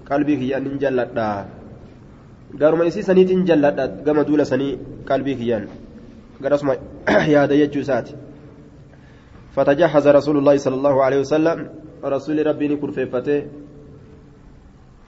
قلبي 0.10 0.36
هي 0.42 0.52
ننجلتا 0.60 1.30
قارما 2.60 2.88
إسي 2.88 3.02
سنيت 3.08 3.32
نجلتا 3.32 3.86
قم 4.06 4.18
دول 4.28 4.42
سني 4.52 4.70
قلبي 5.10 5.34
هي. 5.40 5.52
قرسما 6.44 6.74
يا 7.34 7.46
ديجو 7.46 7.82
ساتي 7.90 8.16
فتجهز 9.56 10.06
رسول 10.08 10.36
الله 10.38 10.56
صلى 10.66 10.76
الله 10.80 10.96
عليه 11.06 11.20
وسلم. 11.24 11.58
رسول 12.04 12.38
ربي 12.48 12.66
نكون 12.68 12.92
فيفته 12.92 13.40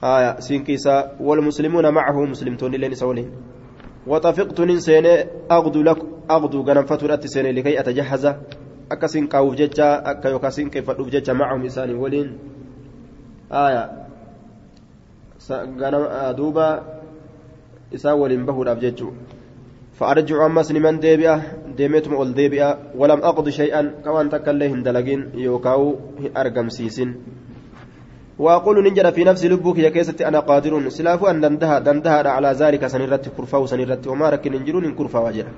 آية 0.04 0.40
سينكيسا. 0.46 0.96
والمسلمون 1.20 1.86
معه 1.94 2.16
مسلمتون 2.32 2.72
لين 2.74 2.94
سولين 2.94 3.30
وطفقت 4.06 4.60
ننسين 4.60 5.06
أغدو 5.50 5.82
لك 5.82 5.98
أغدو 6.30 6.62
غنم 6.62 6.84
فترة 6.86 7.20
سنة 7.24 7.50
لكي 7.50 7.80
أتجهز. 7.80 8.24
أكسين 8.92 9.26
قاوف 9.26 9.54
ججا 9.54 10.10
أكا 10.10 10.28
يوكاسين 10.28 10.70
كيف 10.70 10.90
ججا 10.90 11.32
معهم 11.32 11.64
إساني 11.64 11.94
ولين. 11.94 12.38
آية. 13.52 13.84
غنم 15.50 16.02
دوبا 16.36 16.68
إسان 17.94 18.12
ولين 18.12 18.46
بهو 18.46 18.64
ججو. 18.64 19.12
فأرجع 19.92 20.46
أمس 20.46 20.72
لمن 20.72 20.98
ديبئة 20.98 21.42
ديمتم 21.76 22.14
أول 22.14 22.34
ديبئة 22.34 22.78
ولم 22.96 23.20
أقض 23.22 23.48
شيئا. 23.48 24.02
كوان 24.04 24.28
تكاليه 24.28 24.72
دلقين 24.82 25.30
يوكاو 25.34 25.98
أرقم 26.36 26.68
سيسن. 26.68 27.14
وأقول 28.38 28.84
ننجر 28.84 29.10
في 29.12 29.24
نفس 29.24 29.44
لبك 29.44 29.78
يا 29.78 29.88
كيست 29.88 30.22
أنا 30.22 30.40
قادر 30.40 30.88
سلاف 30.88 31.24
أن 31.24 31.40
دندها 31.40 31.78
دندها 31.78 32.28
على 32.28 32.50
ذلك 32.52 32.86
سنرت 32.86 33.28
كرفا 33.36 33.58
وسنرت 33.58 34.06
وما 34.06 34.30
ركن 34.30 34.52
ننجرون 34.52 34.94
كرفا 34.94 35.18
وجرا 35.18 35.52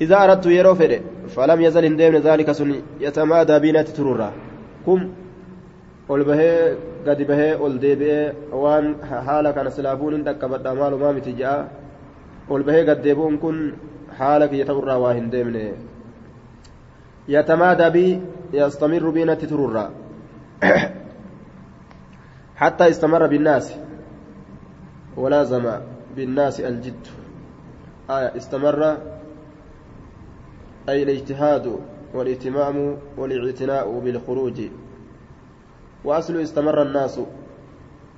إذا 0.00 0.16
أردت 0.24 0.46
يرو 0.46 0.74
فره 0.74 1.00
فلم 1.34 1.60
يزل 1.60 1.96
ديمن 1.96 2.20
ذلك 2.28 2.52
سن 2.52 2.70
يتمادى 3.00 3.58
بنا 3.58 3.82
ترورا 3.82 4.32
كم 4.86 5.00
ol 6.08 6.24
bahee 6.28 6.76
gadi 7.06 7.24
bahee 7.24 7.54
ol 7.64 7.74
deebi'ee 7.84 8.34
waan 8.62 8.86
haala 9.26 9.52
kana 9.56 9.70
silaafuun 9.70 10.14
hin 10.16 10.24
dhaqqabadha 10.26 10.74
maalumaa 10.80 11.12
miti 11.18 11.32
ja'a 11.40 11.68
ol 12.52 12.62
bahee 12.68 12.84
gad 12.88 13.00
deebi'uun 13.06 13.38
kun 13.44 13.56
haala 14.18 14.48
kiyya 14.50 14.66
ta'urraa 14.70 14.98
waa 15.04 15.14
hin 15.18 15.30
deemne 15.34 15.62
yatamaadaa 17.34 17.90
bi 17.96 18.04
yastamirru 18.60 19.12
biinatti 19.18 19.46
tururraa 19.52 19.90
حتى 22.56 22.90
استمر 22.90 23.26
بالناس. 23.26 23.74
ولازم 25.16 25.72
بالناس 26.16 26.60
الجد. 26.60 27.06
آية 28.10 28.36
استمر. 28.36 28.98
أي 30.88 31.02
الاجتهاد 31.02 31.78
والاهتمام 32.14 32.98
والاعتناء 33.16 33.98
بالخروج. 33.98 34.60
وأصل 36.04 36.36
استمر 36.36 36.82
الناس 36.82 37.20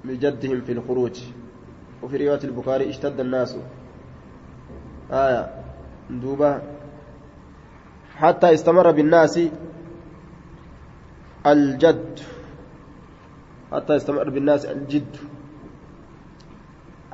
بجدهم 0.05 0.61
في 0.61 0.73
الخروج. 0.73 1.21
وفي 2.03 2.17
رواية 2.17 2.45
البخاري 2.45 2.91
اشتد 2.91 3.21
الناس. 3.21 3.57
آية 5.13 5.65
دوبة. 6.11 6.63
حتى 8.17 8.55
استمر 8.55 8.91
بالناس 8.91 9.41
الجد. 11.47 12.21
حتى 13.74 13.94
يستمر 13.96 14.30
بالناس 14.30 14.66
الجد 14.66 15.14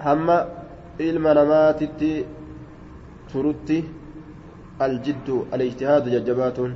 هم 0.06 0.28
ilma 1.00 1.34
namaatitti 1.34 2.26
turutti 3.32 3.84
aljiddu 4.80 5.48
alijtihaadu 5.52 6.10
jajjabaatuun 6.10 6.76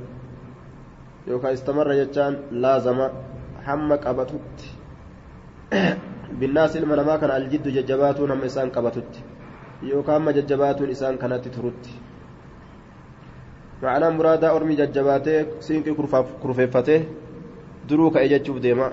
yookaan 1.26 1.54
istamarra 1.54 1.94
jechaan 2.00 2.36
laazama 2.64 3.06
hamma 3.66 3.96
qabatutti 4.04 4.68
binnaas 6.40 6.74
ilma 6.76 6.96
namaa 7.00 7.18
kana 7.18 7.34
aljiddu 7.34 7.70
jajjabaatuun 7.78 8.30
hamma 8.30 8.46
isaan 8.52 8.70
qabatutti 8.76 9.24
yookaan 9.92 10.14
hamma 10.18 10.32
jajjabaatuun 10.38 10.90
isaan 10.96 11.18
kanatti 11.18 11.50
turutti 11.56 11.90
ma'anaan 13.82 14.14
muraadaa 14.18 14.52
ormi 14.52 14.76
jajjabaatee 14.82 15.40
siinqii 15.60 15.94
kurfeeffatee 16.42 17.00
duruu 17.88 18.10
ka'e 18.10 18.28
jechuuf 18.34 18.62
deema 18.62 18.90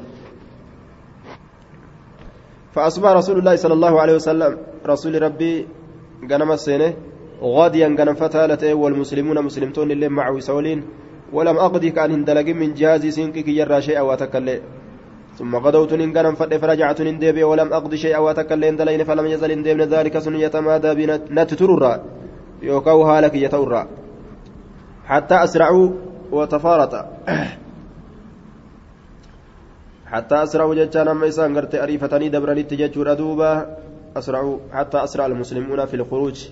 فأصبح 2.73 3.11
رسول 3.11 3.39
الله 3.39 3.57
صلى 3.57 3.75
الله 3.75 4.01
عليه 4.01 4.15
وسلم 4.15 4.59
رسول 4.87 5.23
ربي 5.23 5.67
غنم 6.31 6.53
السنة 6.53 6.95
غاديا 7.43 7.89
غنم 7.99 8.15
فتالته 8.15 8.75
والمسلمون 8.75 9.45
مسلمتون 9.45 9.91
اللي 9.91 10.09
معه 10.09 10.39
سولين 10.39 10.85
ولم 11.33 11.57
أقضي 11.57 11.91
كأن 11.91 12.11
هندلق 12.13 12.49
من 12.55 12.75
جهازي 12.75 13.11
سنكك 13.11 13.49
يرى 13.49 13.83
شيئا 13.83 14.01
واتكلي 14.01 14.61
ثم 15.39 15.57
غدوت 15.57 15.93
غنم 15.93 16.35
فتح 16.35 16.57
فرجعت 16.57 17.03
ديبي 17.03 17.45
ولم 17.45 17.73
أقضي 17.73 17.97
شيئا 17.97 18.19
واتكلي 18.19 18.69
هندلين 18.69 19.05
فلم 19.05 19.27
يزل 19.27 19.63
ديبن 19.63 19.83
ذلك 19.83 20.19
سن 20.19 20.35
يتمادى 20.37 20.91
بنتترر 20.95 22.01
يوكو 22.63 23.03
هالك 23.03 23.35
يتورى. 23.35 23.87
حتى 25.05 25.35
أسرعوا 25.35 25.91
وتفارط. 26.33 26.95
حتى 30.13 30.43
أسرعوا 30.43 30.75
جتان 30.75 31.09
أما 31.09 31.27
قرت 31.57 31.75
أريفتني 31.75 32.29
دبرني 32.29 32.63
تججور 32.63 33.13
أدوبا 33.13 33.77
أسرعوا 34.17 34.59
حتى 34.73 35.05
أسرع 35.05 35.27
المسلمون 35.27 35.87
في 35.87 35.95
الخروج 35.95 36.49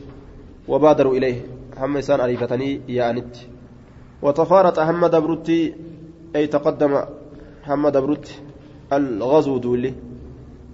وبادروا 0.69 1.15
إليه. 1.17 1.41
هم 1.79 1.97
إسان 1.97 2.21
أريفتني 2.21 2.81
يانت. 2.89 3.37
وتفارط 4.23 4.79
هم 4.79 5.07
دبرتي 5.07 5.75
أي 6.37 6.47
تقدم 6.47 6.93
هم 7.67 7.89
دبرت 7.89 8.27
الغزو 8.93 9.59
دولي. 9.59 9.95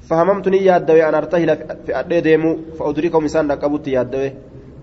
فهممتني 0.09 0.65
يا 0.65 0.77
الدوي 0.77 1.09
أن 1.09 1.15
أرتهل 1.15 1.57
في 1.87 2.01
أدي 2.01 2.21
ديمو 2.21 2.59
فأدركهم 2.79 3.25
إسان 3.25 3.51
ركبت 3.51 3.89
يا 3.89 4.01
الدوي 4.01 4.33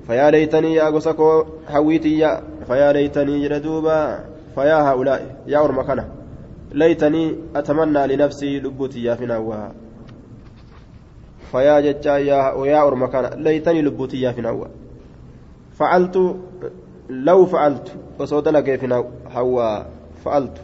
فيا 0.08 0.32
ليتني 0.32 0.74
يا 0.74 0.89
غسكو 0.89 1.43
هويتي 1.70 2.20
يا 2.20 2.41
فيا 2.68 2.93
ليتني 2.93 3.47
جردوبا 3.47 4.20
فيا 4.56 4.91
هؤلاء 4.91 5.36
يا 5.47 5.66
أرمكنا 5.66 6.22
ليتني 6.74 7.36
أتمنى 7.55 8.07
لنفسي 8.07 8.59
لبوتي 8.59 9.03
يا 9.03 9.15
فناوها. 9.15 9.74
فيا 11.51 11.80
جتا 11.80 12.17
يا 12.17 12.53
ويا 12.53 12.88
أرمكان 12.88 13.43
ليتني 13.43 13.82
لبوتي 13.82 14.21
يا 14.21 14.32
فناوها. 14.32 14.69
فعلت 15.80 16.36
لو 17.09 17.45
فعلت 17.45 17.95
وصود 18.19 18.47
لك 18.47 18.80
فناو 18.80 19.05
هوا. 19.32 19.84
فعلت 20.26 20.57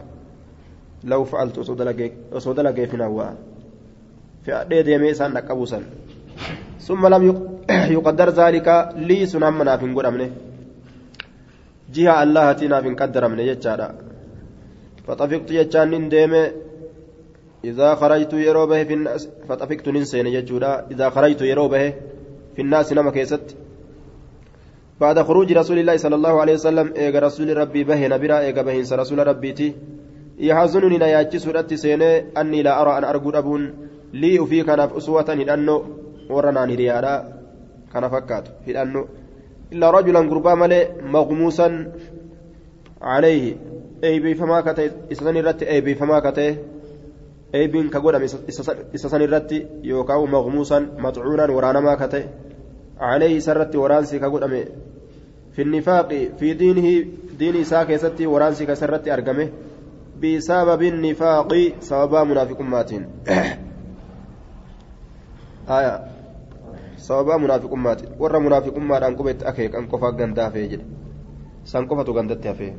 لو 1.03 1.23
فعلت 1.23 1.57
وصود 1.57 1.81
لك 1.81 2.13
وصود 2.31 2.59
لك 2.59 2.85
فناوها. 2.85 3.35
في 4.45 4.61
أدي 4.61 4.81
ديمي 4.81 5.13
سان 5.13 5.33
نقبوسا 5.33 5.83
ثم 6.79 7.07
لم 7.07 7.23
يقدر 7.97 8.29
ذلك 8.29 8.89
لي 8.95 9.25
سنم 9.25 9.63
نافن 9.63 9.95
قدامنه 9.95 10.29
جهة 11.93 12.23
الله 12.23 12.51
تنا 12.53 12.81
فين 12.81 12.95
قدر 12.95 13.27
من 13.27 13.39
يجارا 13.39 13.89
فطفقت 15.07 15.51
يجان 15.51 16.09
ديم 16.09 16.33
إذا 17.63 17.95
خرجت 17.95 18.33
يروبه 18.33 18.83
في 18.83 18.93
الناس 18.93 19.29
فطفقت 19.49 19.87
ننسين 19.87 20.27
يجودا 20.27 20.87
إذا 20.91 21.09
خرجت 21.09 21.41
يروبه 21.41 21.93
في 22.55 22.61
الناس 22.61 22.93
نما 22.93 23.11
كيست. 23.11 23.55
بعد 25.01 25.21
خروج 25.21 25.53
رسول 25.53 25.79
الله 25.79 25.97
صلى 25.97 26.15
الله 26.15 26.41
عليه 26.41 26.53
وسلم 26.53 26.93
إيجا 26.97 27.19
رسول 27.19 27.57
ربي 27.57 27.83
به 27.83 28.07
نبرا 28.07 28.39
إيجا 28.39 28.61
بهن 28.61 28.83
رسول 28.91 29.27
ربيتي 29.27 29.75
يحزنني 30.39 30.97
نياتي 30.97 31.39
سورة 31.39 31.67
سينة 31.73 32.23
أني 32.37 32.61
لا 32.63 32.81
أرى 32.81 32.97
أن 32.97 33.03
أرجو 33.03 33.29
أبون 33.29 33.73
لي 34.13 34.39
وفي 34.39 34.63
كان 34.63 34.79
أسوة 34.79 35.21
هدأنو 35.21 35.83
ورنا 36.29 36.65
نريادا 36.65 37.15
كان 37.93 38.09
فكات 38.09 38.45
هدأنو 38.67 39.07
إلا 39.73 39.89
رجلا 39.91 40.19
قربا 40.19 40.55
ملي 40.55 40.87
مغموسا 41.03 41.67
عليه. 43.01 43.55
Eebifamaa 44.01 44.61
ka 44.63 44.73
ta'e 44.73 44.91
isa 45.09 45.23
san 45.23 45.37
irratti 45.41 45.65
eebifamaa 45.75 46.21
ka 46.21 46.31
ta'e 46.31 46.51
eebiin 47.53 47.89
ka 47.89 47.99
godhame 47.99 48.25
isa 48.93 49.09
san 49.09 49.21
irratti 49.21 49.57
yookaan 49.83 50.29
maqmuusan 50.35 50.91
maxcuunaan 51.05 51.55
waraanamaa 51.57 51.95
ka 51.97 52.07
ta'e 52.07 52.23
calee 52.99 53.31
isa 53.37 53.51
irratti 53.55 53.77
waraansi 53.77 54.19
ka 54.19 54.29
godhame 54.29 54.61
finnifaaqi 55.55 56.19
fi 56.39 56.53
diinihi 56.59 56.93
diini 57.39 57.59
isaa 57.65 57.85
keessatti 57.85 58.27
waraansi 58.33 58.65
ka 58.65 58.73
isa 58.73 58.85
irratti 58.85 59.11
argame 59.11 59.49
bisababi 60.19 60.91
nifaaqi 60.91 61.63
sababaa 61.79 62.25
munaafiqummaatiin 62.31 63.03
sababaa 67.07 67.37
munaafiqummaatiin 67.37 68.09
warra 68.19 68.39
munaafiqummaadhaan 68.45 69.17
qubetti 69.19 69.45
akeekan 69.51 69.87
qofa 69.91 70.11
gandaa 70.21 70.45
hafee 70.49 70.67
jedhe 70.67 70.85
san 71.63 71.87
qofatu 71.87 72.13
gandatti 72.13 72.47
hafee 72.47 72.73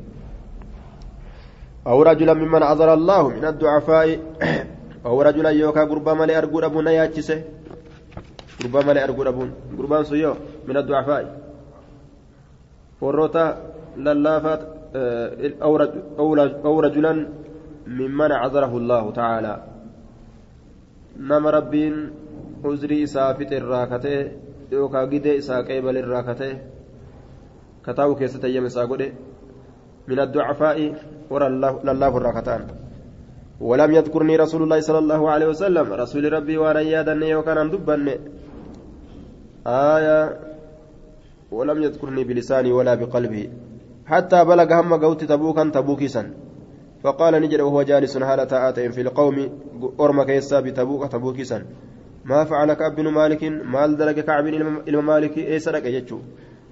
أو 1.87 2.01
رجلا 2.01 2.33
ممن 2.33 2.63
عذر 2.63 2.93
الله 2.93 3.29
من 3.29 3.45
الضعفاء 3.45 4.19
أو 5.05 5.21
رجلا 5.21 5.49
يوكا 5.49 5.83
قربا 5.83 6.13
مالي 6.13 6.37
أرقود 6.37 6.63
أبونا 6.63 6.91
ياتشسه 6.91 7.43
قربا 8.61 8.85
مالي 8.85 9.03
أرقود 9.03 9.27
أبون 9.27 9.53
قربان 9.77 10.03
سيو 10.03 10.33
من 10.67 10.77
الضعفاء. 10.77 11.41
وروتا 13.01 13.45
للافات 13.97 14.61
أو 16.65 16.79
رجلا 16.79 17.27
ممن 17.87 18.31
عذره 18.31 18.77
الله 18.77 19.11
تعالى. 19.11 19.63
نما 21.19 21.49
ربين 21.49 22.11
عذري 22.65 23.05
سافت 23.05 23.51
الراكته 23.53 24.31
يوكا 24.71 25.01
قدي 25.01 25.37
إسا 25.37 25.61
قيبل 25.61 25.97
الراكته. 25.97 26.57
كتاو 27.85 28.15
كيسة 28.15 28.47
يمسا 28.47 28.85
قده. 28.85 29.11
من 30.07 30.19
الضعفاء 30.19 30.95
ورا 31.31 31.49
لله 31.87 32.17
الركتان 32.17 32.61
ولم 33.61 33.91
يذكرني 33.97 34.35
رسول 34.35 34.61
الله 34.63 34.79
صلى 34.87 34.99
الله 34.99 35.21
عليه 35.29 35.47
وسلم. 35.53 35.85
رسول 35.93 36.33
ربي 36.33 36.57
وأنا 36.57 36.81
يادني 36.81 37.35
وكان 37.35 37.69
دبني 37.71 38.15
آية. 39.67 40.19
ولم 41.51 41.77
يذكرني 41.83 42.23
بلساني 42.23 42.71
ولا 42.71 42.95
بقلبه 42.95 43.43
حتى 44.11 44.39
بلغ 44.45 44.69
هم 44.79 44.93
قوت 45.03 45.23
تبوكا 45.23 45.63
تبوكيسا 45.69 46.23
فقال 47.03 47.33
نجد 47.41 47.61
وهو 47.61 47.81
جالس 47.81 48.17
حال 48.17 48.47
تآتين 48.47 48.91
في 48.91 49.01
القوم. 49.01 49.37
أرم 49.99 50.23
كيسا 50.23 50.59
بتبوك 50.59 51.11
تبوكيسا 51.11 51.57
ما 52.25 52.43
فعل 52.43 52.73
كعب 52.73 52.95
بن 52.95 53.07
مالك؟ 53.07 53.43
مال 53.43 53.97
دلق 53.97 54.19
كعب 54.27 54.45
إلى 54.47 55.59
سرق 55.59 55.85
يجو 55.87 56.19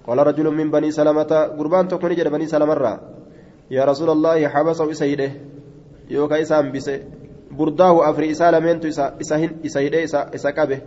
قال 0.07 0.17
رجل 0.27 0.47
من 0.59 0.71
بني 0.71 0.91
سلمة. 0.91 1.31
قربان 1.57 1.87
تكون 1.87 2.09
نجد 2.11 2.27
بني 2.27 2.45
سلمة 2.45 2.73
يا 3.71 3.85
رسول 3.85 4.09
الله 4.09 4.47
حبسه 4.47 4.91
إسيده؟ 4.91 5.31
يوكا 6.09 6.41
إسام 6.41 6.71
بسه 6.71 6.99
برداه 7.51 8.09
أفري 8.09 8.31
إسا 8.31 8.51
لمنتو 8.51 8.87
إسا 8.87 9.17
إسا 9.21 9.45
إسا 9.65 10.35
إسا 10.35 10.49
كبه. 10.51 10.81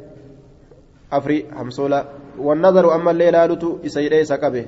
أفري 1.12 1.47
حمصولا 1.53 2.05
والنظر 2.39 2.95
أما 2.95 3.11
الليلة 3.11 3.47
لتو 3.47 3.78
إسا 3.87 4.20
إسا 4.20 4.37
كبه. 4.37 4.66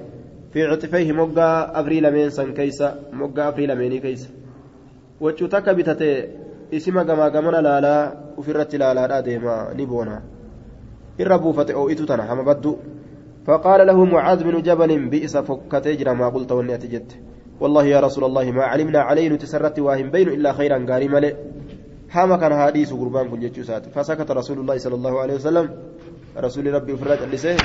في 0.52 0.62
عطفيه 0.62 1.12
مقا 1.12 1.80
أفري 1.80 2.00
لمن 2.00 2.30
سن 2.30 2.54
كيسا 2.54 3.10
مقا 3.12 3.48
أفري 3.48 3.66
لمني 3.66 3.98
كيسا. 3.98 4.28
وجو 5.20 5.46
تكا 5.46 5.72
بتتي 5.72 6.28
اسم 6.74 6.98
قما 6.98 7.28
قمنا 7.28 7.60
لالا 7.66 7.94
وفرت 8.38 8.74
لالا 8.74 9.20
ديما 9.20 9.74
نبونا. 9.74 10.22
irra 11.18 11.38
buufate 11.38 11.74
oo'itu 11.74 12.06
tana 12.06 12.26
hama 12.26 12.42
baddu 12.42 12.78
فقال 13.46 13.86
له 13.86 14.04
معاذ 14.04 14.44
بن 14.44 14.62
جبل 14.62 15.08
بئس 15.08 15.36
فكتجر 15.36 16.14
ما 16.14 16.28
قلت 16.28 16.52
واني 16.52 16.74
أتجت. 16.74 17.16
والله 17.60 17.84
يا 17.84 18.00
رسول 18.00 18.24
الله 18.24 18.50
ما 18.50 18.64
علمنا 18.64 19.00
عليه 19.00 19.36
تسرت 19.36 19.78
واهم 19.78 20.10
بين 20.10 20.28
إلا 20.28 20.52
خيرا 20.52 20.86
قاري 20.88 21.08
ملئ. 21.08 21.34
حما 22.10 22.36
كان 22.36 22.54
حديث 22.54 22.92
قربان 22.92 23.30
كل 23.30 23.40
جتشوسات 23.40 23.90
فسكت 23.94 24.30
رسول 24.30 24.58
الله 24.58 24.78
صلى 24.78 24.94
الله 24.94 25.20
عليه 25.20 25.34
وسلم. 25.34 25.66
رسول 26.36 26.74
ربي 26.74 26.96
فرج 26.96 27.22
اللسان 27.22 27.58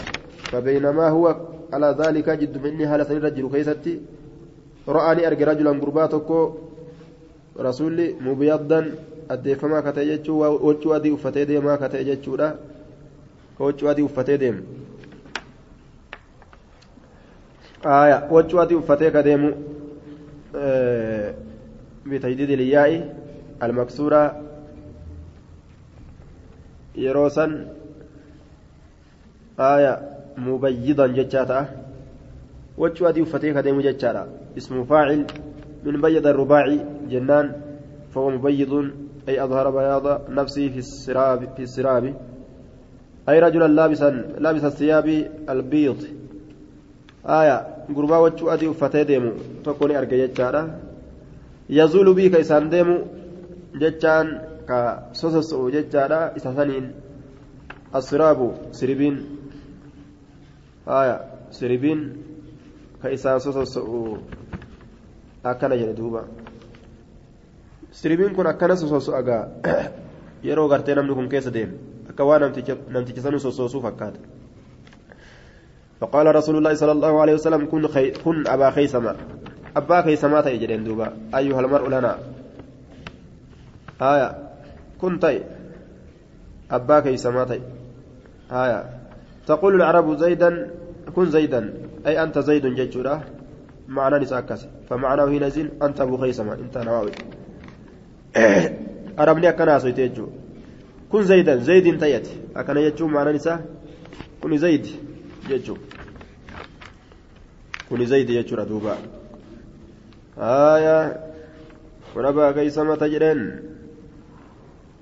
فبينما 0.52 1.10
هو 1.10 1.36
على 1.74 1.96
ذلك 2.00 2.30
جد 2.30 2.56
مني 2.58 2.86
هالة 2.86 3.10
رجل 3.26 3.50
كيستي 3.52 4.00
رآني 4.88 5.28
أرجع 5.28 5.46
رجلا 5.48 5.72
قرباتك 5.82 6.30
رسولي 7.60 8.16
مبيضا. 8.22 8.82
كتجتشو 9.30 10.34
وجو 10.66 10.90
أدي 10.96 11.14
أفتي 11.14 11.46
ديما 11.46 11.76
كتجتشو 11.76 12.36
لا 12.36 12.56
وجو 13.60 13.90
أدي 13.90 14.06
أفتي 14.06 14.38
ديم. 14.38 14.58
آية. 17.86 18.28
وجو 18.32 18.62
أدي 18.62 18.76
أفتي 18.78 19.12
كديمو 19.12 19.50
آه 19.50 19.79
بتجديد 22.06 22.50
الياء 22.50 23.16
المكسورة 23.64 24.42
يروسا 26.96 27.68
آية 29.60 29.94
مبيضا 30.38 31.08
جتشاتا. 31.08 31.66
وجو 32.78 33.08
أدي 33.08 33.22
جتشاتا. 33.82 34.28
اسم 34.58 34.84
فاعل 34.84 35.26
من 35.84 36.02
بيض 36.02 36.28
الرباعي 36.28 36.86
جنان 37.10 37.62
فهو 38.12 38.30
مبيض 38.30 38.92
أي 39.30 39.44
أظهر 39.44 39.70
بياض 39.70 40.32
نفسه 40.32 40.70
في 40.70 40.78
السراب 40.78 41.56
في 41.56 41.64
السراب. 41.64 42.16
أي 43.30 43.40
رجلا 43.40 43.68
لابسا 43.68 44.10
لابس 44.40 44.64
الثياب 44.64 45.08
البيض. 45.50 46.19
aya 47.24 47.86
gurbaa 47.90 48.20
wachuu 48.22 48.50
adii 48.52 48.68
uffatee 48.68 49.06
deemu. 49.06 49.32
Tokko 49.64 49.88
ni 49.88 49.96
arge 49.96 50.18
jechaadha. 50.18 50.80
Yazuulu 51.70 52.14
bii 52.16 52.30
ka 52.30 52.40
isaan 52.40 52.70
deemu 52.70 52.96
jechaan 53.80 54.28
ka 54.68 55.10
sososo'u 55.14 55.72
jechaadha 55.72 56.34
isa 56.36 56.54
saniin. 56.56 56.94
Asiraabu 57.94 58.54
siribiin 58.72 59.18
aya 60.86 61.22
siribiin 61.52 62.02
ka 63.02 63.10
isaan 63.10 63.40
sososo'u 63.40 64.18
akkana 65.44 65.76
jedhe 65.78 65.94
duuba. 65.98 66.24
Siribiin 67.92 68.36
kun 68.36 68.48
akkana 68.48 68.76
yeroo 70.48 70.68
gartee 70.70 70.96
namni 70.96 71.14
kun 71.14 71.30
keessa 71.30 71.52
akka 72.10 72.24
waa 72.26 72.40
namticha 72.40 72.78
fakkaata 73.82 74.39
فقال 76.00 76.36
رسول 76.36 76.58
الله 76.58 76.74
صلى 76.74 76.92
الله 76.92 77.22
عليه 77.22 77.34
وسلم 77.34 77.66
كن 77.66 77.88
خي... 77.88 78.12
كن 78.12 78.48
أبا 78.48 78.72
خيسمة 78.72 79.16
أبا 79.76 80.02
خيسمة 80.02 80.42
تيجرين 80.42 80.84
دوبا. 80.84 81.12
أيها 81.36 81.60
المرء 81.60 81.90
لنا. 81.90 82.18
آية. 84.02 84.30
كن 85.02 85.20
تي 85.20 85.44
أبا 86.72 87.02
خيسمة 87.02 87.60
آية. 88.52 88.84
تقول 89.48 89.76
العرب 89.76 90.18
زيدا 90.18 90.72
كن 91.16 91.26
زيدا. 91.26 91.74
أي 92.08 92.24
أنت 92.24 92.40
زيد 92.40 92.66
جيتشورا. 92.66 93.24
معنى 93.88 94.20
نساكس 94.20 94.66
فمعناه 94.90 95.28
حينئذ 95.28 95.84
أنت 95.84 96.02
أبو 96.02 96.18
خيسمة 96.18 96.54
أنت 96.54 96.78
نواوي. 96.78 97.12
أرمني 99.20 99.50
أكنا 99.50 99.80
سويتيجو 99.80 100.28
كن 101.12 101.24
زيدا. 101.24 101.56
زيد 101.56 102.00
تيت 102.00 102.28
أكنا 102.56 102.80
يجو 102.80 103.08
معنى 103.08 103.32
نساء. 103.32 103.66
كن 104.42 104.58
زيد. 104.58 104.88
يجو 105.50 105.78
كن 107.90 108.06
زيد 108.06 108.30
يجو 108.30 108.56
ردوبا 108.56 108.96
آية 110.38 111.00
ونبا 112.16 112.54
خيسمة 112.54 112.96
تجرين 112.96 113.40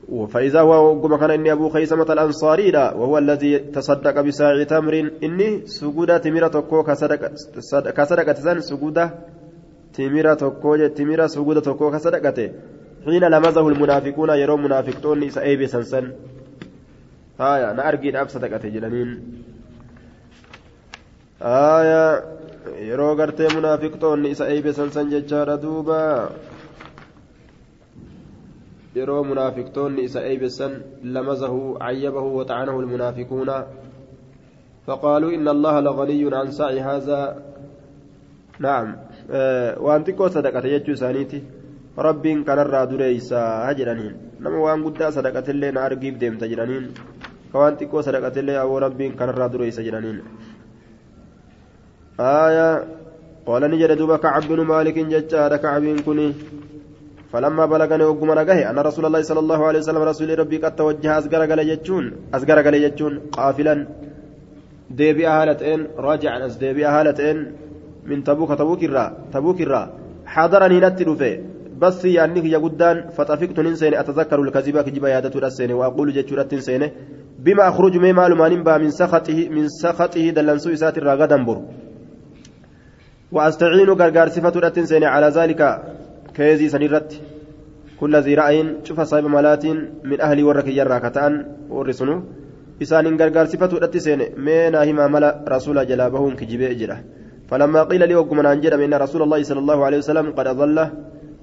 فإذا 0.07 0.61
هو 0.61 1.01
قم 1.01 1.15
كان 1.15 1.31
إني 1.31 1.51
أبو 1.51 1.69
خيسمة 1.69 2.13
الأنصاري 2.13 2.71
لا 2.71 2.93
وهو 2.93 3.17
الذي 3.17 3.59
تصدق 3.59 4.21
بساع 4.21 4.63
تمر 4.63 5.11
إني 5.23 5.67
سجودة 5.67 6.17
تمرة 6.17 6.47
تكو 6.47 6.83
كصدقة 7.97 8.33
سن 8.33 8.61
سجودة 8.61 9.05
تمرة 9.93 10.33
تكو 10.33 10.87
تمرة 10.87 11.27
سجودة 11.27 11.61
تكو 11.61 11.91
كصدقة 11.91 12.51
حين 13.05 13.23
لمزه 13.23 13.67
المنافقون 13.67 14.29
يرون 14.29 14.63
منافقون 14.63 15.29
سأيبي 15.29 15.67
سنسن 15.67 16.11
هايا 17.39 17.73
نأرجي 17.73 18.21
أب 18.21 18.27
صدقة 18.29 18.63
جلنين 18.69 19.09
آية 21.41 22.37
yeroo 22.89 23.15
gartee 23.15 23.47
munaafiqtoonni 23.53 24.29
isa 24.29 24.49
eeybesan 24.49 24.91
san 24.91 25.09
jechaadha 25.09 25.57
duuba. 25.57 26.31
Yeroo 28.95 29.23
munaafiqtoonni 29.23 30.03
isa 30.03 30.25
eeybesan 30.29 30.81
lamazahu 31.03 31.77
cayyabahu 31.79 32.37
waxacanahu 32.37 32.79
almunaafiquuna. 32.81 33.57
فقالوا 34.87 35.31
إن 35.35 35.47
الله 35.47 35.79
لغني 35.79 36.23
عن 36.35 36.51
سعي 36.51 36.79
هذا 36.79 37.19
نعم 38.59 38.87
وأن 39.83 40.03
تكو 40.03 40.27
صدقة 40.27 40.63
يجو 40.63 40.95
سانيتي 40.95 41.43
رب 41.99 42.25
كان 42.47 42.59
الرادوليسا 42.59 43.41
هجرانين 43.67 44.13
نما 44.39 44.57
وأن 44.57 44.83
قد 44.87 45.03
صدقة 45.11 45.43
اللي 45.51 45.71
نارجيب 45.71 46.17
ديم 46.17 46.37
تجرانين 46.37 46.83
وأن 47.53 47.77
تكو 47.77 48.01
صدقة 48.01 48.35
اللي 48.39 48.61
أو 48.61 48.77
رب 48.77 49.01
كان 49.19 49.29
الرادوليسا 49.29 49.83
جرانين 49.83 50.17
آية 52.19 52.83
قال 53.45 53.71
نجد 53.71 53.91
دوبا 53.97 54.17
كعب 54.17 54.43
بن 54.49 54.61
مالك 54.61 54.97
ججار 54.99 55.57
كعب 55.57 55.83
كني. 56.05 56.33
فلما 57.31 57.65
بلغني 57.65 58.03
وقم 58.03 58.39
نجاه 58.39 58.69
أن 58.69 58.79
رسول 58.79 59.05
الله 59.05 59.21
صلى 59.21 59.39
الله 59.39 59.65
عليه 59.67 59.79
وسلم 59.79 60.01
رسول 60.01 60.39
ربي 60.39 60.57
قد 60.57 60.75
توجه 60.75 61.17
أزقر 61.17 61.41
قال 61.49 61.59
يجون 61.59 62.05
أزقر 62.33 62.59
قال 62.65 62.73
يجون 62.73 63.13
قافلا. 63.31 63.87
ديبي 64.89 65.27
أهالتين 65.27 65.87
راجعا 65.97 66.45
أز 66.45 66.55
ديبي 66.55 66.87
أهالتين 66.87 67.37
من 68.05 68.23
تبوك 68.23 68.51
تبوك 68.59 68.83
الرا 68.83 69.05
تبوك 69.33 69.61
الرا. 69.61 69.83
حضرني 70.25 70.79
نتلو 70.79 71.15
فيه 71.15 71.43
بس 71.81 72.05
يعني 72.05 72.51
يا 72.51 72.57
قدان 72.57 73.09
فطفقت 73.09 73.59
ننسين 73.59 73.93
أتذكر 73.93 74.41
الكذب 74.41 74.81
كجب 74.81 75.05
يادة 75.05 75.47
السنة 75.47 75.73
وأقول 75.73 76.13
جتشورة 76.13 76.51
سنة 76.57 76.91
بما 77.39 77.67
أخرج 77.69 77.97
من 77.97 78.13
معلوم 78.15 78.41
من 78.83 78.89
سخطه 78.89 79.49
من 79.49 79.67
سخطه 79.67 80.29
دلنسو 80.29 80.73
إسات 80.73 80.97
الراغدا 80.97 81.43
بر. 81.43 81.57
وأستعين 83.31 83.89
غرغار 83.89 84.27
صفة 84.29 84.55
الأتنسين 84.59 85.03
على 85.03 85.27
ذلك 85.27 85.61
كيزي 86.35 86.69
سنيرت. 86.69 87.21
كل 87.99 88.15
ذي 88.15 88.33
رأي 88.35 88.57
شوف 88.83 89.01
صاحب 89.01 89.25
ملات 89.25 89.65
من 90.09 90.21
أهلي 90.21 90.43
ورك 90.43 90.67
يراكتان 90.67 91.33
ورسنو. 91.69 92.23
إسان 92.81 93.05
غرغار 93.21 93.45
صفة 93.45 93.71
الأتنسين 93.77 94.19
مينا 94.37 94.83
هما 94.83 95.07
ملا 95.07 95.43
رسول 95.49 95.87
جلابهم 95.87 96.35
كجبه 96.35 96.71
إجرة 96.71 96.97
فلما 97.49 97.83
قيل 97.83 98.07
لي 98.09 98.15
وقم 98.15 98.39
أنجر 98.45 98.77
من 98.77 98.93
رسول 98.93 99.21
الله 99.21 99.43
صلى 99.43 99.59
الله 99.59 99.85
عليه 99.85 99.97
وسلم 99.97 100.31
قد 100.37 100.47
أظل. 100.47 100.77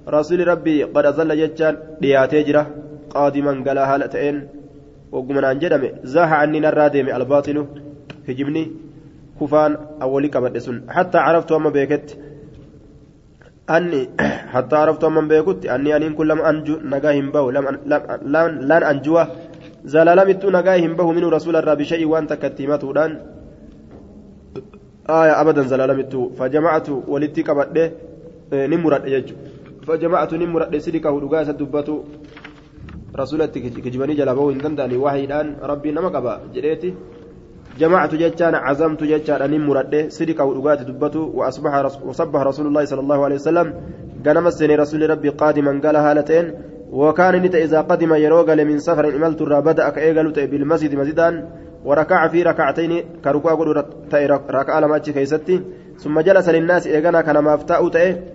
رسول 0.07 0.47
ربي 0.47 0.83
قد 0.83 1.05
أظل 1.05 1.29
جتان 1.37 1.77
دياتي 2.01 2.43
جرة 2.43 2.63
قادما 3.09 3.63
قال 3.65 3.77
هالتين. 3.77 4.47
وقم 5.11 5.37
أنجر 5.37 5.91
زاح 6.03 6.33
عني 6.33 6.59
نرادم 6.59 7.07
الباطل 7.09 7.65
هجبني 8.29 8.71
sun 10.59 10.81
hattaa 10.87 11.25
caraftu 11.25 11.55
amma 11.55 11.71
beeketti 11.71 12.15
anni 13.67 14.09
hattaa 14.53 14.79
caraftu 14.79 15.05
amma 15.05 15.21
beekutti 15.21 15.69
anni 15.69 15.93
aniin 15.93 16.15
kun 16.15 16.27
lama 16.27 16.43
anju 16.51 16.79
nagaa 16.83 17.15
hin 17.19 17.31
bahu 17.31 17.51
laan 17.51 18.83
anjuwa 18.91 19.27
zalaalamittuu 19.85 20.51
nagaa 20.57 20.77
hin 20.83 20.95
bahu 20.95 21.13
minuu 21.13 21.29
rasuula 21.37 21.59
irraa 21.63 21.75
bishayii 21.75 22.11
waan 22.13 22.27
takka 22.27 22.47
itti 22.47 22.63
himatuudhaan 22.63 23.15
آية 25.09 25.41
أبدا 25.41 25.61
زلالمت 25.61 26.13
فجمعت 26.37 26.87
ولدت 26.89 27.39
كبده 27.39 27.91
نمرد 28.53 29.07
يجو 29.07 29.35
فجمعت 29.87 30.31
نمرد 30.33 30.77
سيدك 30.77 31.05
ودقاس 31.05 31.49
الدبة 31.49 31.89
رسولتك 33.21 33.65
كجبني 33.85 34.13
جلبه 34.19 34.51
إن 34.51 34.57
دنداني 34.57 34.97
وحيدان 34.97 35.47
ربي 35.61 35.91
نما 35.91 36.09
قبا 36.15 36.33
جريتي 36.53 36.89
جمعت 37.79 38.15
جتان 38.15 38.55
عزمت 38.55 39.03
جتان 39.03 39.41
نمرد 39.51 39.93
سيدك 40.15 40.39
ودقات 40.39 40.81
دبة 40.89 41.15
وأصبح 41.37 41.73
وصبح 42.05 42.39
رسول 42.41 42.67
الله 42.67 42.85
صلى 42.85 43.01
الله 43.05 43.23
عليه 43.25 43.35
وسلم 43.35 43.67
قنم 44.25 44.47
السنة 44.47 44.75
رسول 44.75 45.09
ربي 45.09 45.29
قادما 45.29 45.71
قال 45.83 45.95
هالتين 45.95 46.45
وكان 46.91 47.35
نت 47.43 47.55
إذا 47.55 47.81
قدم 47.81 48.13
يروغل 48.13 48.65
من 48.65 48.77
سفر 48.79 49.05
إملت 49.15 49.43
بدأ 49.43 49.89
كأيغل 49.89 50.27
بالمسجد 50.51 50.95
مسجدا 50.95 51.49
وركع 51.85 52.27
في 52.27 52.43
ركعتين 52.43 52.91
كركوع 53.23 53.53
قد 53.53 53.67
ركع 54.49 54.79
لما 54.79 54.97
كيستي 54.97 55.61
ثم 55.97 56.19
جلس 56.19 56.49
للناس 56.49 56.87
إيغانا 56.87 57.21
كان 57.21 57.37
مافتاء 57.37 57.81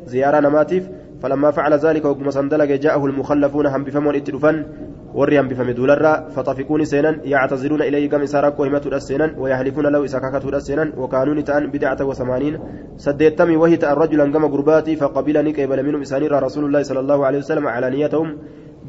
زيارة 0.06 0.40
نماتيف 0.40 0.88
فلما 1.22 1.50
فعل 1.50 1.72
ذلك 1.74 2.04
وقم 2.04 2.30
صندلق 2.30 2.64
جاءه 2.64 3.06
المخلفون 3.06 3.66
هم 3.66 3.84
بفمون 3.84 4.14
اتلفن 4.14 4.64
hambifame 5.10 5.74
duularraa 5.74 6.30
faxafiquuni 6.34 6.86
seenan 6.86 7.20
yactaziluuna 7.24 7.84
ilayhi 7.84 8.08
gam 8.08 8.22
isaa 8.22 8.40
rakkoo 8.40 8.64
himatuudha 8.64 9.00
seenan 9.00 9.34
wayahlifuuna 9.42 9.90
lahu 9.90 10.04
isa 10.04 10.20
kakatuudha 10.20 10.60
seenan 10.60 10.92
wakaanuuni 10.96 11.42
ta'an 11.42 11.66
bidacata 11.72 12.06
wasamaaniin 12.06 12.58
saddeettamii 12.96 13.56
wahi 13.56 13.78
ta'an 13.78 13.98
rajulan 13.98 14.30
gama 14.30 14.48
gurbaatii 14.48 14.96
faqabila 14.96 15.42
ni 15.42 15.52
qeebale 15.52 15.82
minhum 15.82 16.02
isaaniirraa 16.06 16.40
rasuulullaahi 16.46 16.84
sala 16.84 17.00
allahu 17.00 17.26
alehi 17.26 17.42
wasalam 17.42 17.66
calaaniyatahum 17.74 18.28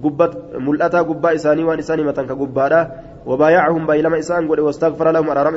gubbat 0.04 0.38
mul'ataa 0.68 1.04
gubbaa 1.10 1.34
isaanii 1.40 1.66
waan 1.70 1.82
isaan 1.86 2.00
himatan 2.06 2.30
ka 2.30 2.36
gubbaadha 2.36 2.82
وبايعهم 3.26 3.86
بايلما 3.86 4.20
إسان 4.20 4.48
قل 4.50 4.60
واستغفر 4.60 5.12
لهم 5.12 5.30
أرارم 5.30 5.56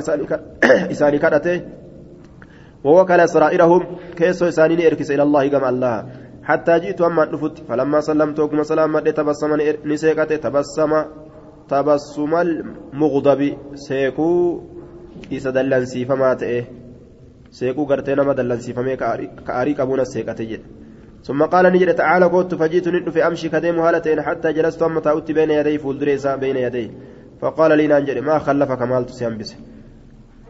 إساني 0.93 1.18
كدته 1.18 1.61
ووكل 2.85 3.29
سرائرهم 3.29 3.83
كيسو 4.16 4.49
إسانين 4.49 4.81
إركس 4.87 5.11
إلى 5.11 5.22
الله 5.22 5.49
كما 5.49 5.68
الله 5.68 6.05
حتى 6.45 6.79
جئت 6.79 7.01
أما 7.01 7.25
نفت 7.25 7.59
فلما 7.69 8.01
سلمت 8.01 8.41
وكما 8.41 8.63
سلام 8.63 8.99
تبسم 8.99 9.51
نسيكت 9.85 10.33
تبسم 10.33 10.93
تبسم 11.69 12.33
المغضب. 12.35 13.57
سيكو 13.75 14.61
إذا 15.33 15.51
دلنسي 15.51 16.05
فما 16.05 16.35
تئه 16.35 16.65
سيكو 17.51 17.85
قرتين 17.85 18.21
ما 18.21 18.33
دلنسي 18.33 18.73
فما 18.73 18.95
كأريك 19.47 19.81
أبونا 19.81 20.05
سيكت 20.05 20.61
ثم 21.25 21.43
قال 21.43 21.73
نجد 21.73 21.95
تعالى 21.95 22.27
قلت 22.27 22.55
فجئت 22.55 22.89
ندف 22.89 23.13
في 23.13 23.27
أمشي 23.27 23.49
كديم 23.49 23.79
هالتين 23.81 24.23
حتى 24.23 24.53
جلست 24.53 24.83
أما 24.83 25.01
تأوت 25.01 25.33
بين 25.33 25.51
يدي 25.51 25.79
فولدريسا 25.79 26.37
بين 26.37 26.57
يدي. 26.57 26.91
فقال 27.41 27.77
لي 27.79 27.87
نانجري 27.87 28.21
ما 28.21 28.39
خلفك؟ 28.39 28.83
مالت 28.83 29.11
سينبسه 29.11 29.57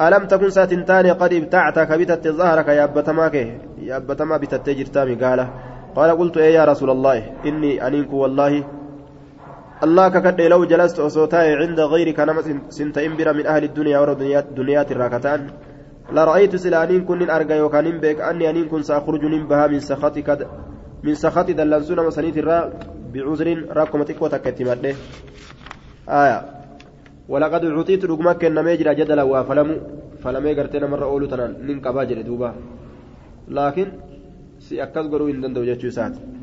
ألم 0.00 0.26
تكن 0.26 0.50
ساتنتان 0.50 1.06
قد 1.06 1.32
ابتعت 1.32 1.78
كبتت 1.78 2.28
ظهرك 2.28 2.68
يا 2.68 2.84
أبتماك؟ 2.84 3.34
يا 3.78 3.96
أبتما 3.96 4.36
بتت 4.36 4.70
جرتامي 4.70 5.14
قال. 5.14 5.48
قال 5.96 6.10
قلت 6.18 6.36
إيه 6.36 6.54
يا 6.54 6.64
رسول 6.64 6.90
الله؟ 6.90 7.46
إني 7.46 7.86
أنينك 7.86 8.12
والله. 8.12 8.64
الله 9.84 10.08
ككد 10.08 10.40
لو 10.40 10.64
جلست 10.64 10.98
أصوتاي 10.98 11.54
عند 11.62 11.80
غيرك 11.80 12.20
نما 12.20 12.42
سنت 12.68 12.98
إمبرا 12.98 13.32
من 13.32 13.46
أهل 13.46 13.64
الدنيا 13.64 13.98
ورد 13.98 14.20
دنيات 14.56 14.88
الراكتان 14.92 15.40
لرأيت 16.12 16.56
سلانين 16.56 17.04
كن 17.04 17.30
أرجى 17.30 17.60
وكان 17.60 17.86
بك 18.02 18.20
أني 18.20 18.50
أنين 18.50 18.66
كن 18.72 18.82
سأخرج 18.82 19.22
بها 19.50 19.66
من 19.66 19.80
سخطك 19.80 20.28
من 21.04 21.14
سخط 21.14 21.48
دلنسون 21.50 21.98
مسانيت 22.06 22.36
الرا 22.38 22.58
بعذر 23.12 23.48
راكمتك 23.78 24.22
وتكتمت 24.22 24.84
آية. 26.08 26.38
ولقد 27.28 27.64
أعطيت 27.64 28.04
رقمك 28.04 28.44
إنما 28.44 28.70
يجرى 28.72 28.94
جدلا 28.94 29.22
وفلم 29.22 29.68
فلم 30.22 30.46
يقرتنا 30.46 30.86
مرة 30.86 31.04
أولو 31.04 31.26
تنان. 31.26 31.50
ننقبا 31.66 32.04
دوبا. 32.04 32.50
لكن 33.48 33.86
si 34.68 34.80
akkas 34.80 35.06
godhuu 35.12 35.28
hin 35.32 35.40
danda'u 35.40 35.64
jechuu 35.72 35.92
isaati. 35.94 36.34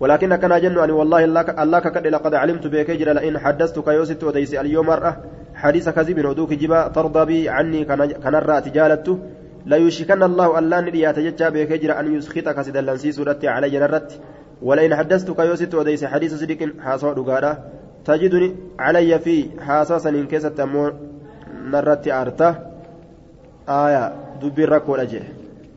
ولكن 0.00 0.34
كان 0.36 0.60
جن 0.60 0.78
أن 0.78 0.90
والله 0.90 1.24
الله 1.62 1.78
كقد 1.78 2.06
لقد 2.06 2.34
علمت 2.34 2.66
بك 2.66 2.90
جرى 2.90 3.12
لئن 3.14 3.38
حدثتك 3.38 3.88
يوسف 3.88 4.24
وديس 4.24 4.54
اليوم 4.54 4.86
مرة 4.86 5.24
حديث 5.54 5.88
كذب 5.88 6.24
ودوك 6.24 6.52
جبا 6.52 6.88
ترضى 6.88 7.24
بي 7.24 7.48
عني 7.48 7.84
كان 7.84 8.34
الرات 8.34 8.68
جالته 8.68 9.18
لا 9.66 9.76
يشكن 9.76 10.22
الله 10.22 10.58
ألا 10.58 10.80
ندي 10.80 11.00
يتججى 11.00 11.50
بك 11.50 11.72
جرى 11.72 11.92
أن 12.00 12.14
يسخطك 12.14 12.62
سدلنسي 12.62 13.12
سورتي 13.12 13.48
علي 13.48 13.70
جنرت 13.70 14.20
ولئن 14.62 14.96
حدثتك 14.96 15.38
يوسف 15.38 15.74
وديس 15.74 16.04
حديث 16.04 16.34
صديق 16.34 16.60
حاصل 16.84 17.14
دغادا 17.14 17.52
تجدني 18.04 18.48
علي 18.78 19.18
في 19.18 19.36
حاساسا 19.60 20.10
إن 20.10 20.26
كيست 20.26 20.60
نرت 21.72 22.08
أرته 22.08 22.54
آية 23.68 24.12
دبي 24.42 24.64
ركو 24.64 24.94
أجه 24.94 25.22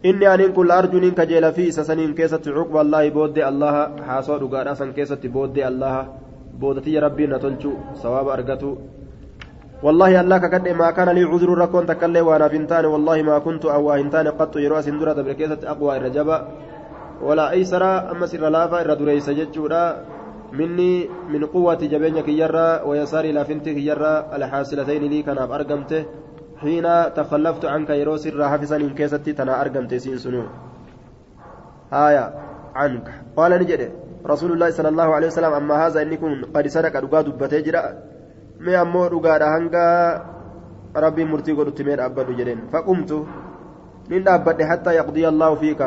inni 0.04 0.26
aniin 0.26 0.54
kun 0.54 0.72
arjuuniin 0.72 1.16
kajeela 1.16 1.52
fi 1.52 1.68
isa 1.68 1.84
saniin 1.84 2.16
keessatti 2.16 2.52
cuqba 2.52 2.82
allaahi 2.82 3.12
booddee 3.12 3.43
allaha 3.43 3.89
haasoo 4.08 4.39
dhugaadhaa 4.39 4.76
san 4.76 4.93
keessatti 4.93 5.30
booddee 5.30 5.66
allaha 5.66 6.06
boodatiyya 6.60 7.02
rabbiin 7.02 7.30
na 7.30 7.39
tolchu 7.39 7.76
sawaaba 7.93 8.34
argatu. 8.34 8.78
والله 9.80 10.22
الله 10.22 10.38
كقد 10.43 10.68
ما 10.76 10.91
كان 10.91 11.10
لي 11.16 11.24
عذر 11.24 11.50
ركون 11.64 11.86
تكلي 11.88 12.22
وأنا 12.22 12.47
فنتان 12.52 12.86
والله 12.86 13.18
ما 13.24 13.39
كنت 13.39 13.64
أو 13.66 13.91
هنتان 13.91 14.28
قط 14.28 14.56
يروى 14.60 14.82
سندرة 14.84 15.16
بركيسة 15.24 15.64
اقوى 15.64 15.97
الرجبة 15.97 16.38
ولا 17.24 17.52
ايسر 17.56 17.84
اما 18.12 18.26
سر 18.28 18.43
لافا 18.50 18.82
الردريس 18.82 19.30
جتشورا 19.39 19.84
مني 20.52 20.91
من 21.32 21.45
قوة 21.45 21.80
جبينك 21.93 22.28
يرى 22.28 22.70
ويساري 22.88 23.32
لا 23.32 23.43
فنتك 23.47 23.78
يرى 23.89 24.14
الحاصلتين 24.36 25.04
لي 25.12 25.24
كان 25.24 25.38
ارقمته 25.38 26.04
حين 26.62 26.86
تخلفت 27.14 27.64
عنك 27.66 27.89
يرو 27.89 28.18
سر 28.18 28.41
حفظا 28.51 28.76
إن 28.76 28.93
كيستي 28.97 29.34
تنا 29.34 29.62
أرقم 29.62 29.88
تيسين 29.88 30.18
سنو. 30.18 30.43
آية 31.93 32.26
عنك. 32.76 33.07
قال 33.38 33.51
نجد 33.51 33.82
رسول 34.26 34.51
الله 34.51 34.70
صلى 34.70 34.89
الله 34.89 35.10
عليه 35.16 35.28
وسلم 35.28 35.53
أما 35.53 35.76
هذا 35.88 36.01
إني 36.01 36.18
كن 36.18 36.51
قد 36.55 36.68
صدق 36.68 36.95
رقا 37.03 37.22
دبتي 37.22 37.72
مي 38.60 38.82
أمو 38.82 39.05
رقا 39.05 39.39
هنگا 39.55 39.86
ربي 40.95 41.24
مرتي 41.26 41.51
قد 41.51 41.72
تمير 41.74 42.05
أبدو 42.05 42.34
جرين 42.36 42.60
فقمت 42.74 43.12
نين 44.10 44.28
أبد 44.28 44.60
حتى 44.64 44.91
يقضي 44.99 45.28
الله 45.28 45.55
فيك. 45.55 45.82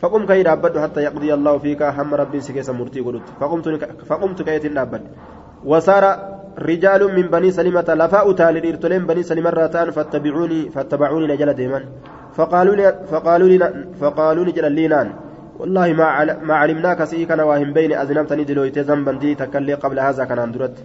فقم 0.00 0.26
كي 0.26 0.52
أبد 0.52 0.78
حتى 0.78 1.00
يقضي 1.00 1.34
الله 1.34 1.58
فيك 1.58 1.82
هم 1.82 2.14
ربي 2.14 2.40
سكيس 2.40 2.70
مرتي 2.70 3.00
قد 3.00 3.20
فقمت 3.40 3.66
فقمت 4.06 4.42
كي 4.42 4.80
أبد 4.82 5.02
وصار 5.64 6.37
رجال 6.58 7.14
من 7.16 7.22
بني 7.22 7.50
سلمة 7.50 7.88
لفاء 8.00 8.32
تالي 8.32 8.68
إرتلين 8.70 9.06
بني 9.06 9.22
سلمة 9.22 9.50
راتان 9.50 9.90
فاتبعوني 9.90 10.70
فاتبعوني 10.70 11.26
نجل 11.26 11.52
ديما 11.54 11.84
فقالوا 12.34 12.74
لي 12.74 12.94
فقالوا 13.10 13.48
لي 13.48 13.84
فقالوا 14.00 14.44
لي 14.44 14.52
جل 14.52 14.72
لينان. 14.72 15.10
والله 15.58 15.92
ما 15.92 16.34
ما 16.48 16.54
علمناك 16.54 17.04
سيكنا 17.04 17.44
واهم 17.44 17.72
بين 17.72 17.92
أذنبتني 17.92 18.44
دلويت 18.44 18.78
ذنبا 18.78 19.12
دي 19.12 19.34
تكلي 19.34 19.74
قبل 19.74 19.98
هذا 20.00 20.24
كان 20.24 20.38
أندرت 20.38 20.76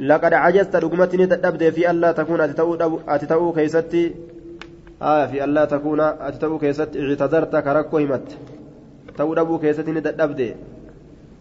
لقد 0.00 0.32
عجزت 0.34 0.76
رقمتني 0.76 1.26
تدبد 1.26 1.70
في 1.70 1.90
ألا 1.90 2.12
تكون 2.12 2.40
أتتو 2.40 2.76
أتتو 3.08 3.52
كيستي 3.52 4.14
آه 5.02 5.26
في 5.26 5.44
ألا 5.44 5.64
تكون 5.64 6.00
أتتو 6.00 6.58
كيست 6.58 6.96
اعتذرت 6.96 7.56
كركو 7.56 7.98
همت. 7.98 8.28
تو 9.18 9.34
دبو 9.34 9.58
كيستي 9.58 10.00
تدبد 10.00 10.54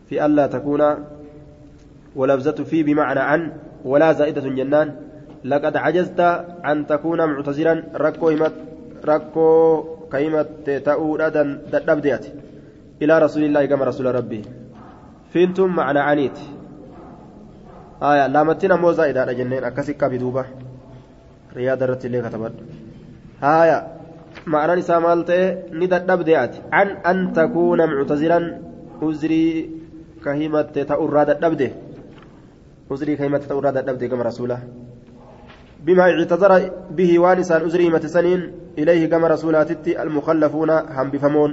في 0.10 0.26
ألا 0.26 0.48
تكون 0.48 0.82
ولفظة 2.16 2.64
في 2.64 2.84
بمعنى 2.84 3.20
عن 3.20 3.52
ولا 3.86 4.14
زائدة 4.14 4.42
جنان. 4.42 4.96
لقد 5.46 5.78
عجزت 5.78 6.20
أن 6.66 6.88
تكون 6.88 7.26
معتذرا 7.26 7.84
ركو 7.96 8.30
همت 8.30 8.54
ركو 9.06 9.84
كيمت 10.12 10.70
تأودا 10.86 11.44
دبديات. 11.74 12.26
إلى 13.02 13.20
رسول 13.20 13.44
الله 13.44 13.66
كما 13.66 13.86
رسول 13.86 14.16
ربي. 14.16 14.42
فينتم 15.34 15.76
معنى 15.76 16.00
عنيت 16.00 16.40
آية. 18.04 18.28
لامتنا 18.28 18.76
مو 18.76 18.92
زائدة 18.92 19.32
جنين. 19.32 19.64
أكسك 19.64 20.04
بدوبة 20.04 20.46
رياض 21.56 21.84
الرت 21.84 22.06
اللي 22.06 22.22
كتبت. 22.22 22.54
آية. 23.44 23.88
معنى 24.48 24.76
نساء 24.76 25.00
مالته 25.00 25.58
ندبديات 25.72 26.56
عن 26.72 26.88
أن 26.88 27.34
تكون 27.34 27.86
معتذرا 27.86 28.62
أزري 29.02 29.70
كهمت 30.26 30.80
تأورا 30.80 31.24
دبده 31.24 31.72
أزري 32.92 33.16
كيمة 33.16 33.38
تورا 33.50 33.72
دبدي 33.72 34.08
كما 34.08 34.24
رسوله 34.24 34.60
بما 35.86 36.04
اعتذر 36.04 36.52
به 36.98 37.20
وانسان 37.20 37.62
أزري 37.66 37.90
متسنين 37.90 38.42
إليه 38.78 39.10
كما 39.12 39.28
رسولاتت 39.28 39.88
المخلفون 39.88 40.70
هم 40.70 41.08
بفمون. 41.14 41.52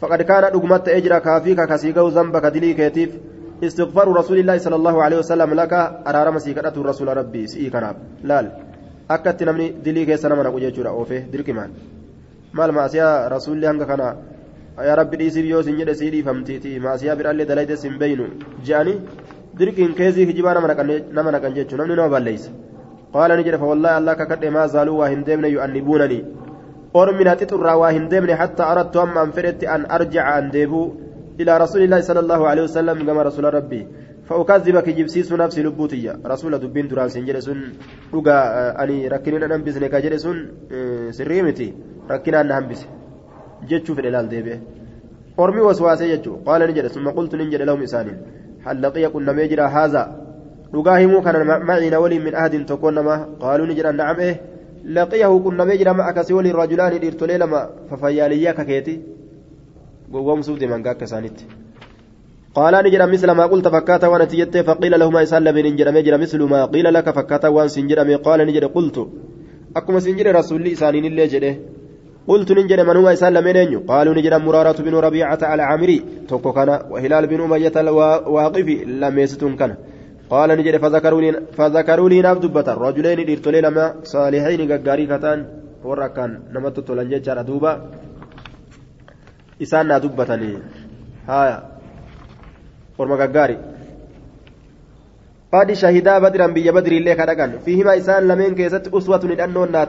فقد 0.00 0.22
كان 0.22 0.44
دقمت 0.52 0.88
أجرى 0.88 1.20
كافيك 1.20 1.60
كسيقو 1.70 2.08
ذنبك 2.08 2.44
دلي 2.54 2.74
كيتيف. 2.74 3.10
استغفار 3.64 4.06
رسول 4.20 4.38
الله 4.38 4.56
صلى 4.58 4.76
الله 4.76 5.02
عليه 5.02 5.18
وسلم 5.18 5.50
لك 5.54 5.72
أرار 6.06 6.30
مسيكته 6.36 6.82
رسول 6.90 7.08
ربي 7.16 7.46
سئي 7.46 7.70
كناب 7.70 7.96
لال. 8.28 8.46
أكدت 9.10 9.42
نمني 9.42 9.68
دلي 9.84 10.04
كيس 10.04 10.26
نمنا 10.26 10.48
قجيجورا 10.54 10.90
أوفيه 10.90 11.22
دلكمان 11.32 11.70
maal 12.54 12.70
maasiyaa 12.72 13.28
rasuulli 13.28 13.66
hanga 13.66 13.86
kana 13.86 14.08
yaa 14.86 14.96
rabbi 15.00 15.16
dhiisif 15.20 15.46
yoo 15.52 15.62
sin 15.66 15.78
jedhe 15.78 15.94
sii 16.00 16.10
dhiifamtiiti 16.14 16.74
maasiyaa 16.84 17.16
biraallee 17.20 17.46
dalayte 17.50 17.76
sin 17.76 17.96
beeynu 18.02 18.26
je'anii 18.68 18.94
dirqiin 19.58 19.92
keezii 19.98 20.26
kijibaa 20.28 20.54
nama 20.54 21.30
naqan 21.36 21.54
jechuun 21.54 21.78
namni 21.80 21.96
nama 21.96 22.08
balleeysa 22.16 22.50
قال 23.14 23.30
نجد 23.30 23.56
فوالله 23.62 23.98
الله 23.98 24.12
ككد 24.12 24.44
ما 24.50 24.66
زالوا 24.66 24.98
وهندمنا 24.98 25.48
يؤنبونني. 25.48 26.24
أرمنا 26.96 27.34
تطر 27.34 27.66
وهندمني 27.82 28.34
حتى 28.34 28.62
أردت 28.62 28.96
أم 28.96 29.18
أنفرت 29.18 29.64
أن 29.64 29.86
أرجع 29.86 30.38
أن 30.38 30.50
ديبو 30.50 30.82
إلى 31.40 31.52
رسول 31.58 31.82
الله 31.86 32.00
صلى 32.00 32.20
الله 32.20 32.40
عليه 32.50 32.62
وسلم 32.62 32.96
كما 33.06 33.22
رسول 33.22 33.54
ربي. 33.54 33.86
فأكذبك 34.26 34.88
جبسيس 34.98 35.32
نفسي 35.32 35.62
لبوتية 35.62 36.12
رسول 36.26 36.58
دبين 36.58 36.88
دران 36.90 37.08
سنجل 37.08 37.42
سن 37.42 37.58
لغا 38.12 38.36
أني 38.82 39.08
ركنين 39.08 39.42
أن 39.42 39.52
أنبسني 39.52 39.88
كجل 39.88 40.14
سن 40.20 40.36
سريمتي. 41.18 41.68
ركنا 42.10 42.40
أن 42.40 42.50
أنبس 42.52 42.80
جتشو 43.68 43.94
في 43.94 44.00
الإلال 44.00 44.28
ديبه 44.28 44.56
أرمي 45.38 45.60
وسواسي 45.60 46.16
جتشو 46.16 46.32
قال 46.46 46.60
نجد 46.70 46.86
ثم 46.86 47.06
قلت 47.08 47.34
نجد 47.34 47.62
لهم 47.62 47.82
إسان 47.82 48.08
هل 48.66 48.82
لقي 48.82 49.08
كنا 49.08 49.32
ميجرا 49.32 49.66
هذا. 49.66 50.02
لغا 50.74 51.04
همو 51.04 51.20
كان 51.22 51.46
معنا 51.46 51.98
ولي 51.98 52.18
من 52.18 52.34
أهد 52.34 52.66
تكون 52.66 52.98
ما. 52.98 53.16
قالوا 53.40 53.66
نجد 53.66 53.86
نعم 53.86 54.16
إيه 54.20 54.40
لقيه 54.84 55.38
كنا 55.44 55.64
ميجرا 55.64 55.92
معك 55.92 56.22
سولي 56.22 56.50
الرجلان 56.50 56.92
إرتلي 56.92 57.38
لما 57.38 57.70
ففيالياك 57.90 58.60
كيتي 58.66 59.00
gowwoomsuuf 60.12 60.58
deeman 60.58 60.82
gaakka 60.82 61.04
isaanitti 61.04 61.46
قال 62.54 62.74
نجرا 62.84 63.06
مثل 63.06 63.30
ما 63.30 63.46
قلت 63.46 63.68
فكاتا 63.68 64.06
وأنا 64.06 64.24
تيجت 64.24 64.56
فقيل 64.56 65.00
لهما 65.00 65.22
إسان 65.22 65.42
لمن 65.44 65.66
انجرا 65.66 65.90
مجرا 65.90 66.16
مثل 66.16 66.42
ما 66.42 66.64
قيل 66.64 66.94
لك 66.94 67.10
فكاتا 67.10 67.48
وان 67.48 67.68
سنجرا 67.68 68.16
قال 68.16 68.46
نجرا 68.46 68.66
قلت. 68.66 69.08
أكما 69.76 70.00
سنجرا 70.00 70.30
رسول 70.38 70.60
الله 70.60 70.72
إسانين 70.72 71.04
اللي 71.04 71.26
جده. 71.26 71.54
قلت 72.28 72.48
نجرا 72.52 72.82
من 72.88 72.96
هو 72.96 73.08
إسان 73.08 73.32
لمن 73.36 73.56
أنيو 73.56 73.80
قالوا 73.90 74.14
نجرا 74.18 74.38
مرارة 74.38 74.78
بن 74.86 74.94
ربيعة 75.06 75.38
على 75.50 75.62
عامري 75.62 75.98
توكو 76.28 76.52
كان 76.56 76.70
وهلال 76.92 77.24
بن 77.26 77.40
أمية 77.46 77.76
الواقفي 77.76 78.74
لم 79.02 79.14
يستون 79.18 79.56
كان. 79.56 79.72
قال 80.30 80.48
فذكروا 81.56 82.08
لي 82.08 82.20
ناب 82.26 82.40
دبتا 82.40 82.74
رجلين 82.84 83.20
ديرتولي 83.28 83.60
لما 83.60 83.84
صالحين 84.12 84.60
غغاري 84.70 85.06
كتان. 85.06 85.38
وركان 85.84 86.30
نمت 86.54 86.76
تولنجا 86.86 87.42
دوبا. 87.48 87.72
isaan 89.60 89.86
naa 89.86 90.00
dubbatanii 90.02 90.58
haya 91.26 91.62
orma 92.98 93.16
gaggaari 93.20 93.56
qadi 95.54 95.76
shahidaa 95.82 96.18
badran 96.24 96.54
biyya 96.56 96.74
badriillee 96.76 97.16
ka 97.20 97.26
dhaqan 97.30 97.54
fiihimaa 97.66 97.94
isaan 98.02 98.26
lameen 98.30 98.58
keessatti 98.60 98.94
uswatun 98.98 99.30
hidhannoon 99.34 99.70
naa 99.76 99.86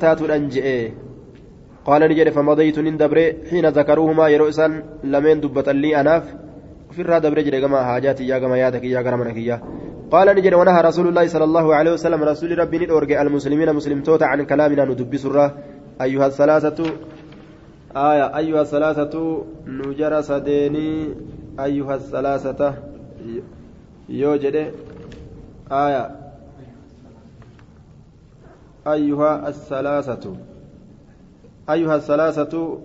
nin 2.82 2.98
dabre 2.98 3.26
xiina 3.50 3.72
zakaruuhumaa 3.72 4.30
yeroo 4.30 4.50
isaan 4.54 4.84
lameen 5.04 5.42
dubbatan 5.42 5.78
lii 5.84 5.94
anaaf 6.02 6.24
ofirraa 6.90 7.20
dabre 7.20 7.44
jedhe 7.44 7.62
gama 7.62 7.84
haajaati 7.90 8.30
yaa 8.30 8.40
gama 8.40 8.58
yaada 8.58 8.80
kiyyaa 8.80 9.04
gara 9.04 9.18
mana 9.18 9.34
kiyyaa 9.34 9.62
قال 10.12 10.28
نجد 10.38 10.54
ونهى 10.54 10.82
رسول 10.82 11.08
الله 11.08 11.28
صلى 11.28 11.44
الله 11.44 11.76
عليه 11.76 11.92
وسلم 11.98 12.24
رسول 12.24 12.58
ربي 12.60 12.78
ندورج 12.78 13.12
المسلمين 13.12 13.74
مسلم 13.74 14.00
توتا 14.02 14.24
عن 14.26 14.46
كلامنا 14.46 14.86
ندبس 14.86 15.26
أيها 16.02 16.28
الثلاثة 16.28 16.80
آية 17.96 18.38
أيها 18.38 18.62
الثلاثة 18.62 19.16
نجر 19.68 20.22
سديني 20.22 20.90
أيها 21.60 21.96
الثلاثة 21.96 22.74
يوجد 24.10 24.56
آية 25.72 26.04
أيها 28.88 29.32
الثلاثة 29.50 30.36
أيها 31.70 31.96
الثلاثة 31.96 32.80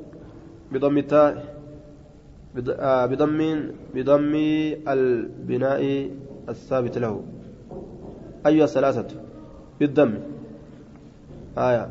بضم 0.72 0.98
التاء 0.98 1.60
بضم 2.54 3.70
بضم 3.94 4.34
البناء 4.88 6.10
الثابت 6.48 6.98
له. 6.98 7.22
أيها 8.46 8.64
الثلاثة 8.64 9.06
بالضم. 9.80 10.14
آية. 11.58 11.88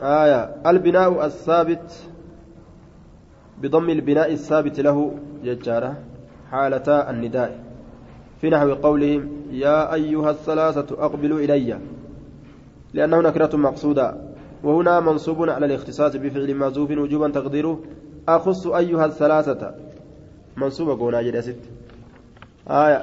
آية. 0.00 0.54
البناء 0.66 1.26
الثابت 1.26 2.08
بضم 3.62 3.90
البناء 3.90 4.32
الثابت 4.32 4.80
له 4.80 5.18
ججارة 5.44 5.96
حالتا 6.50 7.10
النداء. 7.10 7.64
في 8.40 8.50
نحو 8.50 8.72
قولهم 8.74 9.28
يا 9.50 9.94
أيها 9.94 10.30
الثلاثة 10.30 11.04
أقبلوا 11.04 11.40
إلي. 11.40 11.78
لأنه 12.94 13.20
نكرة 13.20 13.56
مقصودة 13.56 14.06
وهنا 14.64 15.00
منصوب 15.00 15.50
على 15.50 15.66
الاختصاص 15.66 16.16
بفعل 16.16 16.54
مازوف 16.54 16.90
وجوبا 16.90 17.28
تقديره 17.28 17.80
أخص 18.28 18.66
أيها 18.66 19.06
الثلاثة 19.06 19.74
منصوبة 20.56 20.98
قونا 20.98 21.22
جلست 21.22 21.56
آية 22.68 23.02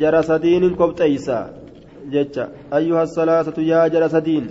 جرسدين 0.00 0.74
كبتيسا 0.76 1.38
جتة 2.14 2.44
أيها 2.74 3.02
الثلاثة 3.02 3.62
يا 3.62 3.88
جرسدين 3.88 4.46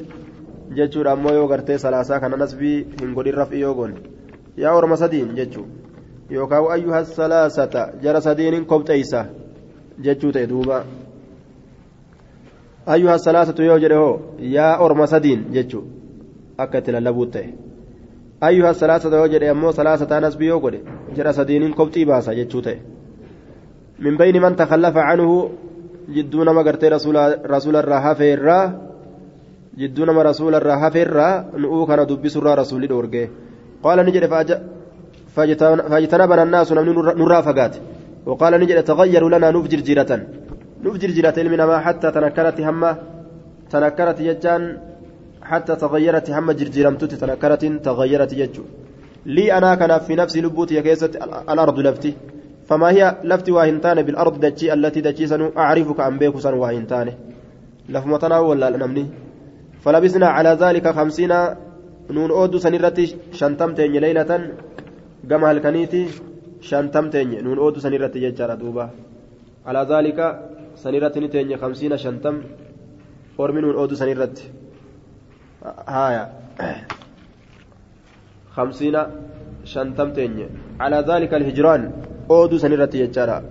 kana 2.20 2.38
nasbii 2.38 2.88
hin 3.00 3.14
godhin 3.14 3.36
raf'i 3.36 3.60
yoo 3.62 3.74
goone 3.76 3.96
yaa 4.58 4.74
orma 4.76 4.98
sadiin 4.98 5.36
jechuu 5.36 5.66
yookaan 6.30 6.72
ayyuha 6.76 7.06
salaasata 7.06 7.84
jara 8.02 8.22
sadiinin 8.22 8.66
kobxeeysa 8.66 9.26
jechuu 10.08 10.32
ta'e 10.32 10.48
duuba 10.50 10.84
jechuu 15.56 15.84
akka 16.58 16.78
itti 16.78 16.92
lallabuu 16.92 17.26
ta'e 17.26 17.50
ayyuha 18.42 18.74
salaasata 18.74 19.16
yoo 19.16 19.28
jedhe 19.28 19.50
ammoo 19.50 19.72
salaasataa 19.72 20.20
nasbii 20.20 20.48
yoo 20.48 20.60
godhe 20.60 20.80
jara 21.16 21.34
sadiinin 21.34 21.74
kobxii 21.74 22.06
baasa 22.06 22.36
jechuu 22.36 22.62
ta'e 22.62 22.80
min 24.00 24.18
bayni 24.18 24.40
man 24.40 24.56
takallafa 24.56 25.08
canhu 25.10 25.38
jidduu 26.16 26.44
nama 26.44 26.64
gartee 26.64 26.90
rasuula 26.90 27.80
irraa 27.84 28.02
hafee 28.08 28.32
irraa 28.34 28.66
jidduu 29.78 30.06
nama 30.06 30.24
rasuula 30.24 30.58
irraa 30.62 30.80
hafeerraa 30.86 31.34
nu'uu 31.58 31.86
kana 31.86 32.06
dubbisurraa 32.06 32.56
rasuulli 32.62 32.88
dhoorgee 32.88 33.28
qaala 33.84 34.04
ni 34.04 34.12
jedhe 34.12 34.30
فاجتنبنا 35.36 36.44
الناس 36.44 36.72
نرى 36.72 37.44
فقات 37.44 37.76
وقال 38.26 38.54
نجد 38.62 38.84
تغيروا 38.84 39.30
لنا 39.30 39.52
نوف 39.52 39.68
جرجرة 39.68 40.12
نوف 40.84 40.98
جرجرة 40.98 41.34
علمنا 41.38 41.66
ما 41.66 41.78
حتى 41.80 42.12
تنكرت 42.12 42.62
همة 42.62 42.98
تنكرت 43.72 44.20
يجان 44.20 44.64
حتى 45.42 45.76
تغيرت 45.76 46.28
هم 46.30 46.52
جرجرمتت 46.52 47.14
تنكرت 47.22 47.66
تغيرت 47.66 48.34
يجو. 48.34 48.64
لي 49.26 49.58
أنا 49.58 49.76
كان 49.76 50.00
في 50.00 50.16
نفسي 50.16 50.42
لبوتي 50.42 50.82
كيست 50.82 51.16
الأرض 51.54 51.80
لفتي 51.80 52.14
فما 52.68 52.90
هي 52.92 53.18
لفتي 53.24 53.52
واهنتان 53.52 54.02
بالأرض 54.02 54.40
دجي 54.40 54.74
التي 54.74 55.02
دجي 55.02 55.28
سنو 55.28 55.52
أعرفك 55.58 56.00
أن 56.00 56.18
بيك 56.18 56.40
سنو 56.40 56.62
واهنتان. 56.64 57.08
لفمتنا 57.90 58.40
ولا 58.40 58.70
نمني. 58.70 59.06
فلبسنا 59.84 60.28
على 60.28 60.52
ذلك 60.64 60.88
خمسين 60.88 61.34
نون 62.10 62.32
أودو 62.32 62.58
سنرتي 62.58 63.06
شنتمتين 63.32 63.92
ليلة 63.92 64.32
قام 65.30 65.44
هالكنيتي 65.44 66.08
شنتمتين 66.62 67.44
نون 67.44 67.58
أودو 67.58 67.80
سنرتي 67.80 68.20
ججارة 68.20 68.54
دوبا. 68.54 68.90
على 69.66 69.82
ذلك 69.92 70.20
نتين 71.18 71.58
خمسين 71.58 71.98
شنتم 71.98 72.36
أرمي 73.40 73.62
نون 73.62 73.76
أودو 73.76 73.96
سنرتي 73.96 74.46
هايا. 75.88 76.24
خمسين 78.56 78.96
شنتمتين 79.66 80.50
على 80.80 80.98
ذلك 81.10 81.34
الهجران 81.34 81.92
أودو 82.32 82.58
سنرتي 82.58 83.08
ججارة 83.08 83.44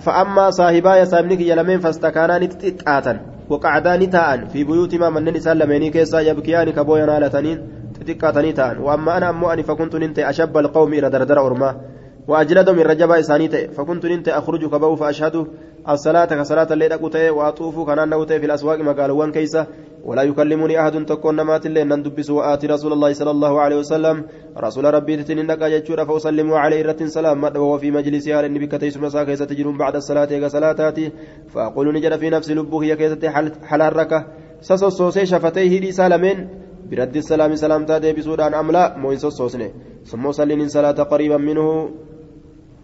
فأما 0.00 0.50
صاحبايا 0.50 1.04
سامنك 1.04 1.40
يلمين 1.40 1.78
فاستكانا 1.80 2.38
نتتآتن 2.38 3.20
وقعدا 3.48 3.96
نتاءن 3.96 4.46
في 4.46 4.64
بيوت 4.64 4.94
ما 4.94 5.10
من 5.10 5.24
نسال 5.24 5.58
لمني 5.58 5.90
كيسا 5.90 6.20
يبكيان 6.20 6.70
كبويا 6.70 7.06
نالتنين 7.06 7.58
تتكاتني 7.94 8.52
تاءن 8.52 8.78
وأما 8.78 9.16
أنا 9.16 9.30
أمو 9.30 9.50
أني 9.52 9.62
فكنت 9.62 9.96
ننت 9.96 10.18
أشب 10.18 10.56
القوم 10.58 10.94
إلى 10.94 11.10
دردر 11.10 11.46
أرما 11.46 11.80
وأجلد 12.28 12.70
من 12.70 12.82
رجبا 12.82 13.18
إسانيت 13.20 13.70
فكنت 13.70 14.06
ننت 14.06 14.28
أخرج 14.28 14.66
كبو 14.66 14.96
فأشهد 14.96 15.46
الصلاة 15.88 16.24
كصلاة 16.24 16.68
الليل 16.72 16.92
أقوتي 16.92 17.30
وأطوف 17.30 17.86
كان 17.86 18.08
نوتي 18.08 18.40
في 18.40 18.46
الأسواق 18.46 18.78
مقالوان 18.78 19.32
كيسا 19.32 19.66
ولا 20.04 20.22
يكلمني 20.22 20.80
أحد 20.80 21.04
تكون 21.06 21.36
نمات 21.36 21.66
الليل. 21.66 21.88
نندبس 21.88 22.30
وآتي 22.30 22.66
رسول 22.66 22.92
الله 22.92 23.12
صلى 23.12 23.30
الله 23.30 23.60
عليه 23.60 23.76
وسلم. 23.76 24.24
رسول 24.58 24.84
ربي 24.94 25.16
تتنين 25.16 25.46
جتشورا 25.46 26.04
فأسلم 26.04 26.52
عليه 26.52 26.82
رت 26.82 27.02
سلام. 27.02 27.44
وهو 27.44 27.78
في 27.78 27.90
مجلس 27.90 28.28
هال 28.28 28.44
النبي 28.44 28.66
كتيس 28.66 28.96
مسا 28.96 29.24
كيسة 29.24 29.44
تجرون 29.44 29.78
بعد 29.78 29.96
الصلاة 29.96 30.28
إيقا 30.30 30.48
صلاتاتي. 30.48 31.12
فأقول 31.48 31.94
نجد 31.94 32.16
في 32.16 32.30
نفس 32.30 32.50
لبه 32.50 32.82
هي 32.82 32.96
كيسة 32.96 33.30
حل 33.62 33.82
الركة 33.82 34.26
سسو 34.60 34.86
الصوصي 34.86 35.26
شفتيه 35.26 35.80
دي 35.80 35.92
سالمين. 35.92 36.48
برد 36.90 37.16
السلام 37.16 37.54
سلام 37.54 37.84
تادي 37.84 38.12
بسودان 38.12 38.54
أم 38.54 38.70
موين 39.02 39.18
سوسني 39.18 39.70
ثم 40.04 40.32
صلين 40.32 40.68
صلاة 40.68 41.02
قريبا 41.02 41.36
منه. 41.36 41.90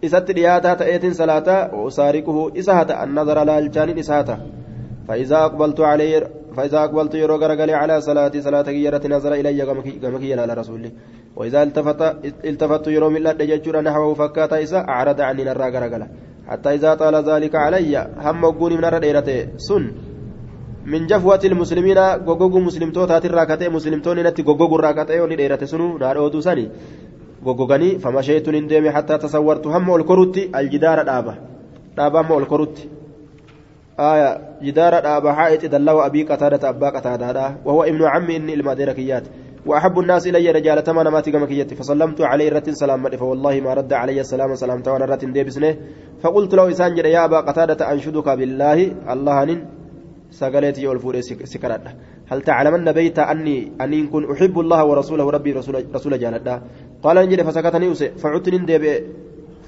إسات 0.05 0.31
رياتا 0.31 0.73
تأيت 0.73 1.05
صلاة 1.21 1.75
وأساركه 1.75 2.37
إسهات 2.59 2.91
النظر 2.91 3.37
لالجان 3.43 3.89
إسهاته 3.99 4.37
فإذا 5.07 5.37
أقبلت 5.45 5.79
عليه 5.79 6.29
فإذا 6.55 6.79
أقبلت 6.83 7.13
يرو 7.15 7.35
غرغلي 7.35 7.73
على 7.73 8.01
صلاتي 8.01 8.41
صلاة 8.41 8.67
غيرت 8.75 9.07
نظر 9.07 9.33
إلي 9.33 9.61
قمكي 10.03 10.33
على 10.33 10.53
رسولي 10.53 10.91
وإذا 11.35 11.63
التفت 11.63 12.01
التفت 12.49 12.87
يرو 12.87 13.09
من 13.09 13.21
لد 13.25 13.41
ججور 13.51 13.75
نحوه 13.81 14.13
فكاتا 14.13 14.63
إسا 14.63 14.79
أعرض 14.93 15.21
عني 15.21 15.43
نرى 15.43 15.67
غرغلا 15.73 16.07
حتى 16.49 16.69
إذا 16.75 16.91
طال 16.93 17.15
ذلك 17.29 17.55
علي 17.55 17.95
هم 18.25 18.43
وقوني 18.43 18.75
من 18.77 18.85
الرديرة 18.85 19.29
سن 19.57 19.83
من 20.85 21.07
جفوة 21.07 21.43
المسلمين 21.51 21.99
غوغو 22.27 22.59
مسلم 22.59 22.91
توتا 22.91 23.19
تراكتي 23.19 23.69
مسلم 23.69 23.99
توني 24.05 24.23
نتي 24.23 24.41
غوغو 24.43 24.75
راكتي 24.75 25.19
وني 25.21 25.35
ديرة 25.35 25.63
سنو 25.71 25.97
نار 25.97 26.17
أودو 26.17 26.39
سني 26.47 26.65
غوغوغاني 27.45 27.99
فمشيت 27.99 28.49
ندمي 28.49 28.91
حتى 28.91 29.17
تصورت 29.17 29.67
هم 29.67 29.89
والكروتي 29.89 30.51
الجدار 30.55 31.03
دابا 31.03 31.35
دابا 31.97 32.21
هم 32.21 32.31
والكروتي 32.31 32.89
آية 33.99 34.41
جدار 34.61 34.99
دابا 34.99 35.33
حائط 35.33 35.65
دلوا 35.65 36.05
أبي 36.05 36.23
قتادة 36.23 36.69
أبا 36.69 36.89
قتادة 36.89 37.55
وهو 37.65 37.83
ابن 37.83 38.03
عمي 38.03 38.35
إني 38.35 38.53
المديركيات 38.53 39.23
وأحب 39.65 39.99
الناس 39.99 40.27
إلي 40.27 40.51
رجال 40.51 40.83
تمانا 40.83 41.09
ما 41.09 41.19
تقام 41.21 41.45
كيتي 41.45 41.75
فسلمت 41.75 42.21
عليه 42.21 42.49
رت 42.49 42.69
سلام 42.69 43.09
فوالله 43.09 43.59
ما 43.59 43.73
رد 43.73 43.93
علي 43.93 44.21
السلام 44.21 44.55
سلام 44.55 44.83
وأنا 44.87 45.05
رت 45.05 45.25
ديبسنه 45.25 45.77
فقلت 46.21 46.55
له 46.55 46.69
إسان 46.71 46.97
يا 46.97 47.25
أبا 47.25 47.39
قتادة 47.39 47.91
أنشدك 47.91 48.29
بالله 48.29 48.79
الله 49.13 49.43
نن 49.43 49.59
سقلتي 50.39 50.87
والفور 50.87 51.21
سكرت 51.53 51.85
هل 52.31 52.41
تعلمن 52.41 52.91
بيت 52.91 53.19
أني 53.19 53.71
أني 53.81 54.07
كن 54.07 54.31
أحب 54.31 54.59
الله 54.59 54.85
ورسوله 54.85 55.29
ربي 55.29 55.51
رسول 55.51 55.75
رسول 55.95 56.19
جالدا 56.19 56.61
قال 57.03 57.17
نجد 57.17 57.41
فسكتني 57.41 57.87
فعدت 58.21 58.49
نندب 58.53 58.83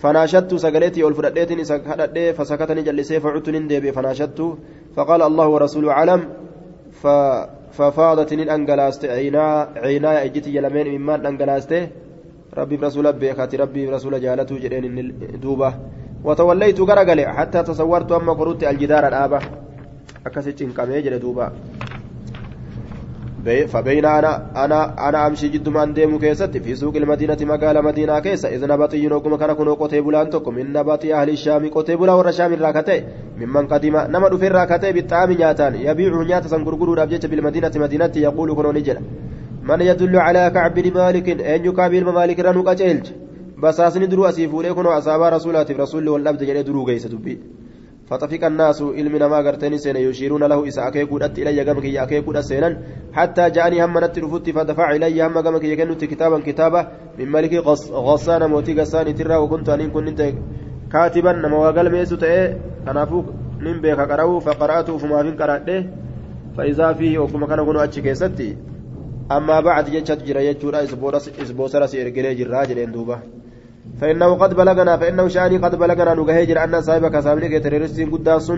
فناشدت 0.02 0.52
سقلتي 0.64 1.04
والفردتني 1.04 1.64
سكتت 1.64 2.18
فسكتني 2.38 2.82
جلسي 2.88 3.20
فعدت 3.20 3.48
نندب 3.56 3.84
فناشدت 3.96 4.40
فقال 4.96 5.22
الله 5.22 5.48
ورسوله 5.48 5.94
علم 5.94 6.22
ف 7.02 7.08
ففاضت 7.78 8.32
أنجلاست 8.34 9.06
عينا 9.06 9.46
عينا 9.84 10.24
اجتي 10.26 10.56
يلمين 10.56 10.88
ممان 11.02 11.26
أنجلاست 11.26 11.72
ربي 12.58 12.78
برسول 12.78 13.14
بيخات 13.14 13.56
ربي 13.56 13.82
برسول 13.88 14.14
جالته 14.22 14.56
جرين 14.64 14.86
دوبة 15.44 15.74
وتوليت 16.24 16.80
غرقل 16.90 17.20
حتى 17.38 17.64
تصورت 17.64 18.12
أما 18.12 18.34
قررت 18.34 18.64
الجدار 18.64 19.08
الآبة 19.08 19.40
أكست 20.26 20.62
إنكامي 20.62 21.02
جل 21.02 21.20
دوبة 21.20 21.48
فبين 23.46 24.06
أنا 24.06 24.66
أنا 24.66 25.10
أنا 25.10 25.28
أمشي 25.28 25.48
جد 25.48 25.70
من 25.70 25.94
ديم 25.94 26.20
كيست 26.20 26.58
في 26.58 26.76
سوق 26.76 26.96
المدينة 26.96 27.38
مقال 27.42 27.84
مدينة 27.84 28.20
كيس 28.20 28.46
إذا 28.46 28.68
نبطي 28.68 28.98
ينوكم 28.98 29.36
كان 29.36 29.54
كنو 29.54 29.74
قتي 29.74 30.02
بلان 30.02 30.30
تكم 30.30 30.54
من 30.54 30.74
نبطي 30.74 31.14
أهل 31.14 31.30
الشام 31.30 31.70
قتي 31.70 31.96
بلا 31.96 32.14
ورا 32.14 32.32
شام 32.32 32.54
الراكتي. 32.54 33.04
ممن 33.38 33.68
قدم 33.68 33.98
نما 33.98 34.30
دفر 34.30 34.52
راكتي 34.52 34.92
بالطعام 34.92 35.32
نياتان. 35.32 35.76
يبيع 35.76 36.24
نياتا 36.24 36.48
سنقرقر 36.48 36.90
رابجة 37.00 37.28
بالمدينة 37.28 37.72
مدينة 37.76 38.12
يقول 38.16 38.56
كنو 38.56 38.72
نجل. 38.72 38.98
من 39.64 39.82
يدل 39.82 40.16
على 40.18 40.52
كعب 40.54 40.74
بن 40.74 40.94
مالك؟ 40.94 41.30
أن 41.42 41.66
يكابر 41.66 42.04
مالك 42.12 42.40
رنو 42.40 42.62
قتيلج 42.70 43.06
بساسني 43.58 44.06
درو 44.06 44.26
أسيفولي 44.26 44.74
كنو 44.74 44.90
أصابا 44.90 45.30
رسولات 45.30 45.72
رسول 45.72 46.10
والأبد 46.10 46.44
جل 46.44 46.64
درو 46.64 46.86
قيس 46.86 47.06
دبي 47.08 47.40
فطفق 48.10 48.46
الناس 48.46 48.82
علم 48.82 49.14
ما 49.32 49.40
غرتني 49.46 49.78
سين 49.78 49.96
يشيرون 49.96 50.44
له 50.44 50.68
إسا 50.68 50.88
أكيكو 50.88 51.18
أت 51.18 51.40
إلي 51.40 51.62
قمك 51.68 51.86
أكيكو 51.86 52.42
سينا 52.42 52.70
حتى 53.14 53.50
جاءني 53.50 53.86
هم 53.86 53.98
نت 54.04 54.20
رفت 54.20 54.50
فدفع 54.50 54.88
إلي 54.96 55.26
هم 55.26 55.38
قمك 55.38 55.64
يكنت 55.64 56.06
كتابا 56.12 56.40
كتابا 56.48 56.82
من 57.20 57.32
ملك 57.32 57.54
غص 57.54 57.92
غصان 57.92 58.50
موتي 58.50 58.74
غصان 58.80 59.16
ترى 59.16 59.36
وكنت 59.36 59.70
أن 59.70 59.90
كنت 59.96 60.22
كاتبا 60.92 61.32
نما 61.32 61.58
وقال 61.58 61.92
ميسو 61.92 62.16
تأي 62.16 62.58
أنا 62.88 63.06
فوق 63.06 63.26
من 63.60 63.82
بيك 63.82 64.00
قرأه 64.00 64.40
فقرأته 64.40 64.98
فما 64.98 65.24
فين 65.24 65.36
قرأته 65.42 65.80
فإذا 66.58 66.94
فيه 66.94 67.20
وكما 67.20 67.48
كان 67.48 67.66
كنو 67.66 67.80
أتشي 67.80 68.02
كيستي 68.02 68.58
أما 69.32 69.60
بعد 69.60 69.86
جتشت 69.94 70.24
جرى 70.28 70.46
يجورا 70.46 70.80
إسبوسرا 71.44 71.86
سيرقلي 71.86 72.36
جرى 72.36 72.62
جرين 72.70 72.92
دوبا 72.92 73.18
فإنه 74.02 74.30
قد 74.36 74.52
بلغنا 74.56 74.98
فإنه 74.98 75.28
شأني 75.28 75.58
قد 75.58 75.76
بلغنا. 75.76 76.14
نجهجر 76.14 76.64
أن 76.64 76.82
صاحبك 76.82 77.16
صاحبك 77.20 77.64
تريرسين 77.64 78.12
قداس 78.12 78.52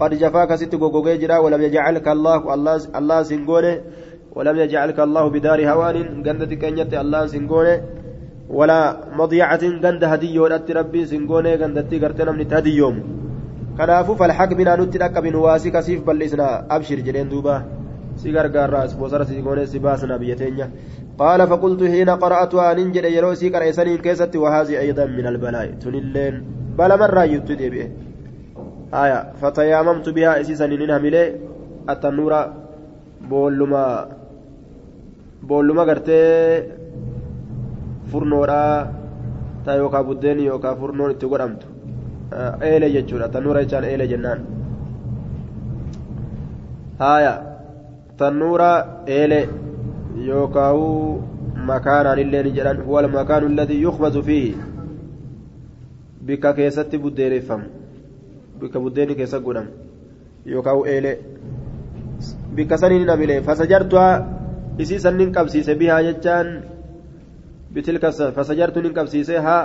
قد 0.00 0.10
جفاك 0.14 0.54
ست 0.54 0.74
جوجوجرا 0.74 1.36
ولم 1.38 1.62
يجعلك 1.62 2.08
الله 2.08 2.54
الله 2.54 2.74
الله 2.98 3.22
سنغونه 3.22 3.74
ولم 4.36 4.56
يجعلك 4.56 4.98
الله 5.00 5.24
بدار 5.28 5.60
هوان. 5.70 6.22
جندة 6.22 6.52
كنيت 6.62 6.94
الله 6.94 7.26
سنغونه 7.26 7.76
ولا 8.48 8.80
مضيعة 9.12 9.62
جند 9.84 10.02
هدية 10.04 10.40
ولت 10.40 10.70
ربي 10.70 11.06
سنغونه 11.06 11.54
جندتي 11.54 11.96
قرتنا 12.02 12.32
من 12.32 12.48
تهديوم 12.48 12.96
كنافو 13.78 14.14
فالحق 14.14 14.52
بنا 14.58 14.76
نتلك 14.76 15.18
بنواسي 15.18 15.70
كسيف 15.70 16.00
بل 16.06 16.18
أبشر 16.70 16.98
جرين 17.06 17.28
دوبا. 17.28 17.56
سيغر 18.16 18.46
غاراس 18.54 18.92
بوسر 18.98 19.24
سيغونه 19.24 19.64
سباسنا 19.64 20.16
بيتينيا. 20.16 20.66
قال 21.18 21.40
فقلت 21.50 21.82
حين 21.92 22.10
قرأتها 22.22 22.74
ننجد 22.78 23.04
يروسي 23.04 23.50
كريسانين 23.50 23.98
كيست 23.98 24.36
وهذه 24.36 24.74
أيضا 24.84 25.04
من 25.18 25.26
البلاء. 25.26 25.66
تنلين 25.82 26.34
بلا 26.78 26.96
مرة 26.96 27.22
يتدي 27.34 27.68
به. 27.70 27.86
آية. 29.02 29.18
فتياممت 29.40 30.06
بها 30.16 30.40
إسيسا 30.40 30.66
ننها 30.66 30.98
ملي 30.98 31.22
التنور 31.90 32.32
بولما 33.30 33.84
بولما 35.42 35.82
قرتي 35.88 36.22
فرنورا. 38.10 38.62
تا 39.66 39.74
يوكا 39.74 40.00
بدين 40.00 40.40
يوكا 40.40 40.70
itti 41.12 41.26
godhamtu 41.26 41.66
eele 42.60 42.90
jechuudha 42.94 43.28
tannuura 43.28 43.64
jechaan 43.64 43.84
eele 43.84 44.06
jennaan 44.08 44.40
haaya 46.98 47.32
tannuura 48.16 48.70
eele 49.06 49.40
يوكاو 50.16 51.20
مكانا 51.56 52.12
اللي 52.12 52.42
نجران 52.42 52.80
هو 52.80 53.00
المكان 53.00 53.46
الذي 53.46 53.82
يخبز 53.82 54.18
فيه. 54.18 54.54
بك 56.22 56.54
كيست 56.54 56.96
بدير 56.96 57.40
فم. 57.40 57.62
بك 58.60 58.76
بدير 58.76 59.12
كيس 59.12 59.34
قدام 59.34 59.66
يوكاو 60.46 60.86
إيلي. 60.86 61.16
بك 62.56 62.74
سنين 62.74 63.06
نميلي 63.06 63.42
فسجرتها. 63.42 64.38
إسي 64.80 64.98
سنين 64.98 65.32
قبسيس 65.32 65.70
بها 65.70 66.00
جتان 66.00 66.60
بتلك 67.74 68.08
فسجرت 68.08 68.78
نقبسيس 68.78 69.30
ها. 69.30 69.58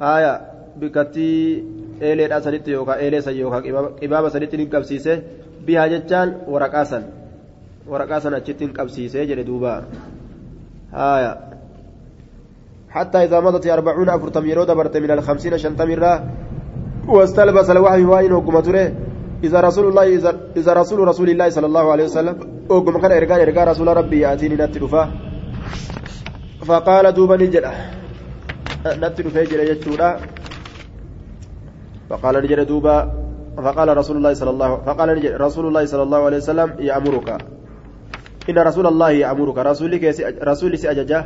آية. 0.00 0.40
بكتي 0.80 1.64
إيلي 2.02 2.36
أسنت 2.38 2.68
يوكا 2.68 2.96
إيلي 2.96 3.20
سيوكا 3.20 3.56
قبابة 4.02 4.28
سنت 4.28 4.54
نقبسيس 4.54 5.08
بها 5.66 5.86
جتان 5.86 6.28
waraqaa 6.48 7.21
sana 8.20 8.36
achitti 8.36 8.64
hin 8.64 8.74
qabsiisee 8.74 9.26
jedhe 9.26 9.44
duuba 9.44 9.82
haaya 10.92 11.52
حتى 12.92 13.24
إذا 13.24 13.40
مضت 13.40 13.66
أربعون 13.66 14.08
أفرتم 14.08 14.46
يرود 14.46 14.70
برت 14.70 14.96
من 14.96 15.10
الخمسين 15.10 15.58
شنتم 15.58 15.90
الرا 15.90 16.28
واستلبس 17.08 17.70
الوحي 17.70 18.04
وين 18.04 18.32
وقم 18.32 18.56
إذا 19.44 19.60
رسول 19.60 19.88
الله 19.88 20.02
إذا, 20.02 20.30
إذا 20.56 20.72
رسول 20.72 21.08
رسول 21.08 21.30
الله 21.30 21.48
صلى 21.50 21.66
الله 21.66 21.92
عليه 21.92 22.04
وسلم 22.04 22.36
وقم 22.68 22.98
كان 23.00 23.12
إرقان 23.12 23.40
إرقان 23.40 23.68
رسول 23.68 23.88
ربي 23.96 24.20
يأتيني 24.20 24.54
نتلفا 24.54 25.10
فقال 26.68 27.12
دوبا 27.12 27.36
نجد. 27.36 27.64
نتلفا 28.86 29.42
جل 29.44 29.60
يجتولا 29.60 30.16
فقال 32.10 32.34
نجد 32.44 32.60
دوبا. 32.60 32.96
فقال 33.56 33.96
رسول 33.96 34.16
الله 34.16 34.32
صلى 34.34 34.50
الله 34.50 34.70
فقال 34.86 35.40
رسول 35.40 35.64
الله 35.66 35.84
صلى 35.84 36.02
الله 36.02 36.20
عليه 36.24 36.36
وسلم 36.36 36.68
يأمرك. 36.78 37.28
إن 38.50 38.58
رسول 38.58 38.86
الله 38.86 39.10
يأمرك 39.10 39.58
رسولك 39.58 40.04
رسولي 40.42 40.76
سأججه 40.76 41.24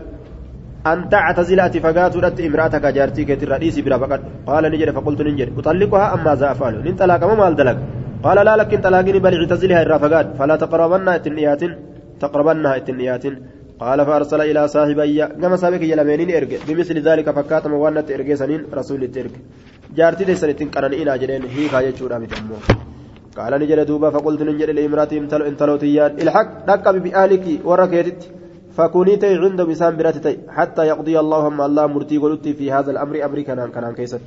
أن 0.87 1.09
تعتزل 1.09 1.61
أتفقات 1.61 2.17
رت 2.17 2.41
امرأتك 2.41 2.85
جارتك 2.97 3.43
الرئيس 3.43 3.79
بلا 3.79 3.99
فقط. 3.99 4.21
قال 4.47 4.65
نجد 4.73 4.91
فقلت 4.91 5.21
نجد. 5.21 5.59
أطلقها 5.59 6.15
أم 6.15 6.25
ماذا 6.25 6.47
أفعل؟ 6.53 6.75
إن 6.89 6.95
طلاق 6.97 7.25
ما 7.25 7.35
مال 7.35 7.57
دلق 7.57 7.79
قال 8.23 8.39
لا 8.47 8.57
لكن 8.57 8.81
طلاقني 8.81 9.19
بل 9.19 9.35
اعتزلها 9.41 9.83
الرافقات 9.83 10.27
فلا 10.39 10.57
تقربنها 10.57 11.17
التنيات 11.17 11.63
تقربنها 12.21 12.77
التنيات 12.77 13.25
قال 13.81 14.07
فأرسل 14.07 14.41
إلى 14.41 14.69
صاحبي 14.69 15.27
كما 15.27 15.57
سابق 15.57 15.83
يلمينين 15.83 16.31
إرق. 16.37 16.53
بمثل 16.69 16.97
ذلك 17.09 17.31
فكات 17.31 17.67
موانة 17.67 18.05
إرق 18.15 18.35
سنين 18.35 18.61
رسول 18.75 19.03
الترك 19.03 19.35
جارتي 19.97 20.25
ليسن 20.25 20.57
تنقرن 20.57 20.93
إلى 20.93 21.19
جرين 21.19 21.43
هي 21.43 21.69
خاية 21.69 21.95
شورا 21.95 22.19
متمو 22.19 22.57
قال 23.37 23.53
نجد 23.61 23.81
دوبا 23.91 24.09
فقلت 24.15 24.41
نجد 24.49 24.71
لامرأتي 24.77 25.17
انتلو 25.51 25.77
تيان 25.83 26.11
الحق 26.23 26.49
ركب 26.71 26.95
بأهلك 27.05 27.47
وركيتت 27.69 28.21
فكوني 28.77 29.17
تي 29.23 29.35
عند 29.43 29.61
بسام 29.69 29.97
براتي 29.99 30.35
حتى 30.57 30.83
يقضي 30.91 31.15
اللهم 31.25 31.59
الله 31.69 31.85
مرتي 31.95 32.17
قلت 32.25 32.47
في 32.59 32.67
هذا 32.75 32.91
الأمر 32.95 33.15
أمري 33.27 33.43
كان 33.49 33.61
كان 33.75 33.95
كيست 33.99 34.27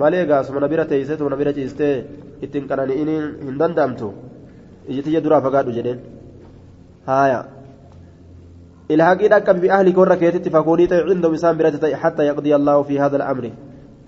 malee 0.00 0.26
gaasuma 0.28 0.60
na 0.60 0.68
bira 0.68 0.84
teeysetu 0.84 1.28
na 1.28 1.36
bira 1.40 1.52
ciistee 1.56 2.04
ittiin 2.44 2.68
qanani'iniin 2.70 3.24
hin 3.46 3.54
danda'amtu 3.60 4.08
ijitiyya 4.92 5.22
duraa 5.24 5.40
fagaadhu 5.46 5.72
jedheen 5.76 6.02
haaya 7.06 7.38
ilhaqii 8.94 9.30
dhaqqabi 9.34 9.62
bi'ahlika 9.64 10.02
warra 10.02 10.16
keetitti 10.22 10.52
fakuunii 10.56 10.88
ta'e 10.92 11.06
cindahum 11.08 11.38
isaan 11.38 11.56
birati 11.60 11.80
ta'e 11.84 11.94
حتى 12.02 12.22
يقضي 12.30 12.52
الله 12.58 12.82
في 12.82 13.00
هذا 13.00 13.16
الأمر 13.16 13.44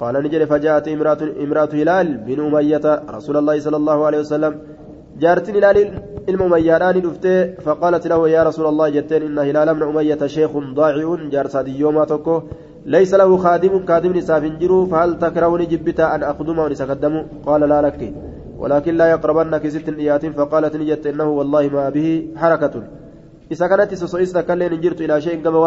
قال 0.01 0.15
نجري 0.25 0.47
فجاءت 0.47 0.89
امرأة 0.89 1.23
امرأة 1.45 1.73
هلال 1.73 2.07
بن 2.27 2.39
أمية 2.47 2.87
رسول 3.17 3.37
الله 3.37 3.57
صلى 3.61 3.77
الله 3.77 4.07
عليه 4.07 4.19
وسلم. 4.19 4.53
جارت 5.23 5.51
هلال 5.51 5.79
المميران 6.29 6.97
دفته 7.07 7.55
فقالت 7.67 8.07
له 8.07 8.29
يا 8.29 8.43
رسول 8.49 8.67
الله 8.67 8.89
جتين 8.89 9.23
إن 9.23 9.39
هلال 9.39 9.69
من 9.77 9.83
أمية 9.83 10.27
شيخ 10.27 10.51
ضاعي 10.79 11.05
جار 11.33 11.47
سادي 11.55 11.79
يوم 11.79 12.05
تكو 12.05 12.43
ليس 12.95 13.15
له 13.15 13.31
خادم 13.37 13.87
خادم 13.89 14.13
نساف 14.19 14.45
جرو 14.61 14.87
فهل 14.87 15.19
تكرهني 15.19 15.67
جبتا 15.73 16.15
أن 16.15 16.23
أخدمه 16.23 16.65
ونسكدم 16.65 17.15
قال 17.47 17.61
لا 17.61 17.83
لك 17.83 18.01
ولكن 18.59 18.95
لا 19.01 19.07
يقربنك 19.15 19.69
ست 19.69 19.89
إيات 19.89 20.27
فقالت 20.27 20.77
نجت 20.77 21.07
إنه 21.07 21.29
والله 21.39 21.69
ما 21.69 21.89
به 21.91 22.09
حركة. 22.37 22.75
إذا 23.53 23.67
كانت 23.67 23.95
سوسويس 23.95 24.33
تكلين 24.33 24.81
جرت 24.81 25.01
إلى 25.01 25.21
شيء 25.21 25.37
كما 25.45 25.59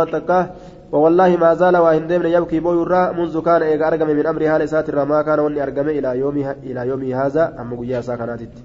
ووالله 0.92 1.38
ما 1.38 1.54
زال 1.54 1.76
واهن 1.78 2.08
ديمن 2.08 2.26
يبكي 2.26 2.60
بو 2.60 2.72
يرى 2.82 3.14
منذ 3.18 3.36
كان 3.48 3.62
إيغا 3.62 3.88
أرقم 3.88 4.08
من 4.08 4.26
أمر 4.32 4.42
هالي 4.52 4.68
ساتر 4.68 5.06
ما 5.06 5.22
كان 5.22 5.40
وني 5.40 5.64
أرقم 5.64 5.88
إلى 5.98 6.10
يومي 6.20 6.52
إلى 6.52 6.82
يومي 6.90 7.16
هذا 7.16 7.44
أما 7.60 7.76
قيا 7.80 8.02
ساكناتت 8.02 8.56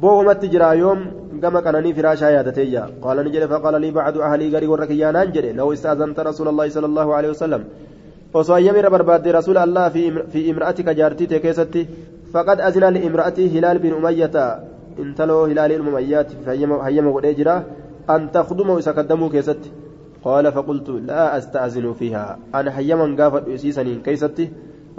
بوغمت 0.00 0.44
جرا 0.52 0.70
يوم 0.82 1.00
كما 1.42 1.60
كان 1.60 1.76
لي 1.76 1.90
فراشا 1.94 2.28
يادتيا 2.36 2.82
قال 3.02 3.16
نجد 3.26 3.46
فقال 3.52 3.74
لي 3.80 3.90
بعد 3.90 4.16
أهلي 4.26 4.46
غري 4.54 4.66
وركيا 4.66 5.08
ننجد 5.16 5.46
لو 5.58 5.72
استأذنت 5.72 6.18
رسول 6.30 6.48
الله 6.48 6.66
صلى 6.68 6.86
الله 6.86 7.14
عليه 7.16 7.30
وسلم. 7.34 7.62
osoo 8.34 8.54
ayyamira 8.54 8.90
barbaadde 8.90 9.32
rasuula 9.32 9.62
allah 9.66 9.90
fi 10.32 10.40
imra'atika 10.52 10.94
jaartii 10.98 11.28
tee 11.30 11.40
keessatti 11.44 11.86
faqad 12.32 12.60
azina 12.68 12.90
liimra'atii 12.96 13.48
hilaal 13.54 13.78
bin 13.84 13.94
umayyata 14.00 14.44
intaloo 15.04 15.46
hilaaliin 15.50 15.80
umayyaati 15.80 16.36
hayyama 16.46 17.12
godhee 17.16 17.34
jira 17.40 17.54
an 18.14 18.28
takdumahu 18.36 18.82
isa 18.82 18.92
kaddamuu 18.98 19.30
keessatti 19.34 19.72
قال 20.26 20.44
فقلت 20.56 20.88
لا 21.10 21.38
أستأذن 21.38 21.86
فيها. 21.92 22.24
أنا 22.58 22.70
حيما 22.76 23.06
قافت 23.18 23.44
إسيسني. 23.48 23.94
كيستي؟ 24.06 24.46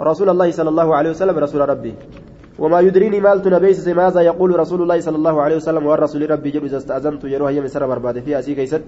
رسول 0.00 0.28
الله 0.32 0.48
صلى 0.58 0.70
الله 0.72 0.88
عليه 0.96 1.10
وسلم 1.10 1.36
رسول 1.44 1.60
ربي. 1.68 1.94
وما 2.58 2.78
يدريني 2.80 3.20
مالت 3.20 3.44
نبيس 3.48 3.88
ماذا 3.88 4.20
يقول 4.30 4.50
رسول 4.62 4.80
الله 4.82 4.98
صلى 5.06 5.16
الله 5.20 5.36
عليه 5.44 5.56
وسلم؟ 5.60 5.84
والرسول 5.86 6.30
ربي 6.30 6.50
جل 6.54 6.64
إذا 6.64 6.76
استأذنت 6.76 7.22
يروح 7.24 7.50
يم 7.50 7.66
سر 7.74 7.82
برباد 7.90 8.16
فيها. 8.24 8.40
سي 8.40 8.54
كيست 8.54 8.86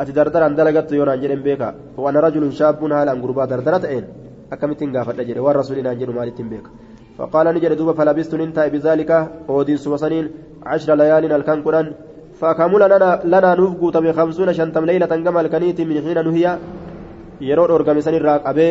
أتدردر 0.00 0.46
أن 0.46 0.54
دلقت 0.54 0.92
يونا 0.92 1.14
أنجل 1.14 1.40
بيكا. 1.46 1.68
وأنا 1.98 2.20
رجل 2.20 2.52
شاب 2.52 2.84
هالا 2.84 3.12
غربا 3.12 3.44
دردرت 3.50 3.84
أين 3.84 4.04
أكمتين 4.52 4.96
قافت 4.96 5.18
أجري 5.20 5.40
والرسول 5.40 5.76
أنجل 5.86 6.10
مالت 6.14 6.38
بيكا. 6.42 6.70
فقال 7.18 7.46
نجد 7.54 7.72
دوبا 7.72 7.92
فلبست 7.98 8.34
ننتهي 8.34 8.70
بذلك. 8.70 9.10
ودين 9.48 9.76
سوسنين 9.76 10.30
عشر 10.62 10.94
ليال 10.94 11.32
الكان 11.32 11.58
فكمل 12.40 12.82
لنا 13.24 13.54
نفقو 13.60 13.90
تبي 13.90 14.12
خمسون 14.12 14.52
شنتم 14.52 14.84
ليلة 14.84 15.12
جمل 15.26 15.46
كنيت 15.52 15.80
من 15.80 15.96
حين 16.04 16.18
نهي 16.26 16.46
يرون 17.40 17.70
أرقم 17.70 18.00
سن 18.00 18.14
الراق 18.14 18.48
أبي 18.48 18.68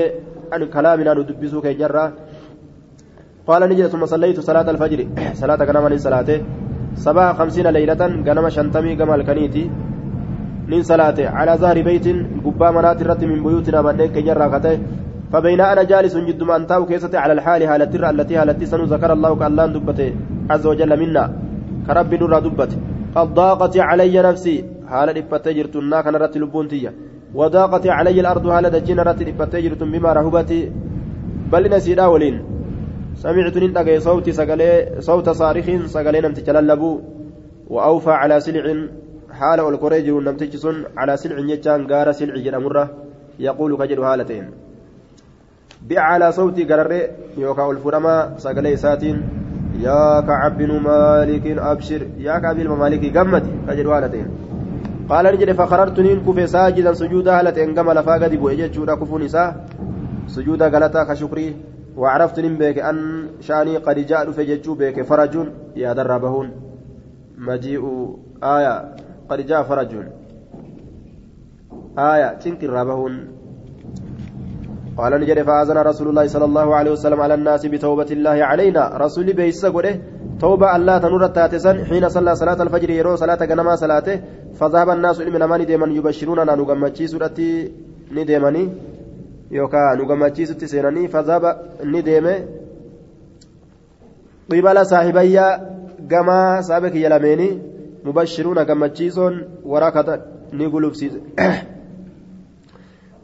عن 0.53 0.61
كلامنا 0.73 1.13
ندبسو 1.13 1.61
كي 1.65 1.73
جرى. 1.73 2.05
قال 3.47 3.61
نجد 3.69 3.87
ثم 3.93 4.05
صليت 4.05 4.39
صلاة 4.39 4.67
الفجر. 4.73 4.99
صلاة 5.41 5.61
كنما 5.67 5.97
صلاة. 5.97 6.29
سبع 7.05 7.33
خمسين 7.39 7.67
ليلة 7.67 8.01
كنما 8.25 8.49
شنتمي 8.55 8.95
جمل 8.99 9.21
كنيتي. 9.27 9.63
من 10.71 10.81
صلاة. 10.83 11.19
على 11.37 11.53
ظهر 11.61 11.77
بيت 11.81 12.07
قبا 12.45 12.67
منات 12.75 13.01
الرت 13.01 13.23
من 13.31 13.39
بيوتنا 13.45 13.81
من 13.81 13.97
كي 14.13 14.21
جرى 14.27 14.45
فبين 15.31 15.61
أنا 15.61 15.83
جالس 15.83 16.15
جد 16.27 16.41
ما 16.43 16.55
أنتاو 16.55 16.85
كيستي 16.85 17.17
على 17.17 17.33
الحال 17.33 17.61
هالة 17.63 18.09
التي 18.09 18.35
هالتي 18.37 18.65
سنو 18.65 18.83
ذكر 18.93 19.13
الله 19.13 19.31
كالله 19.41 19.65
دبته. 19.75 20.09
عز 20.51 20.65
وجل 20.71 20.91
منا. 21.01 21.23
كرب 21.87 22.13
نور 22.13 22.33
دبته. 22.45 22.77
قد 23.15 23.33
ضاقت 23.33 23.77
علي 23.77 24.21
نفسي. 24.21 24.65
حال 24.89 25.13
دبته 25.13 25.51
جرتنا 25.51 26.01
كان 26.01 26.15
رت 26.15 26.35
وضاقت 27.35 27.87
علي 27.87 28.19
الأرض 28.19 28.45
حال 28.51 28.65
دجين 28.69 28.99
رت 28.99 29.19
جرتم 29.55 29.91
بما 29.91 30.13
رهبتي. 30.13 30.71
بل 31.51 31.63
نسيدا 31.73 32.05
ولين. 32.05 32.35
سمعت 33.15 33.57
ننتقي 33.57 33.99
صوتي 33.99 34.31
سقلي 34.31 34.71
صوت 34.99 35.29
صارخ 35.29 35.67
سقلي 35.85 36.21
نمت 36.21 36.39
جللبو. 36.47 36.91
وأوفى 37.67 38.11
على 38.11 38.39
سلع. 38.39 38.65
حال 39.31 39.59
والكوريج 39.61 40.09
نمتج 40.09 40.53
على 40.97 41.17
سلع 41.17 41.37
يجان 41.39 41.87
قار 41.87 42.11
سلع 42.11 42.35
جرمرة 42.45 42.89
يقول 43.39 43.77
كجر 43.77 43.99
هالتين. 44.03 44.45
بأعلى 45.87 46.31
صوتي 46.31 46.63
قرر 46.63 46.91
يوكا 47.37 47.71
الفرما 47.71 48.33
سقلي 48.37 48.75
ساتين. 48.77 49.17
يا 49.79 50.21
كعب 50.21 50.57
بن 50.57 50.79
مالك 50.79 51.45
أبشر 51.57 52.01
يا 52.17 52.39
كعب 52.39 52.55
بن 52.55 52.67
مالك 52.67 53.17
قمت 53.17 53.43
كجر 53.67 53.97
هالتين 53.97 54.27
قال 55.09 55.25
نجد 55.25 55.51
فخررت 55.51 55.99
ننكف 55.99 56.49
ساجدا 56.49 56.93
سجودا 56.93 57.39
هالتين 57.39 57.79
قم 57.79 57.91
لفا 57.91 58.13
قد 58.13 58.35
بوئجت 58.35 58.73
شورا 58.73 58.95
كفو 58.95 59.17
نساء 59.17 59.65
سجودا 60.27 60.67
غلطا 60.67 61.03
كشكري 61.03 61.55
وعرفت 61.97 62.39
نبيك 62.39 62.79
أن 62.79 63.27
شاني 63.41 63.77
قد 63.77 63.97
جاء 64.09 64.31
فججو 64.31 64.73
بك 64.75 65.01
فرج 65.01 65.33
يا 65.75 65.93
دربهون 65.93 66.47
مجيء 67.37 67.83
آية 68.43 68.95
قد 69.29 69.39
جاء 69.45 69.63
فرج 69.63 69.91
آية 71.97 72.33
تنكر 72.33 72.69
رابهون 72.69 73.13
قال 74.97 75.13
نجري 75.21 75.43
فأذن 75.43 75.77
رسول 75.77 76.07
الله 76.09 76.27
صلى 76.27 76.45
الله 76.45 76.75
عليه 76.75 76.91
وسلم 76.91 77.19
على 77.21 77.33
الناس 77.33 77.65
بتوبة 77.65 78.09
الله 78.11 78.37
علينا. 78.49 78.83
رسول 78.97 79.33
بيس 79.33 79.65
قوله 79.65 79.99
توبة 80.41 80.75
الله 80.75 80.97
تنور 80.97 81.25
التاتسن 81.25 81.85
حين 81.89 82.09
صلى 82.09 82.35
صلاة 82.35 82.59
الفجر 82.65 82.89
يرو 82.89 83.15
صلاة 83.15 83.41
جنما 83.45 83.75
صلاته. 83.75 84.15
فذهب 84.59 84.89
الناس 84.89 85.19
من 85.19 85.39
نمان 85.39 85.65
ديمن 85.65 85.91
يبشروننا 85.97 86.55
نغمتشي 86.55 87.07
سورتي 87.07 87.71
نديمني. 88.15 88.63
يوكا 89.51 89.95
نغمتشي 89.99 90.45
ستي 90.45 90.67
سيناني. 90.67 91.07
فذهب 91.07 91.43
نديمه. 91.83 92.35
قبل 94.51 94.85
صاحبيا 94.85 95.47
جما 96.11 96.61
سابك 96.61 96.95
يلميني 96.95 97.49
مبشرون 98.05 98.59
غمتشيسون 98.59 99.33
وراكة 99.65 100.21
نقلوب 100.53 100.93
وراكدني 100.93 101.21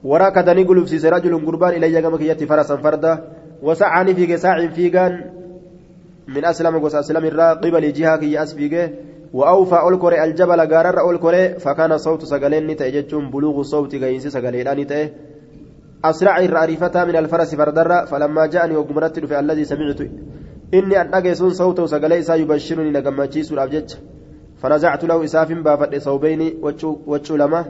قلوب 0.04 0.86
سيس 0.86 1.06
رجل 1.06 1.46
قربان 1.46 1.74
إلي 1.74 2.02
كما 2.02 2.18
كيتي 2.18 2.46
فرسا 2.46 2.76
فردا. 2.76 3.14
وسعني 3.62 4.14
في 4.14 4.38
ساع 4.38 4.68
فيقان 4.68 5.14
من 6.28 6.46
أسلم 6.46 6.78
قوس 6.80 6.96
أسلم 6.96 7.26
الرا 7.26 7.54
قبل 7.54 7.94
جهة 7.94 8.18
كي 8.18 8.44
أسفيقه 8.44 8.90
وأوفى 9.34 9.76
أولكوري 9.76 10.24
الجبل 10.24 10.62
قارر 10.74 11.00
أولكوري. 11.00 11.60
فكان 11.60 11.98
صوت 11.98 12.26
سقلين 12.26 12.68
نتأججون 12.68 13.32
بلوغ 13.32 13.62
صوت 13.62 13.96
قينسي 13.96 14.30
سقلين 14.30 14.68
نتأه 14.74 15.10
أسرع 16.06 16.40
الرأريفة 16.40 17.06
من 17.06 17.16
الفرس 17.16 17.56
فردر 17.56 18.06
فلما 18.06 18.46
جاءني 18.46 18.76
وقمرت 18.76 19.20
في 19.20 19.40
الذي 19.40 19.64
سمعت. 19.66 20.02
إني 20.74 21.02
أن 21.02 21.14
أجسون 21.14 21.50
صوته 21.50 21.86
سقلي 21.86 22.22
سيبشرني 22.22 22.92
نقمتشي 22.92 23.44
سور 23.44 23.64
أبجج 23.64 23.90
فنزعت 24.62 25.04
له 25.06 25.24
إساف 25.24 25.52
بافت 25.52 25.96
صوبين 25.96 26.42
وتشو 27.08 27.36
لما. 27.36 27.66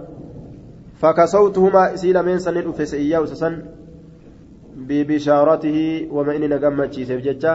فكسوتهما 1.02 1.96
سيلا 1.96 2.22
من 2.22 2.40
سنين 2.40 2.70
أفس 2.70 2.94
إياه 2.94 3.26
سسن 3.26 3.54
ببشارته 4.88 6.08
وما 6.12 6.36
إني 6.36 6.48
نقمت 6.48 6.94
شيء 6.94 7.06
سيفججا 7.06 7.54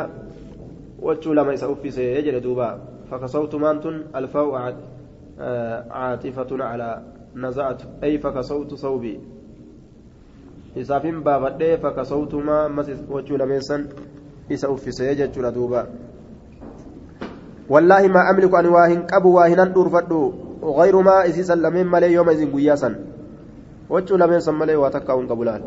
وجو 1.02 1.32
لما 1.32 1.52
يسأفس 1.52 1.98
يجري 1.98 2.40
دوبا. 2.40 2.78
فكسوت 3.10 3.54
مانتن 3.54 4.04
الفاء 4.16 4.74
عاطفة 5.90 6.50
على 6.64 7.02
نزعت. 7.36 7.82
أي 8.02 8.18
فكسوت 8.18 8.74
صوبي. 8.74 9.20
isaafin 10.76 11.22
baafadhee 11.24 11.76
fakasawtumaa 11.76 12.68
mas 12.68 12.88
wachuu 13.08 13.36
lameensan 13.36 13.88
isa 14.48 14.68
uffisee 14.68 15.14
jechuudha 15.14 15.50
duuba 15.50 15.86
wallaahi 17.68 18.08
maa 18.08 18.24
amliku 18.32 18.56
ani 18.56 18.68
waa 18.68 18.86
hin 18.86 19.06
qabu 19.12 19.34
waa 19.34 19.46
hinan 19.46 19.72
غير 20.62 20.96
ما 21.00 21.26
إسيسا 21.28 21.54
لمن 21.54 21.86
ملي 21.86 22.12
يوم 22.12 22.28
إذن 22.30 22.52
قياسا 22.52 22.94
وجو 23.90 24.16
لمن 24.16 24.40
سملي 24.40 24.76
واتكا 24.76 25.12
قبلان 25.12 25.62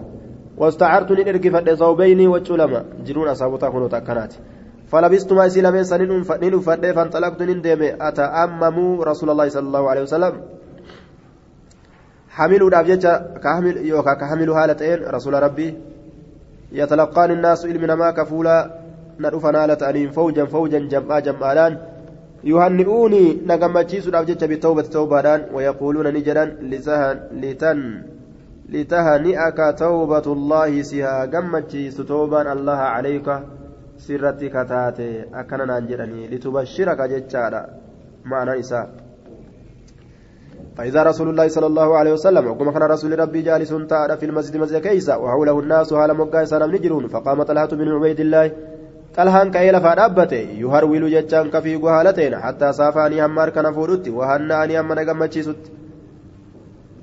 واستعرت 0.58 1.12
نرقي 1.12 1.50
فد 1.50 1.74
صوبيني 1.74 2.28
وجو 2.28 2.56
لما. 2.56 2.86
جنون 3.06 3.28
أصابتا 3.28 3.70
كنو 3.70 3.88
تكنات 3.88 4.34
فلبست 4.92 5.34
ما 5.34 5.46
إسي 5.46 5.62
لمن 5.62 5.84
سنين 5.84 6.24
فنين 6.24 6.60
فد 6.60 6.92
فانطلقت 6.92 7.42
نندم 7.42 7.82
أتأمم 8.02 9.02
رسول 9.02 9.30
الله 9.30 9.50
صلى 9.50 9.68
الله 9.68 9.90
عليه 9.90 10.02
وسلم. 10.02 10.34
حملوا 12.30 12.82
جيتشا 12.82 13.14
كحمل 13.44 13.78
يوكا 13.78 14.14
كحمل 14.14 14.50
هالتين 14.50 15.00
رسول 15.16 15.34
ربي 15.34 15.78
يتلقان 16.72 17.32
الناس 17.32 17.66
علمنا 17.66 17.96
ما 17.96 18.12
كفولا. 18.12 18.80
ندفنا 19.20 19.68
لتأنين 19.68 20.10
فوجا 20.16 20.46
فوجا 20.46 20.80
جمعا 20.80 21.20
جمعان 21.20 21.78
يهنئوني 22.44 23.42
نغمتشيسودhaaf 23.50 24.26
jecha 24.26 24.48
bitawbati 24.48 24.90
tawbaadhaan 24.90 25.42
ويقولون 25.54 26.08
نجدا 26.14 26.46
لتن 27.32 28.04
لتهنئك 28.70 29.60
توبة 29.78 30.28
الله 30.38 30.82
سها 30.82 31.26
غمتشيس 31.34 31.98
توبان 31.98 32.48
الله 32.48 32.80
عليك 32.96 33.28
سرتي 33.98 34.50
كتاتي 34.50 35.26
أكنا 35.34 35.66
نانجرني 35.66 36.28
لتبشرك 36.32 37.00
جتشارا 37.12 37.62
معنى 38.26 38.60
إساء 38.60 38.90
فإذا 40.78 41.04
رسول 41.04 41.30
الله 41.30 41.48
صلى 41.48 41.68
الله 41.68 41.98
عليه 41.98 42.14
وسلم 42.14 42.48
وكما 42.48 42.72
كان 42.72 42.84
رسول 42.84 43.20
ربي 43.20 43.42
جالس 43.42 43.70
تعالى 43.90 44.18
في 44.18 44.26
المسجد 44.26 44.58
مسجد 44.58 44.82
كيسا 44.82 45.16
وحوله 45.16 45.60
الناس 45.60 45.94
هالا 45.94 46.14
مقايسا 46.14 46.66
نجرون 46.66 47.08
فقام 47.08 47.44
طلحة 47.44 47.68
بن 47.68 47.88
عبيد 47.96 48.20
الله 48.20 48.52
yuharwilu 50.62 51.10
jechaan 51.10 51.50
ka 51.54 51.62
fiigu 51.62 51.88
haala 51.88 52.14
ta'een 52.14 52.34
hattaa 52.46 52.74
saafaanii 52.74 53.20
hamma 53.26 53.42
harkana 53.42 53.74
fuudhutti 53.74 54.16
wahanna'anii 54.18 54.80
hamma 54.80 54.96
na 54.96 55.06
gammachiisutti 55.06 55.72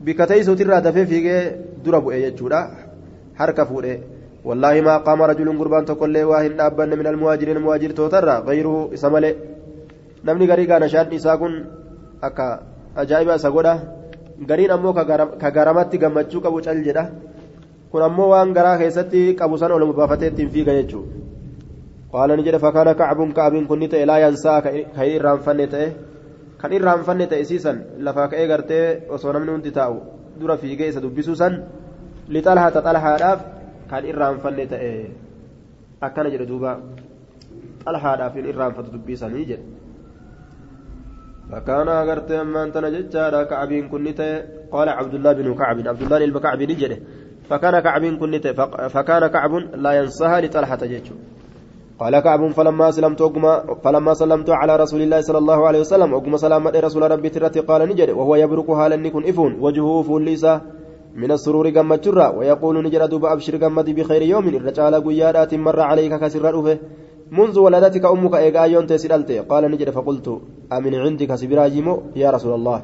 bika 0.05 0.27
teeysuutirraa 0.27 0.81
dafee 0.81 1.07
fiigee 1.07 1.41
dura 1.85 2.01
bu'e 2.01 2.21
jechuudha 2.27 2.61
harka 3.41 3.67
fuudhee 3.67 3.99
والله 4.47 4.75
ما 4.87 4.97
قام 5.07 5.21
رجل 5.23 5.49
قربان 5.59 5.85
تقول 5.91 6.17
واهن 6.31 6.61
أبن 6.61 6.91
من 6.99 7.07
المهاجرين 7.13 7.57
المهاجر 7.57 7.91
توتر 7.99 8.29
غيره 8.49 8.95
إسمالي 8.95 9.31
نمني 10.27 10.45
غريقا 10.51 10.79
نشان 10.79 11.07
إساقون 11.19 11.53
أكا 12.23 12.47
أجائب 13.03 13.29
أساقودا 13.29 13.75
غرين 14.51 14.71
أمو 14.71 14.91
كغرامات 15.43 15.93
غمتشو 16.03 16.39
كبو 16.45 16.59
جدا 16.87 17.05
kun 17.91 18.03
ammoo 18.03 18.29
waan 18.33 18.51
garaa 18.57 18.79
keessatti 18.81 19.21
qabu 19.39 19.59
san 19.59 19.73
ol 19.73 19.85
mubaafatee 19.91 20.29
ittiin 20.33 20.51
fiiga 20.55 20.73
jechuudha 20.79 21.16
kacbuun 22.13 23.33
ka'abiin 23.33 23.67
kun 23.67 23.79
ni 23.79 23.89
ta'e 23.89 24.07
laa 24.07 24.19
yansaa 24.19 24.63
kan 24.63 25.05
irraanfanne 25.05 25.67
ta'e 25.67 25.89
kan 26.59 26.73
irraanfanne 26.73 27.27
ta'e 27.27 27.45
siisan 27.45 27.79
lafaa 27.99 28.29
ka'ee 28.29 28.49
gartee 28.49 29.07
osoo 29.09 29.33
namni 29.33 29.53
hundi 29.53 29.71
taa'u 29.71 29.97
dura 30.41 30.57
fiigee 30.57 30.89
isa 30.89 31.01
dubbisuu 31.01 31.35
san 31.35 31.63
lixalhaata 32.29 32.83
xalhaadhaaf 32.87 33.41
kan 33.91 34.05
irraanfanne 34.05 34.67
ta'e 34.67 34.93
akkana 36.01 36.31
jedhe 36.31 36.47
duuba 36.47 36.71
xalhaadhaaf 37.85 38.35
hin 38.35 38.47
irraanfatu 38.53 38.93
dubbiisanii 38.93 39.47
jedhe 39.53 39.67
فكان 41.47 41.89
أغرت 41.89 42.31
أمان 42.31 42.73
تنججا 42.75 43.43
كعبين 43.51 43.89
كنت 43.89 44.21
قال 44.75 44.89
عبد 44.89 45.15
الله 45.15 45.33
بن 45.33 45.55
كعب 45.55 45.79
عبد 45.89 46.03
الله 46.03 46.19
بن 46.27 46.39
كعب 46.39 46.63
نجده 46.63 46.99
فكان 47.51 47.75
كعب 47.87 48.05
كنت 48.19 48.47
فكان 48.95 49.27
كعب 49.27 49.53
لا 49.85 49.93
ينساها 49.99 50.41
لطلحة 50.41 50.83
جيتشو 50.91 51.15
قال 52.01 52.15
كعب 52.21 52.43
فلما 52.53 52.91
سلمت 52.91 53.23
فلما 53.85 54.15
سلمت 54.15 54.51
على 54.51 54.77
رسول 54.77 55.01
الله 55.03 55.21
صلى 55.21 55.39
الله 55.39 55.67
عليه 55.67 55.81
وسلم 55.81 56.15
أقم 56.15 56.37
سلامة 56.37 56.71
رسول 56.87 57.03
ربي 57.11 57.29
ترتي 57.29 57.61
قال 57.61 57.89
نجد 57.89 58.11
وهو 58.11 58.37
يبرك 58.37 58.71
هالا 58.71 58.97
نكون 58.97 59.25
إفون 59.25 59.53
وجهه 59.61 60.03
فوليسا 60.03 60.61
من 61.21 61.31
السرور 61.33 61.67
قمت 61.77 62.05
جرا 62.05 62.29
ويقول 62.37 62.85
نجد 62.85 63.03
دوب 63.13 63.25
أبشر 63.25 63.57
قمت 63.63 63.89
بخير 63.91 64.23
يوم 64.23 64.49
الرجال 64.49 64.95
قيادات 65.07 65.55
مر 65.55 65.81
عليك 65.81 66.13
كسر 66.23 66.45
رؤفه 66.55 66.79
منذ 67.39 67.59
ولدتك 67.59 68.05
أمك 68.05 68.35
إيقا 68.35 68.65
يونت 68.65 68.93
سلالته 68.93 69.41
قال 69.51 69.63
نجد 69.73 69.91
فقلت 69.91 70.27
أمن 70.73 70.95
عندك 70.95 71.35
سبراجيمو؟ 71.35 72.03
يا 72.23 72.31
رسول 72.31 72.55
الله. 72.59 72.79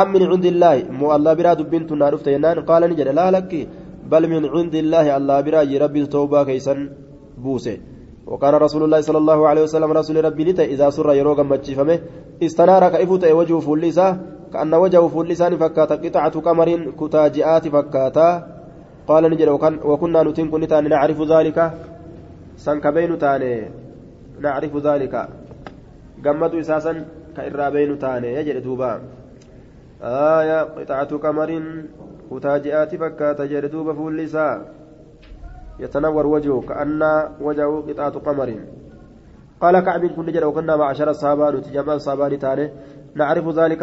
أم 0.00 0.12
من 0.12 0.22
عند 0.30 0.46
الله 0.52 0.76
مو 0.98 1.06
الله 1.16 1.32
براد 1.38 1.60
بنت 1.70 1.90
نار 1.92 2.60
قال 2.70 2.82
نجد 2.90 3.08
لا 3.18 3.26
لك 3.30 3.52
بل 4.10 4.22
من 4.32 4.42
عند 4.54 4.74
الله 4.74 5.06
الله 5.16 5.40
براي 5.40 5.78
ربي 5.78 6.06
توبا 6.06 6.40
كيسا 6.48 6.74
بوسه. 7.44 7.76
وكان 8.26 8.54
رسول 8.54 8.82
الله 8.84 9.00
صلى 9.00 9.18
الله 9.18 9.48
عليه 9.48 9.62
وسلم 9.62 9.90
رسول 9.92 10.24
ربي 10.24 10.44
نتا 10.44 10.64
إذا 10.64 10.90
سر 10.90 11.12
يروغا 11.12 11.42
مجفمه 11.42 11.98
استنار 12.42 12.88
كإفوت 12.88 13.24
وجهه 13.24 13.60
فلسا 13.60 14.08
كأن 14.52 14.74
وجهه 14.74 15.08
فلسان 15.08 15.52
فكاتا 15.56 15.94
قطعة 15.94 16.34
قمر 16.40 16.68
كتاجئات 17.00 17.64
فكاتا. 17.68 18.28
قال 19.08 19.22
نجد 19.30 19.48
وكنا 19.84 20.22
نتم 20.22 20.50
كنتا 20.50 20.80
نعرف 20.80 21.18
ذلك. 21.22 21.58
سنكبين 22.56 23.18
تاني 23.18 23.54
نعرف 24.40 24.76
ذلك. 24.76 25.14
قمت 26.24 26.54
إساسا 26.54 26.92
كإرابين 27.36 27.98
تاني 27.98 28.28
يجد 28.34 28.62
دوبا. 28.62 29.00
آية 30.02 30.60
قطعة 30.62 31.12
قمر 31.24 31.50
fakkaata 32.98 33.46
jedhe 33.46 33.68
duuba 33.68 33.94
fuulli 33.94 34.24
isaa 34.24 34.60
يتنور 35.78 36.26
وجهه 36.26 36.60
كأن 36.60 37.02
وجهه 37.40 37.84
قطعة 37.88 38.14
قمر. 38.26 38.48
قال 39.60 39.80
كعب 39.80 40.06
كن 40.06 40.26
جل 40.32 40.44
وكنا 40.44 40.76
معشر 40.76 41.10
الصحابة 41.10 41.50
نتجمع 41.50 41.94
الصحابة 41.94 42.36
تاني. 42.36 42.70
نعرف 43.14 43.46
ذلك 43.58 43.82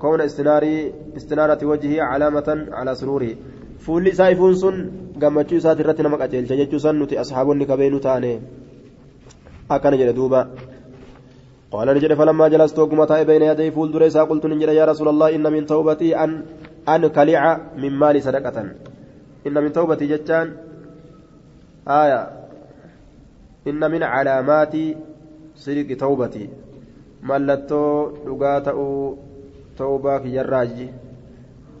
كون 0.00 0.20
استناري 0.20 0.92
استنارة 1.16 1.60
وجهه 1.66 2.02
علامة 2.02 2.48
على 2.72 2.94
سروره. 2.94 3.32
فول 3.78 4.12
سايفون 4.12 4.54
سن 4.54 4.76
قمتشو 5.22 5.58
سات 5.58 5.80
الرتنا 5.80 6.08
مقاتل 6.08 6.44
ججتشو 6.44 6.78
سن 6.78 7.02
نتي 7.02 7.20
أصحاب 7.20 7.62
كبين 7.62 8.00
تاني. 8.00 8.40
أكن 9.70 9.92
جل 10.00 10.12
دوبا. 10.12 10.40
قال 11.72 11.88
نجد 11.94 12.14
فلما 12.14 12.48
جلست 12.48 12.78
وقم 12.78 13.00
بين 13.30 13.42
يدي 13.42 13.70
فول 13.70 13.92
دريسا 13.92 14.22
قلت 14.22 14.46
نجد 14.46 14.68
يا 14.68 14.84
رسول 14.84 15.08
الله 15.08 15.34
إن 15.36 15.52
من 15.52 15.66
توبتي 15.66 16.16
أن 16.24 16.30
أن 16.88 17.06
كلع 17.06 17.60
من 17.76 17.92
مال 18.00 18.22
صدقة. 18.22 18.56
إن 19.46 19.54
من 19.64 19.72
توبتي 19.72 20.06
جتان 20.06 20.46
آية. 21.90 22.30
إن 23.66 23.90
من 23.90 24.02
علامات 24.02 24.76
صدق 25.56 25.96
توبتي. 25.96 26.48
توبة 29.76 30.18
كيراج 30.18 30.88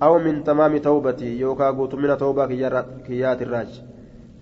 أو 0.02 0.18
من 0.18 0.44
تمام 0.44 0.78
توبتي 0.78 1.38
يوكا 1.38 1.70
قوت 1.70 1.94
من 1.94 2.18
توبة 2.18 2.46
كيات 3.06 3.42
الراج. 3.42 3.82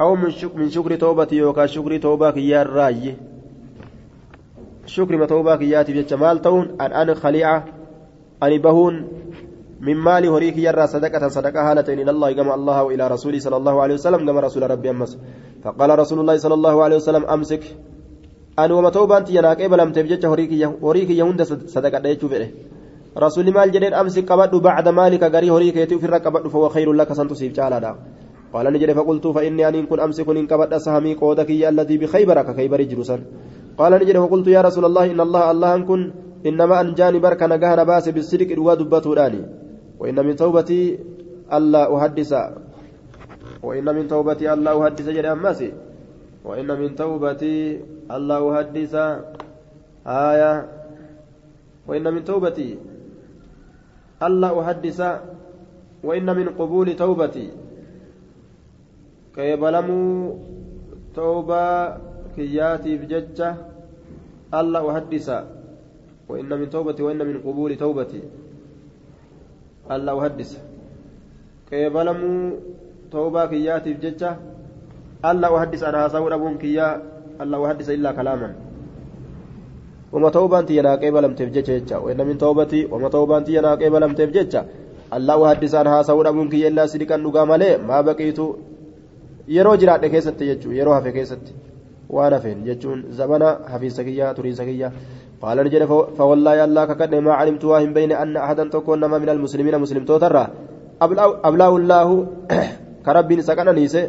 أو 0.00 0.14
من 0.14 0.30
من 0.54 0.70
شكر 0.70 0.96
توبتي 0.96 1.36
يوكا 1.36 1.66
شكر 1.66 1.96
توبة 1.96 2.30
كيراج 2.30 3.14
شكر 4.86 5.16
ما 5.16 5.26
توبة 5.26 5.56
كياتي 5.56 5.92
بجمال 5.92 6.42
تون. 6.42 6.76
أن 6.80 6.92
أنا 6.92 7.14
خليعة. 7.14 7.64
أن 8.42 8.58
بهون 8.58 9.17
من 9.80 9.96
مال 9.96 10.26
هريك 10.26 10.56
يرى 10.58 10.86
صدقة 10.86 11.28
صدقة 11.28 11.70
هالة 11.70 11.88
إلى 12.02 12.10
الله 12.10 12.32
كما 12.32 12.54
الله 12.54 12.82
وإلى 12.82 13.08
رسوله 13.08 13.38
صلى 13.38 13.56
الله 13.56 13.82
عليه 13.82 13.94
وسلم 13.94 14.26
كما 14.26 14.40
رسول 14.40 14.70
ربي 14.70 14.90
أمس. 14.90 15.18
فقال 15.64 15.98
رسول 15.98 16.18
الله 16.20 16.36
صلى 16.36 16.54
الله 16.54 16.82
عليه 16.84 16.96
وسلم 16.96 17.24
أمسك. 17.24 17.62
أن 18.58 18.72
وما 18.72 18.90
توبانت 18.90 19.30
يناك 19.30 19.60
إبلم 19.60 19.92
تبجج 19.92 20.26
هريك 20.26 20.52
هريك 20.82 21.10
يهند 21.10 21.42
صدقة 21.74 22.08
يجوب 22.08 22.32
إليه 22.32 22.50
رسول 23.18 23.46
مال 23.52 23.70
جديد 23.70 23.92
أمسك 23.92 24.32
قبض 24.32 24.62
بعد 24.62 24.88
مالك 24.88 25.22
غري 25.22 25.50
هريك 25.50 25.76
يتوفر 25.76 26.14
قبض 26.14 26.48
فهو 26.48 26.68
خير 26.68 26.92
لك 26.92 27.12
سنتصيب 27.12 27.52
تعالى 27.52 27.94
قال 28.52 28.66
نجري 28.72 28.94
فقلت 28.94 29.26
فإني 29.26 29.68
أن 29.68 29.86
كن 29.86 30.00
أمسك 30.00 30.28
إن 30.28 30.46
قبض 30.46 30.74
سهمي 30.74 31.14
قودك 31.14 31.50
الذي 31.50 31.96
بخيبرك 31.98 32.56
خيبر 32.56 32.82
جرسا 32.82 33.16
قال 33.78 33.92
نجري 33.92 34.18
فقلت 34.24 34.46
يا 34.46 34.60
رسول 34.60 34.84
الله 34.84 35.04
إن 35.12 35.20
الله 35.20 35.50
الله 35.50 35.74
أن 35.74 35.82
كن 35.84 36.00
إنما 36.46 36.80
أنجاني 36.80 37.18
بركة 37.18 37.46
نجاهنا 37.46 37.82
باس 37.84 38.08
بالصدق 38.08 38.50
الواد 38.56 38.80
راني 39.18 39.42
وإن 39.98 40.26
من 40.26 40.36
توبتي 40.36 40.98
ألا 41.52 41.96
أحدث. 41.96 42.32
وإن 43.62 43.84
من 43.84 44.08
توبتي 44.08 44.52
ألا 44.52 44.82
أحدث 44.82 45.06
جري 45.08 45.32
أماسي. 45.32 45.72
وإن 46.44 46.68
من 46.80 46.94
توبتي 46.94 47.80
ألا 48.10 48.38
أحدث 48.52 48.94
آية. 50.06 50.52
وإن 51.86 52.06
من 52.14 52.24
توبتي 52.24 52.78
ألا 54.22 54.60
أحدث. 54.60 55.00
وإن 56.04 56.26
من 56.36 56.48
قبول 56.48 56.96
توبتي 56.96 57.46
قبلموا 59.36 60.34
توبة 61.14 61.64
كياتي 62.36 62.92
بججة 62.96 63.54
ألا 64.54 64.80
أحدث. 64.90 65.28
وإن 66.28 66.50
من 66.60 66.70
توبتي 66.70 67.02
وإن 67.02 67.18
من 67.26 67.36
قبول 67.42 67.76
توبتي 67.76 68.22
الله 69.94 70.24
أهدس. 70.24 70.50
قبلموا 71.72 72.50
توبة 73.12 73.46
كياتي 73.46 73.92
بججة 73.92 74.30
الله 75.24 75.50
أهدس 75.62 75.82
أنا 75.82 76.06
هساور 76.06 76.34
أبون 76.34 76.58
كيا 76.58 77.02
الله 77.42 77.70
أهدس 77.70 77.88
إلا 77.90 78.12
كلاما. 78.12 78.50
وما 80.12 80.28
توبان 80.30 80.66
تينا 80.66 80.92
قبلم 81.02 81.32
تبججة 81.34 82.00
وإن 82.00 82.26
من 82.26 82.38
توبتي 82.38 82.88
وما 82.92 83.08
توبان 83.08 83.44
تينا 83.44 83.70
قبلم 83.82 84.12
تبججة 84.12 84.64
الله 85.16 85.50
أهدس 85.50 85.74
أنا 85.74 86.00
هساور 86.00 86.28
أبون 86.28 86.48
كيا 86.48 86.68
إلا 86.68 86.86
سيدكا 86.86 87.16
نقام 87.16 87.50
ما 87.88 88.00
بقيت 88.00 88.40
yeroo 89.48 89.76
jiraadhe 89.80 90.10
keessatti 90.12 90.46
jechuun 90.46 90.76
yeroo 90.76 90.94
hafe 90.94 91.12
keessatti 91.12 91.54
waan 92.16 92.34
hafeen 92.36 92.64
jechuun 92.64 93.04
zabana 93.20 93.52
hafiinsa 93.72 94.04
kiyyaa 94.04 94.34
turiinsa 94.34 94.64
قال 95.42 95.56
نجد 95.64 95.84
فوالله 96.18 96.64
الله 96.64 96.84
كقد 96.84 97.14
ما 97.14 97.32
علمت 97.32 97.64
واهم 97.64 97.92
بين 97.94 98.12
أن 98.12 98.36
أحدا 98.36 98.64
تكون 98.68 99.00
من 99.10 99.28
المسلمين 99.28 99.78
مسلم 99.78 100.04
توترى 100.04 100.44
أبلاه 101.48 101.76
الله 101.76 102.26
كرب 103.06 103.30
سكن 103.40 103.68
نيسي 103.78 104.02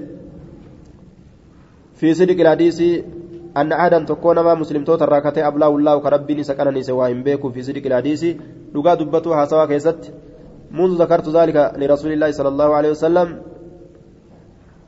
في 1.99 2.13
صدق 2.13 2.39
الحديث 2.39 2.79
أن 3.57 3.71
أحدا 3.71 3.99
تكون 4.09 4.39
ما 4.39 4.53
مسلم 4.53 4.83
توترى 4.83 5.21
كتي 5.21 5.47
أبلاه 5.47 5.71
الله 5.77 5.99
كرب 5.99 6.41
سكن 6.41 6.67
نيسي 6.73 6.91
واهم 6.91 7.23
بيكم 7.23 7.51
في 7.51 7.61
صدق 7.61 7.85
الحديث. 7.85 8.23
لقى 8.75 8.97
دبتها 8.97 9.45
سوا 9.45 9.65
كيست. 9.65 10.13
منذ 10.71 11.01
ذكرت 11.01 11.29
ذلك 11.29 11.57
لرسول 11.77 12.11
الله 12.11 12.31
صلى 12.31 12.49
الله 12.49 12.69
عليه 12.75 12.89
وسلم. 12.89 13.27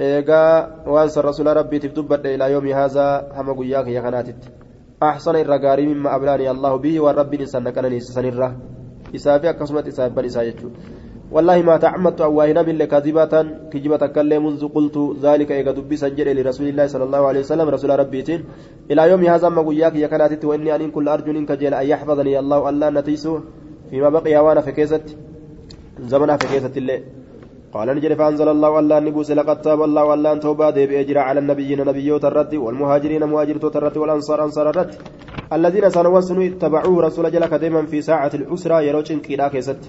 إيجا 0.01 0.43
وأنصر 0.87 1.25
رسول 1.25 1.47
ربي 1.57 1.79
تبدأ 1.79 2.35
إلى 2.35 2.51
يوم 2.51 2.67
هذا 2.67 3.05
هم 3.35 3.47
قياك 3.59 3.87
يا 3.87 4.01
خناتت. 4.01 4.60
أحسن 5.03 5.35
الرقاري 5.35 5.85
مما 5.93 6.15
أبلاني 6.15 6.51
الله 6.51 6.75
به 6.75 6.99
والرب 6.99 7.33
إنسان 7.33 7.69
كان 7.69 7.85
إنسان 7.85 8.25
الره 8.25 8.49
إسافي 9.15 9.49
أكسمت 9.49 9.87
إسافي 9.87 10.13
بل 10.15 10.27
والله 11.31 11.61
ما 11.61 11.77
تعمدت 11.77 12.21
أواهنا 12.21 12.61
بالله 12.61 12.85
كذبة 12.85 13.33
كجبة 13.71 14.03
كله 14.15 14.39
منذ 14.39 14.67
قلت 14.67 14.97
ذلك 15.23 15.51
إيقا 15.51 15.71
دبي 15.71 15.95
سنجر 15.95 16.27
لرسول 16.37 16.67
الله 16.67 16.85
صلى 16.87 17.03
الله 17.03 17.21
عليه 17.27 17.39
وسلم 17.39 17.67
رسول 17.69 17.99
ربيتين 17.99 18.39
إلى 18.91 19.01
يوم 19.09 19.23
هذا 19.23 19.49
ما 19.49 19.61
قياك 19.67 19.95
يا 19.95 20.07
كانت 20.11 20.45
وإني 20.45 20.75
أن 20.75 20.91
كل 20.91 21.07
أرجو 21.07 21.31
إنك 21.31 21.51
جل 21.51 21.73
أن 21.73 21.85
يحفظني 21.87 22.39
الله 22.39 22.69
ألا 22.69 22.89
نتيسه. 22.89 23.35
فيما 23.89 24.09
بقي 24.09 24.35
وأنا 24.37 24.61
في 24.61 24.71
كيست 24.71 25.17
زمنا 25.99 26.37
فكيسة 26.37 26.71
الله 26.77 26.99
قال 27.73 27.87
نجري 27.95 28.15
فأنزل 28.15 28.47
الله 28.55 28.79
الله 28.79 28.99
نبوس 28.99 29.31
لقد 29.31 29.61
تاب 29.61 29.81
الله 29.87 30.13
الله 30.13 30.31
توبة 30.45 30.69
ديب 30.69 30.91
أجرى 30.91 31.19
على 31.19 31.39
النبيين 31.39 31.79
نبيوت 31.89 32.25
الرد 32.25 32.53
والمهاجرين 32.55 33.23
مهاجرتوت 33.31 33.75
الرد 33.75 33.97
والأنصار 33.97 34.43
أنصار 34.43 34.69
الرد 34.69 34.91
الذين 35.53 35.85
سنوا 35.89 36.21
سنو 36.27 36.41
اتبعوه 36.41 37.01
رسول 37.07 37.25
جلك 37.31 37.53
دائما 37.53 37.85
في 37.91 38.01
ساعة 38.01 38.31
العسرة 38.39 38.81
يروشن 38.87 39.19
كيدا 39.19 39.47
كيست. 39.47 39.81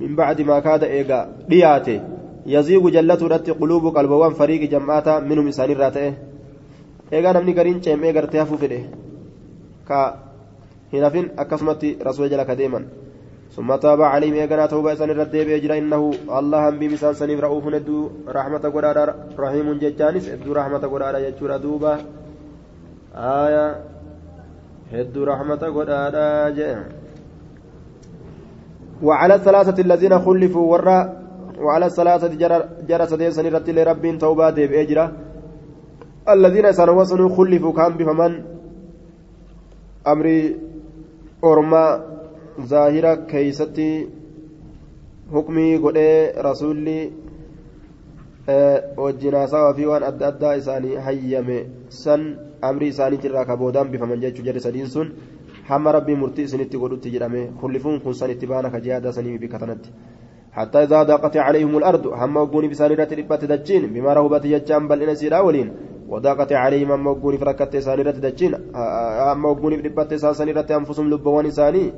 من 0.00 0.16
بعد 0.16 0.38
ما 0.48 0.56
كاد 0.60 0.82
إيغا 0.84 1.20
دياته. 1.48 2.00
يزيغ 2.46 2.88
جلة 2.88 3.20
رد 3.34 3.50
قلوب 3.50 3.96
قلبوان 3.96 4.32
فريق 4.40 4.70
جماعة 4.70 5.20
منهم 5.20 5.48
إسان 5.48 5.70
الراتئه 5.70 6.12
إيغا 7.12 7.32
نمني 7.32 7.52
قرين 7.52 7.80
چيم 7.80 8.04
إيغر 8.04 8.24
تيافو 8.24 8.56
فده 8.56 8.80
كا 9.88 10.00
هنافين 10.92 11.26
أكسمت 11.38 11.82
رسول 12.06 12.30
جلك 12.30 12.50
دائما 12.50 12.80
ثم 13.50 13.74
تاب 13.76 14.02
عليهم 14.02 14.34
إيغانا 14.34 14.66
توبة 14.66 14.94
سن 14.94 15.10
الرد 15.10 15.30
بيجرى 15.30 15.78
إنه 15.78 16.10
الله 16.38 16.68
هم 16.68 16.78
بمسان 16.78 17.14
سنيف 17.14 17.40
رؤوف 17.40 17.66
ندو 17.68 18.10
رحمة 18.28 18.58
قرارا 18.58 19.14
رحيم 19.38 19.78
ججانس 19.78 20.28
إدو 20.28 20.52
رحمة 20.52 20.78
قرارا 20.78 21.18
يجورا 21.18 21.56
دوبا 21.56 21.94
آية 23.14 23.66
هدو 24.92 25.24
رحمة 25.24 25.62
قرارا 25.76 26.48
جاء. 26.50 26.78
وعلى 29.02 29.34
الثلاثة 29.34 29.82
الذين 29.82 30.18
خلفوا 30.18 30.72
ورا 30.72 30.98
وعلى 31.58 31.86
الثلاثة 31.86 32.28
جرى 32.88 33.06
سن 33.30 33.46
الرد 33.46 33.70
لرب 33.70 34.18
توبة 34.18 34.50
بيجرى 34.50 35.12
الذين 36.28 36.72
سنوصلوا 36.72 37.34
خلفوا 37.36 37.72
كان 37.72 37.92
بفمن؟ 37.98 38.32
أمري 40.06 40.56
أورما 41.44 42.13
zaahira 42.62 43.16
keeysatti 43.16 43.88
hukmii 45.32 45.78
godhee 45.78 46.32
rasuulli 46.48 47.12
wajjin 48.96 49.34
haasawaa 49.34 49.74
fi 49.74 49.86
waan 49.86 50.02
adda 50.10 50.26
addaa 50.32 50.54
isaanii 50.62 50.96
hayyame 51.06 51.58
san 51.88 52.26
amrii 52.62 52.88
isaaniitirraa 52.94 53.44
ka 53.44 53.56
boodaan 53.56 53.88
bifaman 53.88 54.20
jechuu 54.20 54.44
jedhe 54.48 54.60
sadiin 54.66 54.86
sun 54.96 55.12
hamma 55.68 55.92
rabbii 55.92 56.20
murtii 56.22 56.44
isinitti 56.50 56.82
godhutti 56.82 57.14
jedhame 57.14 57.46
kullifuun 57.60 58.00
kun 58.00 58.14
san 58.14 58.30
itti 58.30 58.46
baana 58.46 58.70
ka 58.70 58.80
jihaada 58.80 59.12
sanii 59.12 59.38
bika 59.38 59.58
tanatti 59.58 59.90
حتى 60.54 60.78
إذا 60.82 61.02
ضاقت 61.02 61.36
عليهم 61.36 61.78
الأرض 61.78 62.06
هم 62.06 62.36
وقوني 62.36 62.68
بسانيرة 62.68 63.10
ربة 63.18 63.36
دجين 63.36 63.82
بما 63.94 64.12
رهبت 64.14 64.44
يجان 64.44 64.88
بل 64.88 65.02
إن 65.02 65.14
سيدا 65.14 65.40
ولين 65.40 65.68
وضاقت 66.08 66.52
عليهم 66.52 66.92
هم 66.92 67.06
وقوني 67.06 67.38
فركت 67.38 67.76
سانيرة 67.76 68.10
دجين 68.10 68.54
هم 69.28 69.44
وقوني 69.44 69.76
بربة 69.82 70.16
سانيرة 70.16 70.68
أنفسهم 70.80 71.10
لبوان 71.10 71.46
إساني 71.46 71.92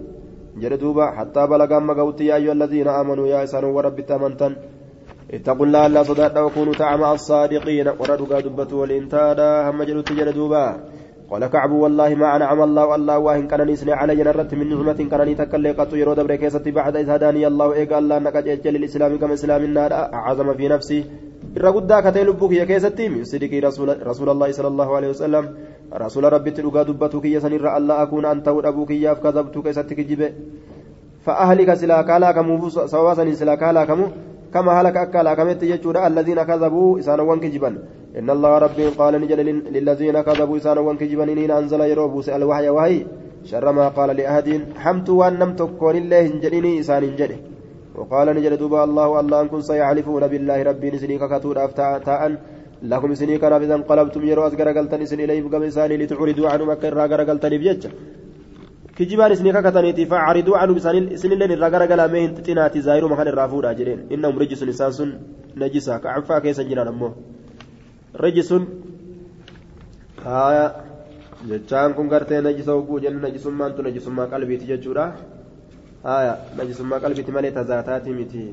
jedhe 0.63 0.79
duuba 0.83 1.13
hattaa 1.19 1.47
balagaan 1.53 1.85
maga'utti 1.91 2.29
yaa 2.29 2.39
ayyuha 2.41 2.55
alladhiina 2.57 2.97
aamanuu 2.99 3.29
yaa 3.33 3.45
isaan 3.49 3.71
warabbitti 3.77 4.13
amantan 4.19 4.55
اتقوا 5.27 5.67
الله 5.67 5.87
لا 5.87 6.03
صدق 6.03 6.35
وكونوا 6.39 6.79
تعمى 6.83 7.13
الصادقين 7.13 7.89
وردوا 8.01 8.41
دبة 8.47 8.71
والإنتادا 8.81 9.71
هم 9.71 9.83
جلوت 9.83 10.13
جلدوبا 10.13 10.65
قال 11.31 11.47
كعب 11.47 11.73
والله 11.73 12.11
ما 12.15 12.37
أنعم 12.37 12.61
الله 12.63 12.95
الله 12.95 13.19
وإن 13.19 13.45
كان 13.51 13.61
نسني 13.71 13.93
علي 13.93 14.23
نرت 14.23 14.55
من 14.55 14.69
نعمة 14.71 15.01
كان 15.11 15.37
تكلي 15.37 15.71
قط 15.79 15.93
يرو 16.01 16.15
دبر 16.19 16.33
كيستي 16.43 16.71
بعد 16.71 16.97
إذ 17.03 17.11
هداني 17.11 17.47
الله 17.51 17.69
إيقا 17.79 17.99
الله 17.99 18.19
نقج 18.27 18.49
أجل 18.49 18.75
الإسلام 18.77 19.19
كما 19.19 19.35
إسلام 19.35 19.63
النار 19.69 19.93
أعظم 20.19 20.49
في 20.59 20.69
نفسي 20.75 21.01
الرقود 21.57 21.93
كتي 22.05 22.23
لبك 22.29 22.53
يا 22.53 22.65
كيستي 22.71 23.05
من 23.09 23.23
صدق 23.33 23.53
رسول, 23.69 23.89
رسول 24.11 24.29
الله 24.35 24.49
صلى 24.59 24.69
الله 24.73 24.89
عليه 24.97 25.09
وسلم 25.15 25.45
رسول 25.95 26.33
ربي 26.33 26.51
تلقى 26.51 26.85
دبتك 26.85 27.25
يا 27.25 27.39
سنير 27.39 27.77
الله 27.77 28.03
أكون 28.03 28.25
أنت 28.25 28.49
وأبوك 28.49 28.91
يا 28.91 29.15
فكذبتك 29.15 29.71
ستك 29.71 30.01
جبه 30.01 30.31
فأهلك 31.25 31.75
سلاكا 31.75 32.19
لا 32.19 32.33
كمو 32.33 32.69
سواسني 32.69 33.35
سلاكا 33.35 33.73
لا 33.73 33.85
كمو 33.85 34.07
كما 34.55 34.81
هلك 34.81 34.97
أكا 34.97 35.19
لا 35.19 35.35
كمت 35.35 35.63
يجود 35.63 35.97
الذين 35.97 36.43
كذبوا 36.43 36.99
إسانا 36.99 37.23
وانكجبا 37.23 37.71
إن 38.19 38.31
الله 38.31 38.59
ربي 38.59 38.87
قال 38.89 39.15
نجل 39.21 39.39
للذين 39.75 40.21
كذبوا 40.21 40.57
إسانا 40.57 40.81
وانكجبا 40.81 41.25
إنين 41.33 41.51
أنزل 41.51 41.81
يروبوس 41.81 42.29
الوحي 42.29 42.69
وهي. 42.69 43.07
شر 43.45 43.73
ما 43.73 43.89
قال 43.89 44.17
لأحد. 44.17 44.49
حمت 44.77 45.09
وأن 45.11 45.39
نم 45.39 45.53
تكون 45.57 45.97
الله 45.97 46.27
جنيني 46.43 46.81
إسان 46.81 47.17
جده 47.17 47.39
وقال 47.97 48.29
نجل 48.37 48.57
دوبا 48.57 48.85
الله 48.85 49.21
الله 49.21 49.41
أنكم 49.41 49.61
سيعلفون 49.61 50.27
بالله 50.27 50.63
ربي 50.63 50.91
نسنيك 50.91 51.25
كتور 51.33 51.65
أفتاء 51.65 52.39
لكم 52.83 53.15
سنيك 53.15 53.45
إذا 53.45 53.75
انقلبتم 53.75 54.25
يرو 54.25 54.47
أزقر 54.47 54.69
قلتني 54.79 55.07
سن 55.07 55.21
إليه 55.21 55.43
بقم 55.43 55.63
إساني 55.63 55.97
لتعرضوا 55.97 56.49
عنه 56.53 56.65
مكر 56.65 56.93
راقر 56.95 57.21
قلتني 57.29 57.59
بججة 57.59 57.91
kijibaan 58.97 59.33
isinii 59.33 59.53
kakataniiti 59.53 60.07
facaariduu 60.09 60.55
anu 60.57 60.77
isinilleen 61.17 61.53
irraa 61.57 61.71
garagalee 61.71 62.09
mee 62.13 62.21
hin 62.23 62.35
xixinaati 62.37 62.81
zaayiruma 62.87 63.17
kan 63.19 63.29
irraa 63.33 63.49
fuudhaa 63.53 63.75
jedheen 63.81 64.07
innahum 64.17 64.39
rijisun 64.43 64.71
isaan 64.73 64.95
sun 64.99 65.11
najisa 65.63 65.99
ka 66.01 66.15
cafaa 66.15 66.41
keessa 66.41 66.65
jiran 66.69 66.89
ammoo 66.93 67.11
rijisun 68.25 68.65
haaya 70.25 70.65
jechaan 71.51 71.95
kun 71.99 72.09
gartee 72.09 72.41
najisa 72.47 72.73
hogguu 72.73 73.01
jennu 73.05 73.21
najisummaantu 73.27 73.85
najisummaa 73.89 74.27
qalbiiti 74.33 74.71
jechuudha 74.73 75.07
haaya 76.09 76.35
najisummaa 76.61 77.01
qalbiiti 77.05 77.37
malee 77.39 77.53
tazaataati 77.59 78.17
miti 78.21 78.47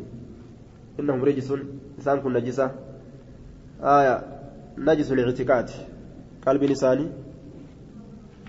innahum 1.00 1.24
rijisun 1.32 1.64
isaan 2.04 2.22
kun 2.26 2.36
najisa 2.40 2.70
haaya 3.86 4.16
najisul 4.78 5.20
ictikaati 5.20 5.78
qalbiin 6.46 6.74
isaanii 6.78 7.10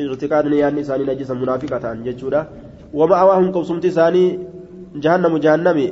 اعتقادني 0.00 0.58
يعني 0.58 0.80
إساني 0.80 1.04
نجس 1.06 1.30
منافقة 1.30 1.94
جتشورا. 2.06 2.46
ومأواهم 2.94 3.52
قوسمت 3.52 3.84
إساني 3.84 4.38
جهنم 4.94 5.38
جهنمي. 5.38 5.88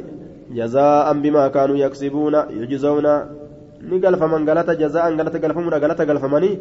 جزاء 0.51 1.07
بما 1.23 1.49
كانوا 1.49 1.77
يكسبون 1.77 2.35
يجزون. 2.51 3.07
نقل 3.83 4.15
فمن 4.17 4.49
قالت 4.49 4.71
جزاء 4.71 5.05
قالت 5.19 5.45
قلفمنا 5.45 5.77
قالت 5.83 6.01
قلفمني. 6.01 6.59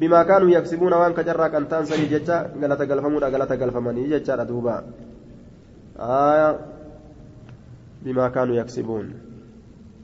بما 0.00 0.22
كانوا 0.22 0.50
يكسبون 0.50 0.92
وان 0.92 1.12
كجرا 1.12 1.48
كان 1.48 1.68
تنسني 1.68 2.06
جتا 2.12 2.36
قالت 2.60 2.80
قلفمنا 2.90 3.26
قالت 3.32 3.52
قلفمني 3.52 4.02
جتا 4.12 4.44
دوبا 4.44 4.76
آية. 5.96 6.48
بما 8.04 8.28
كانوا 8.28 8.54
يكسبون. 8.56 9.31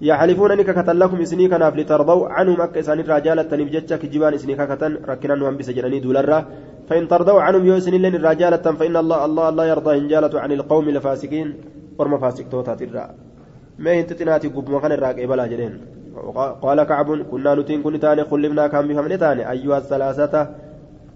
يحلفون 0.01 0.51
انك 0.51 0.71
كتن 0.71 0.97
لكم 0.97 1.21
إسني 1.21 1.49
كناف 1.49 1.77
لترضوا 1.77 2.29
عنهم 2.29 2.61
أك 2.61 2.79
اسان 2.79 3.01
الرجال 3.01 3.49
تنيف 3.49 3.69
جتشا 3.75 3.97
كجبان 3.97 4.35
إسني 4.35 4.55
كتن 4.55 4.93
ركنا 5.09 5.45
وان 5.45 5.57
بسجنني 5.57 6.01
دولرا 6.01 6.45
فإن 6.89 7.09
ترضوا 7.09 7.41
عنهم 7.41 7.67
يوسن 7.67 7.95
لن 7.95 8.15
الرجالة 8.15 8.57
فإن 8.79 8.97
الله 8.97 9.25
الله 9.25 9.51
لا 9.51 9.65
يرضى 9.65 9.99
إن 9.99 10.09
جالت 10.09 10.35
عن 10.35 10.53
القوم 10.53 10.89
الفاسقين 10.89 11.49
ورم 11.99 12.19
فاسق 12.19 12.49
توتا 12.49 12.75
ترى. 12.75 13.11
ما 13.79 14.01
إنت 14.01 14.13
تناتي 14.13 14.49
قب 14.49 14.71
مكان 14.71 14.93
الراقي 14.93 15.27
بلا 15.27 15.47
جرين 15.47 15.81
قال 16.63 16.83
كعب 16.83 17.23
كنا 17.31 17.55
نتين 17.55 17.83
كن 17.83 18.01
تاني 18.01 18.25
خلفنا 18.25 18.67
كان 18.67 18.89
بفهم 18.89 19.15
تاني 19.15 19.51
أيها 19.51 19.79
الثلاثة. 19.79 20.49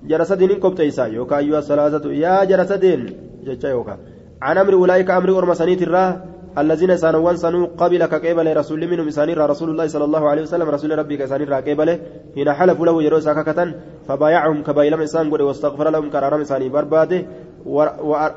جرسدين 0.04 0.58
كوب 0.58 0.74
تيسا 0.74 1.04
يوكا 1.06 1.38
أيها 1.38 1.58
الثلاثة. 1.58 2.12
يا 2.12 2.44
جرسدين 2.44 3.00
جتشا 3.46 3.68
يوكا. 3.68 3.96
عن 4.42 4.58
أمر 4.58 4.72
أولئك 4.74 5.10
أمر 5.10 5.38
أرمسانيت 5.38 5.82
الراه 5.82 6.31
الذين 6.58 6.96
سانوا 6.96 7.34
سنوا 7.34 7.66
قبل 7.78 8.06
كقبل 8.06 8.56
رسول 8.56 8.80
منهم 8.86 9.10
سانير 9.10 9.50
رسول 9.50 9.70
الله 9.70 9.86
صلى 9.86 10.04
الله 10.04 10.28
عليه 10.28 10.42
وسلم 10.42 10.68
رسول 10.68 10.98
ربي 10.98 11.16
كسانير 11.16 11.52
قبل 11.54 11.98
حين 12.34 12.52
حلفوا 12.52 12.86
له 12.86 13.02
يروس 13.02 13.28
ككة 13.28 13.74
فبايعهم 14.08 14.62
كبايلم 14.62 15.00
إنسان 15.00 15.30
قد 15.30 15.40
واستغفر 15.40 15.90
لهم 15.90 16.10
كرارم 16.10 16.38
إنساني 16.38 16.68
برباده 16.68 17.26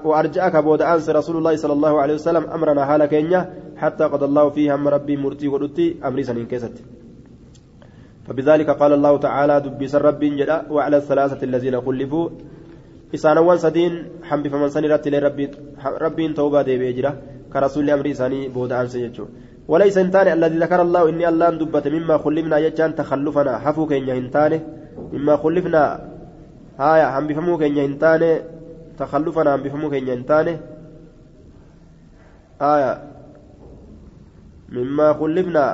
وأرجأك 0.08 0.56
بود 0.56 0.82
أنس 0.82 1.10
رسول 1.10 1.36
الله 1.38 1.56
صلى 1.56 1.74
الله 1.74 2.02
عليه 2.02 2.14
وسلم 2.14 2.44
أمرنا 2.56 2.86
حال 2.86 3.06
كينيا 3.06 3.54
حتى 3.78 4.04
قضى 4.04 4.26
الله 4.26 4.50
فيها 4.50 4.74
أم 4.74 4.88
ربي 4.88 5.18
مرتي 5.18 5.48
ودتي 5.48 5.96
أمري 6.06 6.24
سنين 6.24 6.46
كيست. 6.46 6.76
فبذلك 8.28 8.70
قال 8.70 8.94
الله 8.94 9.18
تعالى 9.18 9.56
دبس 9.62 9.96
الرب 9.96 10.20
جدا 10.20 10.58
وعلى 10.70 10.98
الثلاثة 10.98 11.44
الذين 11.44 11.82
خلفوا. 11.82 12.30
إسانوان 13.16 13.58
سدين 13.58 13.94
حمد 14.24 14.48
فمن 14.48 14.70
سنرت 14.70 15.08
لربي 15.08 15.46
ربي 16.02 16.34
توبة 16.34 16.62
دي 16.62 16.78
بيجرا 16.78 17.12
كرسول 17.56 17.88
أمر 17.90 18.12
إساني 18.12 18.52
بودا 18.52 18.76
أنس 18.82 18.96
يجو. 18.96 19.26
وليس 19.72 19.98
انتاني 19.98 20.34
الذي 20.34 20.58
ذكر 20.64 20.82
الله 20.82 21.02
إني 21.10 21.26
الله 21.32 21.50
دبت 21.64 21.88
مما 21.88 22.16
خلفنا 22.24 22.58
يجان 22.66 22.92
تخلفنا 23.00 23.54
حفو 23.64 23.84
كينيا 23.88 24.16
انتاني. 24.24 24.58
مما 25.16 25.34
خلفنا 25.44 25.84
هايا 26.80 27.08
هم 27.16 27.28
بفهمو 27.28 27.58
كينيا 27.58 27.86
انتاني. 27.86 28.32
تخلفنا 29.00 29.50
هم 29.56 29.62
بفهمو 29.64 29.88
كينيا 29.90 30.14
انتاني. 30.20 30.54
آية. 32.62 32.92
مما 34.76 35.08
خلفنا. 35.20 35.66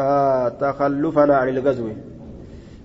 آه 0.00 0.48
تخلفنا 0.48 1.34
عن 1.40 1.48
الغزو. 1.48 1.88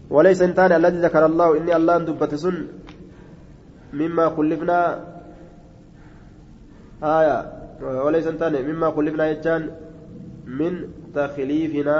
وليس 0.10 0.42
انتاني 0.42 0.76
الذي 0.76 0.98
ذكر 1.06 1.26
الله 1.26 1.58
إني 1.58 1.76
الله 1.76 1.98
دبت 1.98 2.36
سن. 2.36 2.58
مما 3.94 4.26
خلفنا 4.36 4.80
آية. 7.04 7.38
وليس 7.82 8.28
انتاني 8.28 8.62
مما 8.64 8.92
خلفنا 8.92 9.30
يجان 9.30 9.72
من 10.48 10.74
تخليفنا. 11.16 12.00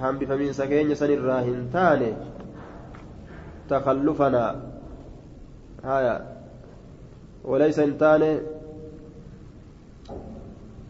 هم 0.00 0.18
بفمين 0.18 0.52
سكين 0.52 0.94
سن 0.94 1.10
الراهن 1.10 1.68
تاني. 1.72 2.12
تخلفنا. 3.68 4.44
آية. 5.84 6.16
وليس 7.44 7.78
انتان 7.78 8.40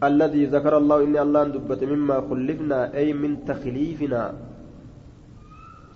الذي 0.03 0.45
ذكر 0.45 0.77
الله 0.77 1.03
إني 1.03 1.21
الله 1.21 1.43
دبت 1.43 1.83
مما 1.83 2.21
خلفنا 2.29 2.93
أي 2.95 3.13
من 3.13 3.45
تخليفنا. 3.45 4.33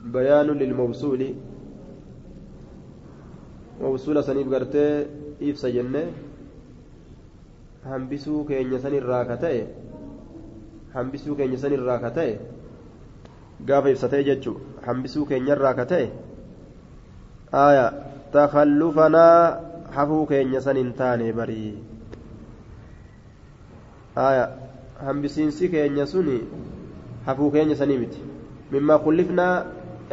بيان 0.04 0.48
للموصول. 0.48 1.22
mawsuula 3.82 4.24
saniif 4.24 4.48
gartee 4.54 5.08
ibsa 5.52 5.72
jenne 5.76 6.04
hambisuu 7.90 8.44
keenya 8.50 8.80
sanirraa 8.86 9.24
ka 9.32 9.38
ta'e 9.44 9.62
hambisuu 10.96 11.36
keenya 11.40 11.58
sanirraa 11.64 12.00
ka 12.06 12.12
ta'e 12.18 12.34
gaafa 13.72 13.94
ibsatee 13.96 14.24
jechuun 14.30 14.62
hambisuu 14.88 15.26
keenyarraa 15.32 15.74
ka 15.80 15.86
ta'e 15.94 16.08
aayaa 17.64 17.92
takallufanaa 18.34 19.70
hafuu 19.96 20.26
keenya 20.32 20.62
san 20.62 20.78
hin 20.78 20.92
taane 20.94 21.34
barii. 21.34 21.74
Aayaa 24.18 24.50
hambisiinsi 25.06 25.70
keenya 25.76 26.06
suni 26.06 26.40
hafuu 27.26 27.52
keenya 27.52 27.76
sanii 27.76 27.98
miti. 28.04 28.22
Mimmaa 28.72 29.00
kullifnaa 29.06 29.56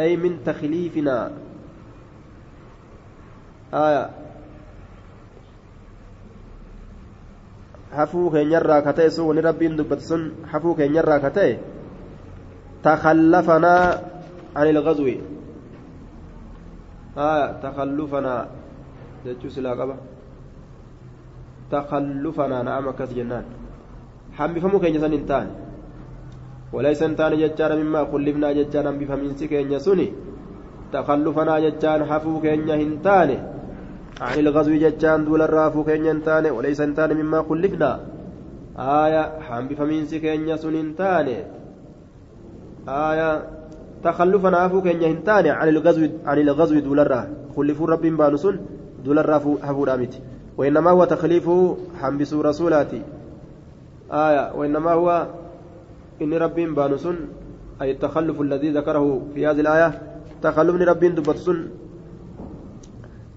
ay 0.04 0.16
min 0.16 0.38
takliifinaa 0.48 1.30
aya 3.76 4.02
hafuu 7.92 8.32
keenyarraa 8.32 8.80
ka 8.86 8.96
ta'e 8.96 9.10
sun 9.12 9.28
wani 9.28 9.44
rabbiin 9.44 9.76
dubbate 9.76 10.04
sun 10.08 10.22
hafuu 10.52 10.74
keenyarraa 10.74 11.20
ka 11.20 11.30
ta'e 11.30 11.52
takhallafanaa 12.82 14.16
عن 14.56 14.66
الغزو. 14.72 15.06
آه 17.18 17.46
تخلفنا. 17.60 18.34
جتشو 19.24 19.48
سلا 19.52 19.72
قبا. 19.76 19.96
تخلفنا 21.72 22.58
نعم 22.62 22.86
كس 22.96 23.10
جنان. 23.12 23.44
حمي 24.36 24.58
فمو 24.60 24.80
كين 24.80 24.96
سن 24.96 25.12
انتان. 25.12 25.46
وليس 26.72 27.02
انتان 27.02 27.32
جتشان 27.36 27.72
مما 27.84 28.00
خلفنا 28.12 28.48
جتشان 28.56 28.86
بفمين 28.98 29.36
سكين 29.36 29.78
سني 29.78 30.08
تخلفنا 30.92 31.54
جتشان 31.64 32.00
حفو 32.10 32.40
كين 32.40 32.70
هنتان 32.80 33.30
عن 34.20 34.38
الغزو 34.38 34.74
جتشان 34.74 35.24
دول 35.24 35.42
الرافو 35.42 35.84
كين 35.84 36.06
انتان 36.06 36.46
وليس 36.56 36.80
انتان 36.80 37.10
مما 37.16 37.42
خلفنا 37.48 38.00
آية 38.78 39.22
حمي 39.40 39.74
فمين 39.74 40.06
سكين 40.06 40.56
سن 40.56 40.74
انتان 40.74 41.28
آية 42.88 43.30
تخلفنا 44.04 44.58
عفو 44.58 44.82
كين 44.82 45.02
يهنتاني 45.02 45.50
عن 45.50 45.68
الغزو 45.68 46.08
عن 46.26 46.38
الغزو 46.38 46.78
دولرا 46.78 47.20
خلفوا 47.56 47.86
رب 47.86 48.04
بانسون 48.20 48.56
دولرا 49.04 49.36
هفو 49.62 49.84
رامت 49.84 50.14
وإنما 50.58 50.90
هو 50.90 51.04
تخليف 51.04 51.50
حنبس 52.00 52.34
رسولاتي 52.34 53.02
آية 54.12 54.52
وإنما 54.56 54.92
هو 54.92 55.26
إن 56.22 56.34
رب 56.34 56.54
بانسون 56.54 57.16
أي 57.82 57.90
التخلف 57.90 58.40
الذي 58.40 58.70
ذكره 58.70 59.22
في 59.34 59.46
هذه 59.46 59.60
الآية 59.60 60.02
تخلف 60.42 60.74
رب 60.90 61.04
دبتسون 61.04 61.58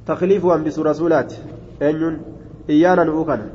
تخليف 0.10 0.44
حنبس 0.54 0.80
رسولات 0.80 1.34
أن 1.82 2.20
إيانا 2.70 3.04
نؤكنا 3.04 3.48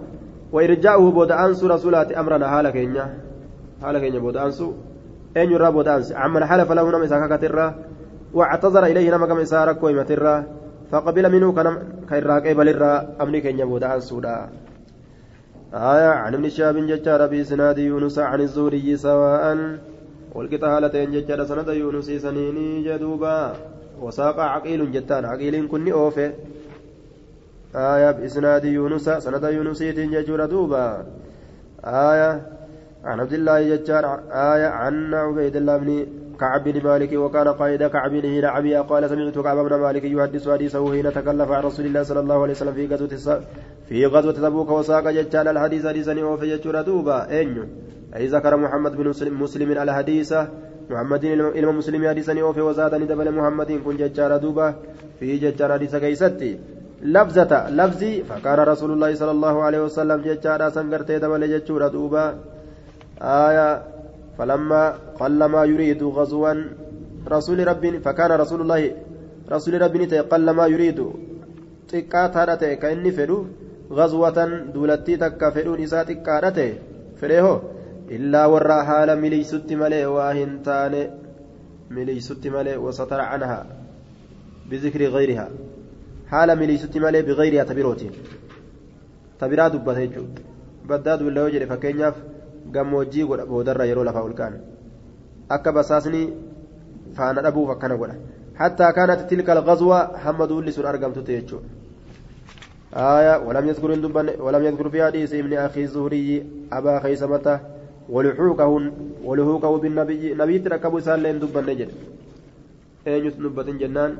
وإرجاؤه 0.55 1.11
بود 1.17 1.31
أنسو 1.33 1.67
رسولات 1.67 2.13
أمرنا 2.13 2.47
حالك 2.53 2.77
إنيا 2.77 3.07
حالك 3.83 4.03
إنيا 4.09 4.21
بود 4.25 4.37
أنسو 4.37 4.69
أن 5.37 5.51
يرى 5.53 5.71
بودانس 5.71 6.13
عمن 6.13 6.45
حلف 6.45 6.73
له 6.73 6.91
نم 6.91 7.03
إساكا 7.03 7.37
كترة 7.37 7.75
واعتذر 8.35 8.85
إليه 8.87 9.17
نم 9.17 9.27
كم 9.27 9.39
إسارك 9.39 9.83
ويمترة 9.83 10.47
فقبل 10.91 11.33
منه 11.33 11.53
كان 11.53 11.67
كيراك 12.09 12.47
إبل 12.47 12.69
الرا 12.69 12.93
أمني 13.23 13.41
كن 13.41 13.59
يبودان 13.59 14.01
سودا. 14.01 14.49
آية 15.75 16.11
عن 16.23 16.35
ابن 16.35 16.49
شهاب 16.49 16.77
ججار 16.77 17.27
بإسناد 17.27 17.79
يونس 17.79 18.19
عن 18.19 18.41
الزهري 18.41 18.97
سواء. 18.97 19.45
والقتالتين 20.35 21.11
ججار 21.13 21.45
سند 21.45 21.69
يونس 21.69 22.09
سنيني 22.11 22.83
جدوبا. 22.87 23.55
وساق 24.01 24.41
عقيل 24.41 24.93
جتان 24.93 25.25
عقيل 25.25 25.69
كن 25.69 25.93
أوفي. 25.93 26.33
آية 27.75 28.11
بإسناد 28.11 28.65
يونس 28.65 29.11
سند 29.11 29.45
يونس 29.45 29.83
ججور 29.83 30.47
دوبا. 30.47 31.07
آية 31.85 32.31
عن 33.05 33.21
عبد 33.21 33.33
الله 33.33 33.77
ججار 33.77 34.05
آية 34.31 34.67
عن 34.67 35.15
عبيد 35.15 35.57
الله 35.57 35.77
بن 35.77 36.07
كعب 36.41 36.65
بن 36.65 36.85
مالك 36.85 37.13
وكان 37.13 37.49
قائد 37.49 37.83
كعب 37.83 38.11
بن 38.11 38.45
عبيا 38.45 38.81
قال 38.81 39.11
سمعت 39.11 39.39
كعب 39.39 39.57
بن 39.57 39.75
مالك 39.75 40.05
يحدث 40.05 40.49
حديثه 40.49 40.93
حين 40.93 41.13
تكلف 41.13 41.51
عن 41.51 41.63
رسول 41.63 41.87
الله 41.87 42.03
صلى 42.03 42.21
الله 42.21 42.43
عليه 42.43 42.53
وسلم 42.53 42.73
في 42.73 42.87
غزوة 42.87 43.43
في 43.89 44.07
غزوة 44.07 44.33
تبوك 44.33 44.71
وساق 44.71 45.11
ججال 45.11 45.49
الحديث 45.49 45.87
حديثا 45.87 46.25
وفي 46.25 46.57
ججور 46.57 46.81
دوبا. 46.83 47.31
أين 47.31 47.69
أي 48.17 48.27
ذكر 48.27 48.57
محمد 48.57 48.97
بن 48.97 49.09
مسلم 49.43 49.79
على 49.79 49.95
حديثه 49.95 50.49
محمد 50.91 51.25
إلما 51.59 51.73
مسلم 51.73 52.03
حديثا 52.09 52.35
وفي 52.45 52.61
وزادني 52.61 53.07
دبل 53.11 53.29
محمد 53.39 53.71
كن 53.85 53.97
ججار 53.97 54.37
دوبا 54.45 54.67
في 55.19 55.37
ججار 55.43 55.71
حديث 55.73 55.97
كيستي. 55.97 56.51
لفظة 57.03 57.53
لفظي 57.71 58.13
فكان 58.31 58.59
رسول 58.73 58.91
الله 58.93 59.11
صلى 59.21 59.31
الله 59.31 59.55
عليه 59.67 59.81
وسلم 59.87 60.19
ججار 60.29 60.61
سنغرتي 60.77 61.19
دبل 61.19 61.43
ججور 61.53 61.83
دوبا 61.89 62.25
آية 63.21 63.69
فلما 64.39 64.83
قل 65.21 65.41
ما 65.45 65.63
يريد 65.65 66.03
غزوا 66.03 66.55
رسول 67.29 67.59
ربي 67.69 67.99
فكان 68.07 68.31
رسول 68.43 68.61
الله 68.61 68.81
رسول 69.53 69.83
ربي 69.83 70.05
قل 70.33 70.51
ما 70.51 70.67
يريد. 70.67 71.01
inni 71.93 73.13
fedhu 73.13 73.47
gazwatan 73.91 74.73
duulattii 74.75 75.19
takka 75.23 75.51
fedhuun 75.53 75.81
isaa 75.87 76.05
xiqqaadha 76.05 76.51
ta'e 76.59 76.71
fedheehoo 77.21 77.59
miliysutti 79.17 79.77
malee 79.77 80.07
waa 80.07 80.33
hin 80.33 80.59
taane 80.63 81.11
miliysutti 81.91 82.51
malee 82.51 82.77
wasatara 82.77 83.29
canhaa 83.31 83.65
bizikri 84.69 85.11
gayrihaa 85.11 85.49
haala 86.33 86.57
miliysutti 86.57 87.01
malee 87.01 87.23
bigayrihaa 87.23 87.65
tabirootiin 87.65 88.15
tabiraa 89.39 89.71
dubbata 89.71 90.01
jechuudha 90.07 90.43
baddaa 90.89 91.19
duulla 91.21 91.41
yoo 91.41 91.55
jedhe 91.55 91.67
fakkeenyaaf 91.67 92.17
gammoojjii 92.77 93.29
godha 93.31 93.47
boodarra 93.53 93.85
yeroo 93.91 94.05
lafaa 94.11 94.27
ol 94.29 94.35
ka'an 94.41 94.59
akka 95.59 95.73
basaasni 95.73 96.23
faana 97.21 97.47
dhabuuf 97.49 97.71
akkana 97.77 97.97
godha 98.03 98.17
hattaa 98.61 98.93
kaanat 98.93 99.27
tilka 99.29 99.57
alghazwa 99.57 100.03
hamma 100.27 100.47
duulli 100.53 100.73
sun 100.73 100.87
argamtutte 100.93 101.41
jechuudha 101.41 101.85
آية 102.95 103.37
ولم 103.47 103.69
يذكر 103.69 103.91
ولم 104.41 104.65
يذكر 104.65 104.89
في 104.89 105.05
حديث 105.05 105.35
ابن 105.35 105.53
أخي 105.53 105.83
الزهري 105.85 106.47
أبا 106.73 107.01
خيسمة 107.01 107.61
ولحوقه 108.09 108.91
ولحوقه 109.25 109.79
بالنبي 109.79 110.35
نبي 110.35 110.59
تركبوا 110.59 111.01
سال 111.01 111.21
لين 111.21 111.39
دبن 111.39 111.67
نجد. 111.67 111.91
أين 113.07 113.33
نبة 113.39 113.63
جنان. 113.63 114.17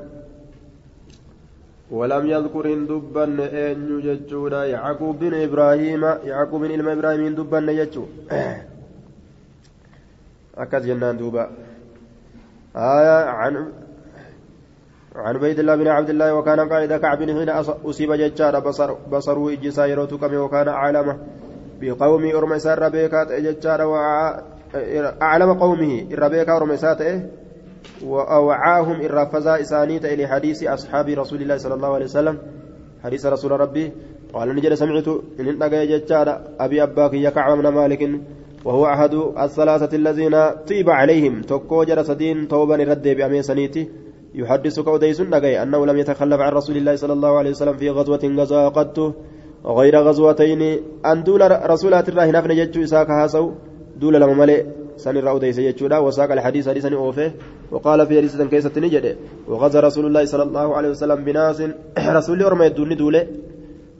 ولم 1.91 2.27
يذكر 2.27 2.75
دبن 2.75 3.41
أين 3.41 4.01
يجتشودا 4.01 4.65
يعقوب 4.65 5.19
بن 5.19 5.35
إبراهيم 5.35 6.05
يعقوب 6.05 6.61
بن 6.61 6.71
إلما 6.71 6.93
إبراهيم 6.93 7.35
دبن 7.35 7.69
يجتشو 7.69 8.05
أكد 10.63 10.87
جنان 10.87 11.17
دوبا. 11.17 11.51
آية 12.77 13.25
عن 13.25 13.73
عن 15.15 15.37
عبيد 15.37 15.59
الله 15.59 15.77
بن 15.77 15.89
عبد 15.89 16.11
الله 16.11 16.35
وكان 16.35 16.69
قائد 16.69 16.93
كعب 16.93 17.19
حين 17.19 17.49
أصيب 17.85 18.13
ججار 18.13 18.61
بصر 18.61 18.93
بصره 18.93 19.53
إجسا 19.53 19.87
يروتك 19.87 20.23
وكان 20.23 20.69
أعلم 21.85 21.99
بقوم 21.99 22.37
أرمسا 22.37 22.75
ربيكات 22.75 23.33
ججار 23.33 23.81
أعلم 25.23 25.53
قومه 25.53 26.07
الربيكا 26.13 26.57
أرمسات 26.57 27.01
وأوعاهم 28.05 29.01
الرفزا 29.01 29.61
إسانيت 29.61 30.05
إلى 30.05 30.27
حديث 30.27 30.65
أصحاب 30.65 31.09
رسول 31.09 31.43
الله 31.43 31.57
صلى 31.57 31.75
الله 31.75 31.95
عليه 31.95 32.05
وسلم 32.05 32.39
حديث 33.05 33.27
رسول 33.27 33.51
ربي. 33.51 33.93
قال 34.35 34.55
نجد 34.55 34.75
سمعت 34.75 35.09
إن 35.41 35.49
انتقى 35.49 35.87
ججار 35.87 36.41
أبي 36.61 36.83
أباك 36.83 37.15
يكعب 37.15 37.59
من 37.59 37.69
مالك 37.69 38.21
وهو 38.65 38.87
أحد 38.87 39.15
الثلاثة 39.15 39.97
الذين 39.97 40.35
طيب 40.69 40.91
عليهم 40.91 41.41
تكو 41.43 41.85
جرسدين 41.85 42.49
توبا 42.49 42.77
رد 42.77 43.09
بأمين 43.09 43.43
سنيتي. 43.43 43.89
يحدثك 44.35 44.87
وديس 44.87 45.21
نجاي 45.21 45.63
أنه 45.63 45.87
لم 45.87 45.99
يتخلف 45.99 46.41
عن 46.41 46.53
رسول 46.53 46.77
الله 46.77 46.97
صلى 46.97 47.13
الله 47.13 47.39
عليه 47.39 47.51
وسلم 47.51 47.77
في 47.77 47.91
غزوة 47.91 48.25
غزا 48.25 48.69
قدته 48.69 49.15
غير 49.67 49.97
غزوتين. 49.97 50.63
أن 51.07 51.23
دول 51.25 51.71
رسولات 51.71 52.09
الله 52.09 52.31
نفن 52.31 52.57
جتشو 52.57 52.83
إساك 52.83 53.11
هاسو. 53.11 53.53
دول 53.97 54.15
لما 54.15 54.35
ملئ 54.35 54.65
سن 54.97 55.17
الرأو 55.17 55.39
ديس 55.39 55.59
وساق 55.83 56.33
الحديث 56.33 56.69
حديثا 56.69 56.95
أوفه. 56.95 57.33
وقال 57.73 58.07
في 58.07 58.19
حديث 58.19 58.43
كيسة 58.43 58.75
نجد 58.77 59.17
وغزا 59.49 59.81
رسول 59.81 60.07
الله 60.07 60.25
صلى 60.25 60.43
الله 60.43 60.77
عليه 60.77 60.89
وسلم 60.89 61.25
بناس. 61.25 61.63
رسول 62.19 62.43
أرمى 62.43 62.67
الدون 62.67 62.97
دولة. 62.97 63.27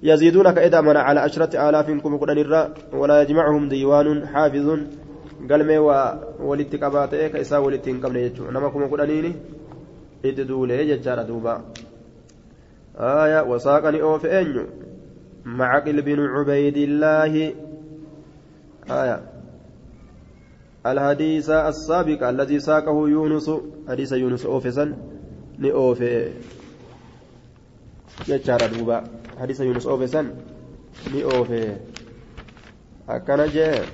يزيدون 0.03 0.51
كإذا 0.51 0.81
من 0.81 0.97
على 0.97 1.21
عشرة 1.21 1.69
آلاف 1.69 1.91
كم 1.91 2.17
قرآن 2.17 2.39
الراء 2.39 2.71
ولا 2.93 3.23
يجمعهم 3.23 3.69
ديوان 3.69 4.27
حافظ. 4.27 4.69
قلمي 5.51 5.79
ولتكبات 6.49 7.15
كإسا 7.15 7.59
ولتنكم 7.59 8.17
نجتشو 8.17 8.45
نما 8.51 8.69
كم 8.69 8.87
قرآنيني 8.93 9.33
itti 10.25 10.45
duulee 10.45 10.87
jechaadha 10.87 11.25
duuba 11.25 11.63
aya 12.99 13.45
wasaaqani 13.45 13.99
oofe 14.03 14.29
eenyu 14.39 14.65
معقل 15.45 16.03
بن 16.03 16.21
عبيد 16.21 16.77
الله. 16.77 17.55
آية. 18.91 19.31
الحديث 20.87 21.51
السابق 21.51 22.29
الذي 22.29 22.61
ساقه 22.61 23.09
يونس 23.09 23.51
حديث 23.89 24.13
يونس 24.13 24.47
أوفسا 24.47 24.97
نأوفي 25.59 26.33
جتشار 28.27 28.67
دوبا. 28.67 29.05
حديث 29.39 29.61
يونس 29.61 29.87
أوفسا 29.87 30.37
نأوفي 31.15 31.77
أكن 33.09 33.47
جاء. 33.47 33.87